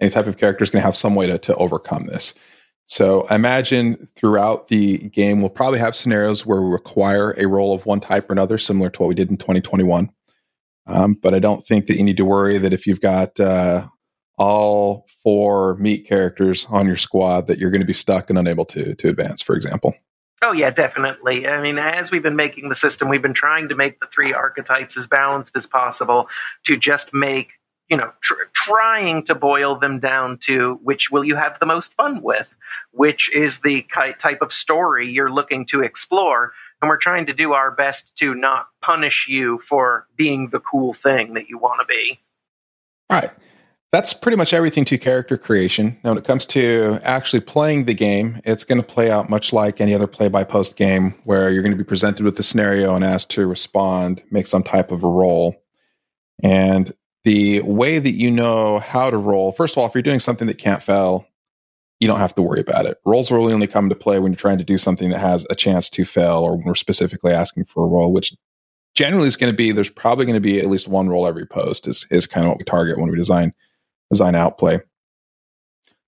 any 0.00 0.10
type 0.10 0.26
of 0.26 0.36
character 0.36 0.64
is 0.64 0.70
going 0.70 0.82
to 0.82 0.86
have 0.86 0.96
some 0.96 1.14
way 1.14 1.28
to, 1.28 1.38
to 1.38 1.54
overcome 1.54 2.06
this. 2.06 2.34
So 2.86 3.26
I 3.30 3.36
imagine 3.36 4.08
throughout 4.16 4.68
the 4.68 4.98
game, 4.98 5.40
we'll 5.40 5.50
probably 5.50 5.78
have 5.78 5.94
scenarios 5.96 6.44
where 6.44 6.62
we 6.62 6.70
require 6.70 7.34
a 7.36 7.46
role 7.46 7.74
of 7.74 7.86
one 7.86 8.00
type 8.00 8.28
or 8.28 8.32
another, 8.32 8.58
similar 8.58 8.90
to 8.90 9.02
what 9.02 9.08
we 9.08 9.14
did 9.14 9.30
in 9.30 9.36
2021. 9.36 10.10
Um, 10.88 11.14
but 11.14 11.34
I 11.34 11.40
don't 11.40 11.66
think 11.66 11.86
that 11.86 11.96
you 11.96 12.04
need 12.04 12.16
to 12.16 12.24
worry 12.24 12.58
that 12.58 12.72
if 12.72 12.86
you've 12.86 13.00
got 13.00 13.38
uh, 13.40 13.88
all 14.38 15.06
four 15.22 15.76
meat 15.76 16.06
characters 16.06 16.66
on 16.68 16.86
your 16.86 16.96
squad 16.96 17.46
that 17.46 17.58
you're 17.58 17.70
going 17.70 17.80
to 17.80 17.86
be 17.86 17.92
stuck 17.92 18.30
and 18.30 18.38
unable 18.38 18.64
to 18.66 18.94
to 18.94 19.08
advance, 19.08 19.42
for 19.42 19.56
example. 19.56 19.94
Oh 20.42 20.52
yeah, 20.52 20.70
definitely. 20.70 21.48
I 21.48 21.60
mean, 21.62 21.78
as 21.78 22.10
we've 22.10 22.22
been 22.22 22.36
making 22.36 22.68
the 22.68 22.74
system, 22.74 23.08
we've 23.08 23.22
been 23.22 23.34
trying 23.34 23.68
to 23.70 23.74
make 23.74 24.00
the 24.00 24.06
three 24.06 24.34
archetypes 24.34 24.96
as 24.96 25.06
balanced 25.06 25.56
as 25.56 25.66
possible 25.66 26.28
to 26.64 26.76
just 26.76 27.14
make 27.14 27.52
you 27.88 27.96
know 27.96 28.12
tr- 28.20 28.34
trying 28.52 29.22
to 29.24 29.34
boil 29.34 29.76
them 29.76 29.98
down 29.98 30.38
to 30.38 30.78
which 30.82 31.10
will 31.10 31.24
you 31.24 31.36
have 31.36 31.58
the 31.58 31.66
most 31.66 31.94
fun 31.94 32.22
with, 32.22 32.48
which 32.92 33.32
is 33.32 33.60
the 33.60 33.86
type 34.18 34.42
of 34.42 34.52
story 34.52 35.08
you're 35.08 35.32
looking 35.32 35.64
to 35.66 35.82
explore. 35.82 36.52
And 36.82 36.90
we're 36.90 36.98
trying 36.98 37.24
to 37.26 37.32
do 37.32 37.54
our 37.54 37.70
best 37.70 38.16
to 38.18 38.34
not 38.34 38.68
punish 38.82 39.26
you 39.28 39.60
for 39.66 40.06
being 40.14 40.50
the 40.50 40.60
cool 40.60 40.92
thing 40.92 41.32
that 41.32 41.48
you 41.48 41.56
want 41.56 41.80
to 41.80 41.86
be. 41.86 42.20
All 43.08 43.18
right 43.20 43.30
that's 43.92 44.12
pretty 44.12 44.36
much 44.36 44.52
everything 44.52 44.84
to 44.86 44.98
character 44.98 45.38
creation. 45.38 45.98
Now, 46.02 46.10
when 46.10 46.18
it 46.18 46.24
comes 46.24 46.44
to 46.46 46.98
actually 47.02 47.40
playing 47.40 47.84
the 47.84 47.94
game, 47.94 48.40
it's 48.44 48.64
going 48.64 48.80
to 48.80 48.86
play 48.86 49.10
out 49.10 49.30
much 49.30 49.52
like 49.52 49.80
any 49.80 49.94
other 49.94 50.06
play 50.06 50.28
by 50.28 50.44
post 50.44 50.76
game 50.76 51.14
where 51.24 51.50
you're 51.50 51.62
going 51.62 51.72
to 51.72 51.78
be 51.78 51.84
presented 51.84 52.24
with 52.24 52.36
the 52.36 52.42
scenario 52.42 52.94
and 52.94 53.04
asked 53.04 53.30
to 53.30 53.46
respond, 53.46 54.22
make 54.30 54.46
some 54.46 54.62
type 54.62 54.90
of 54.90 55.04
a 55.04 55.08
role. 55.08 55.56
And 56.42 56.92
the 57.24 57.60
way 57.62 57.98
that 57.98 58.12
you 58.12 58.30
know 58.30 58.78
how 58.78 59.10
to 59.10 59.16
roll, 59.16 59.52
first 59.52 59.74
of 59.74 59.78
all, 59.78 59.86
if 59.86 59.94
you're 59.94 60.02
doing 60.02 60.20
something 60.20 60.48
that 60.48 60.58
can't 60.58 60.82
fail, 60.82 61.26
you 62.00 62.08
don't 62.08 62.18
have 62.18 62.34
to 62.34 62.42
worry 62.42 62.60
about 62.60 62.86
it. 62.86 62.98
Rolls 63.06 63.30
really 63.30 63.54
only 63.54 63.66
come 63.66 63.86
into 63.86 63.94
play 63.94 64.18
when 64.18 64.32
you're 64.32 64.38
trying 64.38 64.58
to 64.58 64.64
do 64.64 64.78
something 64.78 65.10
that 65.10 65.20
has 65.20 65.46
a 65.48 65.54
chance 65.54 65.88
to 65.90 66.04
fail 66.04 66.38
or 66.38 66.56
when 66.56 66.66
we're 66.66 66.74
specifically 66.74 67.32
asking 67.32 67.64
for 67.64 67.84
a 67.84 67.88
roll, 67.88 68.12
which 68.12 68.34
generally 68.94 69.28
is 69.28 69.36
going 69.36 69.52
to 69.52 69.56
be 69.56 69.72
there's 69.72 69.90
probably 69.90 70.24
going 70.24 70.34
to 70.34 70.40
be 70.40 70.58
at 70.58 70.68
least 70.68 70.88
one 70.88 71.08
roll 71.08 71.26
every 71.26 71.46
post 71.46 71.86
is 71.86 72.06
is 72.10 72.26
kind 72.26 72.46
of 72.46 72.50
what 72.50 72.58
we 72.58 72.64
target 72.64 72.98
when 72.98 73.10
we 73.10 73.16
design 73.16 73.52
design 74.10 74.34
outplay. 74.34 74.80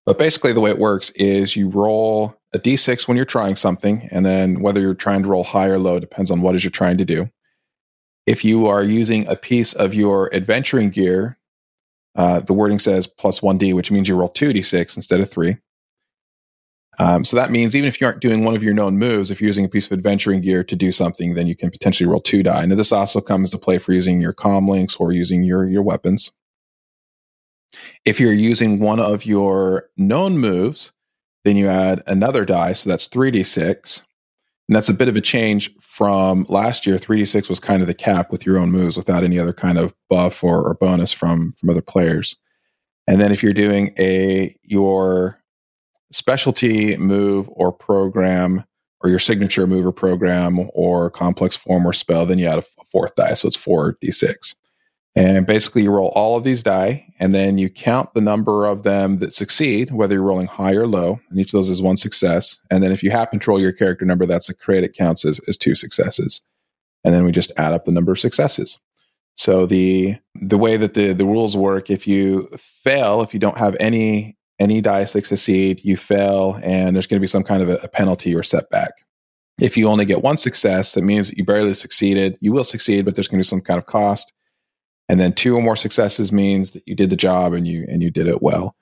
But 0.05 0.17
basically, 0.17 0.53
the 0.53 0.61
way 0.61 0.71
it 0.71 0.79
works 0.79 1.11
is 1.11 1.55
you 1.55 1.69
roll 1.69 2.35
a 2.53 2.59
d6 2.59 3.07
when 3.07 3.15
you're 3.15 3.25
trying 3.25 3.55
something, 3.55 4.07
and 4.11 4.25
then 4.25 4.59
whether 4.61 4.79
you're 4.79 4.95
trying 4.95 5.21
to 5.23 5.29
roll 5.29 5.43
high 5.43 5.67
or 5.67 5.77
low 5.77 5.99
depends 5.99 6.31
on 6.31 6.41
what 6.41 6.55
is 6.55 6.63
you're 6.63 6.71
trying 6.71 6.97
to 6.97 7.05
do. 7.05 7.29
If 8.25 8.43
you 8.43 8.67
are 8.67 8.83
using 8.83 9.27
a 9.27 9.35
piece 9.35 9.73
of 9.73 9.93
your 9.93 10.33
adventuring 10.33 10.89
gear, 10.89 11.37
uh, 12.15 12.39
the 12.39 12.53
wording 12.53 12.79
says 12.79 13.07
plus 13.07 13.39
1d, 13.41 13.73
which 13.73 13.91
means 13.91 14.07
you 14.07 14.15
roll 14.15 14.29
2d6 14.29 14.95
instead 14.95 15.19
of 15.19 15.29
3. 15.29 15.57
Um, 16.99 17.23
so 17.23 17.37
that 17.37 17.49
means 17.49 17.75
even 17.75 17.87
if 17.87 18.01
you 18.01 18.07
aren't 18.07 18.19
doing 18.19 18.43
one 18.43 18.55
of 18.55 18.63
your 18.63 18.73
known 18.73 18.97
moves, 18.97 19.31
if 19.31 19.39
you're 19.39 19.47
using 19.47 19.63
a 19.63 19.69
piece 19.69 19.85
of 19.85 19.93
adventuring 19.93 20.41
gear 20.41 20.65
to 20.65 20.75
do 20.75 20.91
something, 20.91 21.33
then 21.33 21.47
you 21.47 21.55
can 21.55 21.71
potentially 21.71 22.09
roll 22.09 22.19
two 22.19 22.43
die. 22.43 22.65
Now 22.65 22.75
this 22.75 22.91
also 22.91 23.21
comes 23.21 23.51
to 23.51 23.57
play 23.57 23.77
for 23.77 23.93
using 23.93 24.19
your 24.19 24.33
com 24.33 24.67
links 24.67 24.97
or 24.97 25.13
using 25.13 25.43
your 25.43 25.65
your 25.67 25.81
weapons. 25.81 26.31
If 28.05 28.19
you're 28.19 28.33
using 28.33 28.79
one 28.79 28.99
of 28.99 29.25
your 29.25 29.89
known 29.97 30.37
moves, 30.37 30.91
then 31.45 31.55
you 31.55 31.67
add 31.67 32.03
another 32.07 32.45
die, 32.45 32.73
so 32.73 32.89
that's 32.89 33.07
3d6. 33.07 34.01
And 34.67 34.75
that's 34.75 34.89
a 34.89 34.93
bit 34.93 35.07
of 35.07 35.15
a 35.15 35.21
change 35.21 35.75
from 35.79 36.45
last 36.47 36.85
year. 36.85 36.97
3d6 36.97 37.49
was 37.49 37.59
kind 37.59 37.81
of 37.81 37.87
the 37.87 37.93
cap 37.93 38.31
with 38.31 38.45
your 38.45 38.59
own 38.59 38.71
moves 38.71 38.97
without 38.97 39.23
any 39.23 39.39
other 39.39 39.53
kind 39.53 39.79
of 39.79 39.95
buff 40.09 40.43
or, 40.43 40.61
or 40.61 40.75
bonus 40.75 41.11
from 41.11 41.53
from 41.53 41.71
other 41.71 41.81
players. 41.81 42.37
And 43.07 43.19
then 43.19 43.31
if 43.31 43.41
you're 43.41 43.53
doing 43.53 43.95
a 43.97 44.55
your 44.61 45.41
specialty 46.11 46.95
move 46.97 47.49
or 47.51 47.71
program 47.71 48.63
or 49.01 49.09
your 49.09 49.17
signature 49.17 49.65
move 49.65 49.85
or 49.85 49.91
program 49.91 50.69
or 50.73 51.09
complex 51.09 51.55
form 51.55 51.87
or 51.87 51.93
spell, 51.93 52.27
then 52.27 52.37
you 52.37 52.45
add 52.45 52.59
a 52.59 52.63
fourth 52.91 53.15
die. 53.15 53.33
So 53.33 53.47
it's 53.47 53.55
four 53.55 53.97
d6. 54.03 54.53
And 55.15 55.45
basically, 55.47 55.83
you 55.83 55.91
roll 55.91 56.11
all 56.15 56.37
of 56.37 56.43
these 56.43 56.63
die, 56.63 57.11
and 57.19 57.33
then 57.33 57.57
you 57.57 57.69
count 57.69 58.13
the 58.13 58.21
number 58.21 58.65
of 58.65 58.83
them 58.83 59.17
that 59.19 59.33
succeed, 59.33 59.91
whether 59.91 60.15
you're 60.15 60.23
rolling 60.23 60.47
high 60.47 60.73
or 60.73 60.87
low. 60.87 61.19
And 61.29 61.39
each 61.39 61.49
of 61.49 61.53
those 61.53 61.69
is 61.69 61.81
one 61.81 61.97
success. 61.97 62.59
And 62.69 62.83
then 62.83 62.91
if 62.91 63.01
you 63.03 63.11
happen 63.11 63.39
to 63.39 63.49
roll 63.49 63.59
your 63.59 63.71
character 63.71 64.05
number, 64.05 64.25
that's 64.25 64.49
a 64.49 64.53
crit. 64.53 64.83
It 64.83 64.95
counts 64.95 65.25
as, 65.25 65.39
as 65.47 65.57
two 65.57 65.75
successes. 65.75 66.41
And 67.03 67.13
then 67.13 67.25
we 67.25 67.31
just 67.31 67.51
add 67.57 67.73
up 67.73 67.85
the 67.85 67.91
number 67.91 68.11
of 68.11 68.19
successes. 68.19 68.77
So 69.35 69.65
the 69.65 70.17
the 70.35 70.57
way 70.57 70.75
that 70.77 70.93
the 70.93 71.13
the 71.13 71.25
rules 71.25 71.55
work, 71.55 71.89
if 71.89 72.05
you 72.05 72.49
fail, 72.57 73.21
if 73.21 73.33
you 73.33 73.39
don't 73.39 73.57
have 73.57 73.75
any 73.79 74.37
any 74.59 74.81
dice 74.81 75.13
that 75.13 75.25
succeed, 75.25 75.81
you 75.83 75.95
fail, 75.95 76.59
and 76.61 76.93
there's 76.93 77.07
going 77.07 77.19
to 77.19 77.23
be 77.23 77.27
some 77.27 77.43
kind 77.43 77.63
of 77.63 77.69
a, 77.69 77.77
a 77.77 77.87
penalty 77.87 78.35
or 78.35 78.43
setback. 78.43 78.91
If 79.59 79.77
you 79.77 79.87
only 79.87 80.05
get 80.05 80.23
one 80.23 80.37
success, 80.37 80.93
that 80.93 81.03
means 81.03 81.29
that 81.29 81.37
you 81.37 81.45
barely 81.45 81.73
succeeded. 81.73 82.37
You 82.41 82.51
will 82.51 82.65
succeed, 82.65 83.05
but 83.05 83.15
there's 83.15 83.27
going 83.27 83.39
to 83.39 83.45
be 83.45 83.47
some 83.47 83.61
kind 83.61 83.77
of 83.77 83.85
cost. 83.85 84.31
And 85.09 85.19
then 85.19 85.33
two 85.33 85.55
or 85.55 85.61
more 85.61 85.75
successes 85.75 86.31
means 86.31 86.71
that 86.71 86.83
you 86.85 86.95
did 86.95 87.09
the 87.09 87.15
job 87.15 87.53
and 87.53 87.67
you 87.67 87.85
and 87.89 88.01
you 88.01 88.11
did 88.11 88.27
it 88.27 88.41
well. 88.41 88.75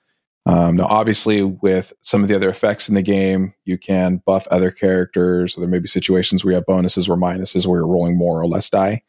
Um, 0.46 0.76
now, 0.76 0.86
obviously, 0.86 1.42
with 1.42 1.92
some 2.00 2.22
of 2.22 2.28
the 2.28 2.36
other 2.36 2.48
effects 2.48 2.88
in 2.88 2.94
the 2.94 3.02
game, 3.02 3.54
you 3.64 3.76
can 3.76 4.22
buff 4.24 4.46
other 4.50 4.70
characters. 4.70 5.54
There 5.54 5.68
may 5.68 5.78
be 5.78 5.88
situations 5.88 6.44
where 6.44 6.52
you 6.52 6.56
have 6.56 6.66
bonuses 6.66 7.08
or 7.08 7.16
minuses 7.16 7.66
where 7.66 7.80
you're 7.80 7.86
rolling 7.86 8.16
more 8.16 8.40
or 8.40 8.46
less 8.46 8.70
die. 8.70 9.02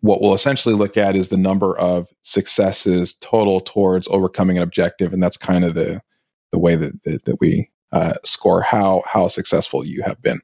What 0.00 0.20
we'll 0.20 0.34
essentially 0.34 0.74
look 0.74 0.96
at 0.96 1.14
is 1.14 1.28
the 1.28 1.36
number 1.36 1.78
of 1.78 2.08
successes 2.22 3.14
total 3.14 3.60
towards 3.60 4.08
overcoming 4.08 4.56
an 4.56 4.62
objective, 4.62 5.12
and 5.12 5.22
that's 5.22 5.36
kind 5.36 5.64
of 5.64 5.74
the 5.74 6.00
the 6.52 6.58
way 6.58 6.76
that 6.76 7.02
that, 7.04 7.24
that 7.24 7.40
we 7.40 7.70
uh, 7.92 8.14
score 8.24 8.62
how 8.62 9.02
how 9.06 9.28
successful 9.28 9.84
you 9.84 10.02
have 10.02 10.20
been. 10.22 10.40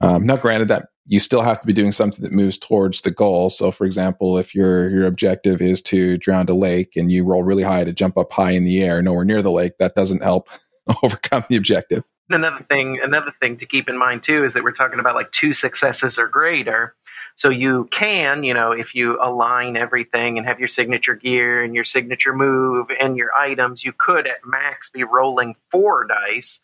Um, 0.00 0.26
now, 0.26 0.36
granted 0.36 0.68
that 0.68 0.88
you 1.06 1.20
still 1.20 1.42
have 1.42 1.60
to 1.60 1.66
be 1.66 1.72
doing 1.72 1.92
something 1.92 2.22
that 2.22 2.32
moves 2.32 2.58
towards 2.58 3.02
the 3.02 3.10
goal. 3.10 3.48
So, 3.48 3.70
for 3.70 3.84
example, 3.84 4.38
if 4.38 4.54
your 4.54 4.90
your 4.90 5.06
objective 5.06 5.62
is 5.62 5.80
to 5.82 6.18
drown 6.18 6.48
a 6.48 6.54
lake 6.54 6.96
and 6.96 7.10
you 7.10 7.24
roll 7.24 7.42
really 7.42 7.62
high 7.62 7.84
to 7.84 7.92
jump 7.92 8.18
up 8.18 8.32
high 8.32 8.52
in 8.52 8.64
the 8.64 8.82
air, 8.82 9.00
nowhere 9.02 9.24
near 9.24 9.42
the 9.42 9.50
lake, 9.50 9.78
that 9.78 9.94
doesn't 9.94 10.22
help 10.22 10.48
overcome 11.02 11.44
the 11.48 11.56
objective. 11.56 12.04
Another 12.28 12.64
thing, 12.64 13.00
another 13.00 13.32
thing 13.40 13.56
to 13.58 13.66
keep 13.66 13.88
in 13.88 13.96
mind 13.96 14.24
too 14.24 14.44
is 14.44 14.54
that 14.54 14.64
we're 14.64 14.72
talking 14.72 14.98
about 14.98 15.14
like 15.14 15.30
two 15.30 15.52
successes 15.52 16.18
or 16.18 16.26
greater. 16.26 16.94
So 17.36 17.50
you 17.50 17.86
can, 17.90 18.44
you 18.44 18.54
know, 18.54 18.72
if 18.72 18.94
you 18.94 19.18
align 19.22 19.76
everything 19.76 20.38
and 20.38 20.46
have 20.46 20.58
your 20.58 20.68
signature 20.68 21.14
gear 21.14 21.62
and 21.62 21.74
your 21.74 21.84
signature 21.84 22.34
move 22.34 22.90
and 22.98 23.16
your 23.16 23.30
items, 23.38 23.84
you 23.84 23.92
could 23.92 24.26
at 24.26 24.38
max 24.44 24.90
be 24.90 25.04
rolling 25.04 25.54
four 25.70 26.06
dice. 26.06 26.60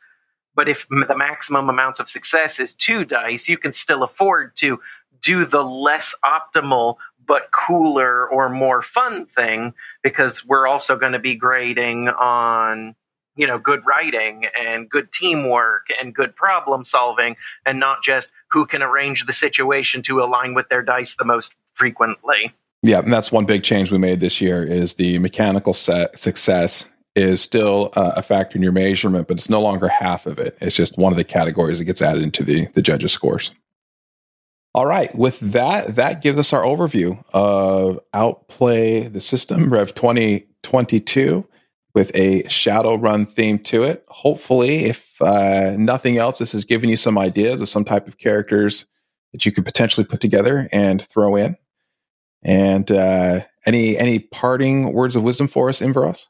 But 0.54 0.68
if 0.68 0.86
the 0.88 1.16
maximum 1.16 1.68
amounts 1.68 1.98
of 1.98 2.08
success 2.08 2.60
is 2.60 2.74
two 2.74 3.04
dice, 3.04 3.48
you 3.48 3.56
can 3.56 3.72
still 3.72 4.02
afford 4.02 4.54
to 4.56 4.80
do 5.22 5.44
the 5.44 5.62
less 5.62 6.14
optimal 6.24 6.96
but 7.26 7.50
cooler 7.52 8.28
or 8.28 8.48
more 8.48 8.82
fun 8.82 9.26
thing 9.26 9.74
because 10.02 10.44
we're 10.44 10.66
also 10.66 10.96
going 10.96 11.12
to 11.12 11.18
be 11.18 11.34
grading 11.34 12.08
on 12.08 12.94
you 13.36 13.46
know 13.46 13.58
good 13.58 13.84
writing 13.86 14.44
and 14.60 14.90
good 14.90 15.10
teamwork 15.12 15.86
and 16.00 16.14
good 16.14 16.34
problem 16.36 16.84
solving 16.84 17.36
and 17.64 17.78
not 17.78 18.02
just 18.02 18.30
who 18.50 18.66
can 18.66 18.82
arrange 18.82 19.24
the 19.26 19.32
situation 19.32 20.02
to 20.02 20.20
align 20.20 20.54
with 20.54 20.68
their 20.68 20.82
dice 20.82 21.14
the 21.16 21.24
most 21.24 21.54
frequently. 21.74 22.52
Yeah 22.82 22.98
and 22.98 23.12
that's 23.12 23.32
one 23.32 23.44
big 23.44 23.62
change 23.62 23.90
we 23.90 23.98
made 23.98 24.20
this 24.20 24.40
year 24.40 24.64
is 24.64 24.94
the 24.94 25.18
mechanical 25.18 25.72
set 25.72 26.18
success 26.18 26.86
is 27.14 27.40
still 27.40 27.92
uh, 27.94 28.12
a 28.16 28.22
factor 28.22 28.56
in 28.56 28.62
your 28.62 28.72
measurement 28.72 29.28
but 29.28 29.36
it's 29.36 29.50
no 29.50 29.60
longer 29.60 29.88
half 29.88 30.26
of 30.26 30.38
it 30.38 30.56
it's 30.60 30.76
just 30.76 30.96
one 30.96 31.12
of 31.12 31.16
the 31.16 31.24
categories 31.24 31.78
that 31.78 31.84
gets 31.84 32.02
added 32.02 32.22
into 32.22 32.42
the 32.42 32.66
the 32.74 32.82
judges 32.82 33.12
scores 33.12 33.50
all 34.74 34.86
right 34.86 35.14
with 35.14 35.38
that 35.40 35.96
that 35.96 36.22
gives 36.22 36.38
us 36.38 36.52
our 36.52 36.62
overview 36.62 37.22
of 37.32 37.98
outplay 38.14 39.08
the 39.08 39.20
system 39.20 39.72
rev 39.72 39.94
2022 39.94 41.46
with 41.94 42.10
a 42.14 42.42
Shadowrun 42.44 43.30
theme 43.30 43.58
to 43.60 43.82
it. 43.82 44.04
Hopefully, 44.08 44.86
if 44.86 45.20
uh, 45.20 45.74
nothing 45.76 46.18
else, 46.18 46.38
this 46.38 46.52
has 46.52 46.64
given 46.64 46.88
you 46.88 46.96
some 46.96 47.18
ideas 47.18 47.60
of 47.60 47.68
some 47.68 47.84
type 47.84 48.08
of 48.08 48.18
characters 48.18 48.86
that 49.32 49.44
you 49.44 49.52
could 49.52 49.64
potentially 49.64 50.04
put 50.04 50.20
together 50.20 50.68
and 50.72 51.02
throw 51.02 51.36
in. 51.36 51.56
And 52.42 52.90
uh, 52.90 53.40
any 53.66 53.96
any 53.96 54.18
parting 54.18 54.92
words 54.92 55.14
of 55.14 55.22
wisdom 55.22 55.48
for 55.48 55.68
us, 55.68 55.80
Inveros? 55.80 56.26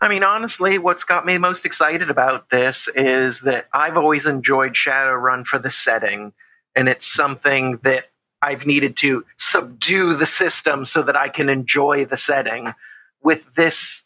I 0.00 0.08
mean, 0.08 0.22
honestly, 0.22 0.78
what's 0.78 1.04
got 1.04 1.24
me 1.24 1.38
most 1.38 1.64
excited 1.64 2.10
about 2.10 2.50
this 2.50 2.88
is 2.94 3.40
that 3.40 3.68
I've 3.72 3.96
always 3.96 4.26
enjoyed 4.26 4.74
Shadowrun 4.74 5.46
for 5.46 5.58
the 5.58 5.70
setting, 5.70 6.32
and 6.76 6.88
it's 6.88 7.06
something 7.06 7.78
that 7.78 8.10
I've 8.40 8.66
needed 8.66 8.96
to 8.98 9.24
subdue 9.38 10.14
the 10.14 10.26
system 10.26 10.84
so 10.84 11.02
that 11.02 11.16
I 11.16 11.28
can 11.28 11.48
enjoy 11.48 12.04
the 12.04 12.16
setting. 12.16 12.74
With 13.22 13.54
this 13.54 14.04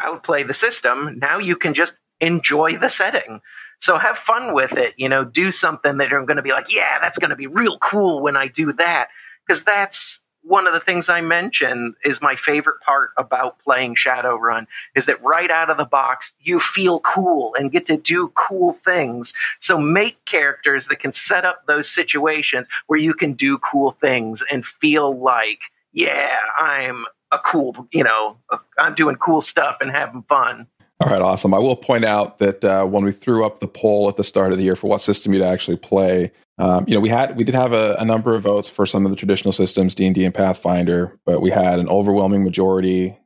outplay 0.00 0.42
the 0.42 0.54
system. 0.54 1.18
Now 1.18 1.38
you 1.38 1.56
can 1.56 1.74
just 1.74 1.96
enjoy 2.20 2.76
the 2.76 2.88
setting. 2.88 3.40
So 3.80 3.96
have 3.96 4.18
fun 4.18 4.54
with 4.54 4.76
it. 4.76 4.94
You 4.96 5.08
know, 5.08 5.24
do 5.24 5.50
something 5.50 5.98
that 5.98 6.12
I'm 6.12 6.26
going 6.26 6.36
to 6.36 6.42
be 6.42 6.52
like, 6.52 6.72
yeah, 6.72 6.98
that's 7.00 7.18
going 7.18 7.30
to 7.30 7.36
be 7.36 7.46
real 7.46 7.78
cool 7.78 8.20
when 8.20 8.36
I 8.36 8.48
do 8.48 8.72
that. 8.74 9.08
Because 9.46 9.62
that's 9.62 10.20
one 10.48 10.66
of 10.66 10.72
the 10.72 10.80
things 10.80 11.08
I 11.08 11.20
mentioned 11.20 11.94
is 12.04 12.22
my 12.22 12.34
favorite 12.34 12.80
part 12.80 13.10
about 13.18 13.58
playing 13.58 13.96
Shadowrun 13.96 14.66
is 14.96 15.06
that 15.06 15.22
right 15.22 15.50
out 15.50 15.68
of 15.68 15.76
the 15.76 15.84
box, 15.84 16.32
you 16.40 16.58
feel 16.58 17.00
cool 17.00 17.54
and 17.58 17.70
get 17.70 17.86
to 17.86 17.98
do 17.98 18.32
cool 18.34 18.72
things. 18.72 19.34
So 19.60 19.78
make 19.78 20.24
characters 20.24 20.86
that 20.86 21.00
can 21.00 21.12
set 21.12 21.44
up 21.44 21.66
those 21.66 21.90
situations 21.90 22.66
where 22.86 22.98
you 22.98 23.12
can 23.12 23.34
do 23.34 23.58
cool 23.58 23.92
things 24.00 24.42
and 24.50 24.66
feel 24.66 25.18
like, 25.18 25.60
yeah, 25.92 26.36
I'm 26.58 27.04
a 27.30 27.38
cool, 27.38 27.86
you 27.92 28.04
know, 28.04 28.38
I'm 28.78 28.94
doing 28.94 29.16
cool 29.16 29.42
stuff 29.42 29.78
and 29.82 29.90
having 29.90 30.22
fun. 30.22 30.66
All 31.00 31.08
right, 31.08 31.22
awesome. 31.22 31.54
I 31.54 31.58
will 31.58 31.76
point 31.76 32.04
out 32.04 32.38
that 32.38 32.64
uh, 32.64 32.84
when 32.84 33.04
we 33.04 33.12
threw 33.12 33.46
up 33.46 33.60
the 33.60 33.68
poll 33.68 34.08
at 34.08 34.16
the 34.16 34.24
start 34.24 34.50
of 34.50 34.58
the 34.58 34.64
year 34.64 34.74
for 34.74 34.88
what 34.88 35.00
system 35.00 35.32
you'd 35.32 35.42
actually 35.42 35.76
play, 35.76 36.32
um, 36.58 36.84
you 36.88 36.94
know, 36.94 37.00
we 37.00 37.08
had 37.08 37.36
we 37.36 37.44
did 37.44 37.54
have 37.54 37.72
a, 37.72 37.94
a, 38.00 38.04
number 38.04 38.34
of 38.34 38.42
votes 38.42 38.68
for 38.68 38.84
some 38.84 39.04
of 39.04 39.12
the 39.12 39.16
traditional 39.16 39.52
systems, 39.52 39.94
D 39.94 40.06
and 40.06 40.14
D 40.14 40.24
and 40.24 40.34
Pathfinder, 40.34 41.16
but 41.24 41.40
we 41.40 41.50
had 41.50 41.78
an 41.78 41.88
overwhelming 41.88 42.42
majority 42.42 43.16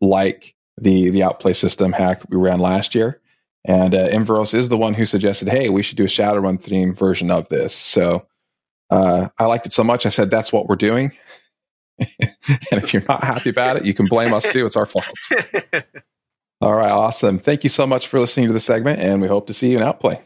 like 0.00 0.56
the 0.76 1.10
the 1.10 1.22
outplay 1.22 1.52
system 1.52 1.92
hack 1.92 2.20
that 2.20 2.30
we 2.30 2.36
ran 2.36 2.58
last 2.58 2.96
year. 2.96 3.20
And 3.64 3.94
uh, 3.94 4.08
Inveros 4.08 4.52
is 4.52 4.68
the 4.68 4.76
one 4.76 4.94
who 4.94 5.06
suggested, 5.06 5.48
"Hey, 5.48 5.68
we 5.68 5.84
should 5.84 5.98
do 5.98 6.04
a 6.04 6.08
Shadowrun 6.08 6.60
theme 6.60 6.96
version 6.96 7.30
of 7.30 7.48
this." 7.48 7.72
So 7.72 8.26
uh, 8.90 9.28
I 9.38 9.44
liked 9.44 9.66
it 9.66 9.72
so 9.72 9.84
much, 9.84 10.04
I 10.04 10.08
said, 10.08 10.30
"That's 10.30 10.52
what 10.52 10.66
we're 10.66 10.74
doing." 10.74 11.12
and 12.00 12.82
if 12.82 12.92
you're 12.92 13.04
not 13.08 13.22
happy 13.22 13.50
about 13.50 13.76
it, 13.76 13.84
you 13.84 13.94
can 13.94 14.06
blame 14.06 14.34
us 14.34 14.48
too. 14.48 14.66
It's 14.66 14.76
our 14.76 14.86
fault. 14.86 15.06
All 16.62 16.74
right, 16.74 16.90
awesome. 16.90 17.38
Thank 17.38 17.64
you 17.64 17.70
so 17.70 17.86
much 17.86 18.06
for 18.06 18.20
listening 18.20 18.48
to 18.48 18.52
the 18.52 18.60
segment, 18.60 19.00
and 19.00 19.22
we 19.22 19.28
hope 19.28 19.46
to 19.46 19.54
see 19.54 19.70
you 19.70 19.78
in 19.78 19.82
Outplay. 19.82 20.20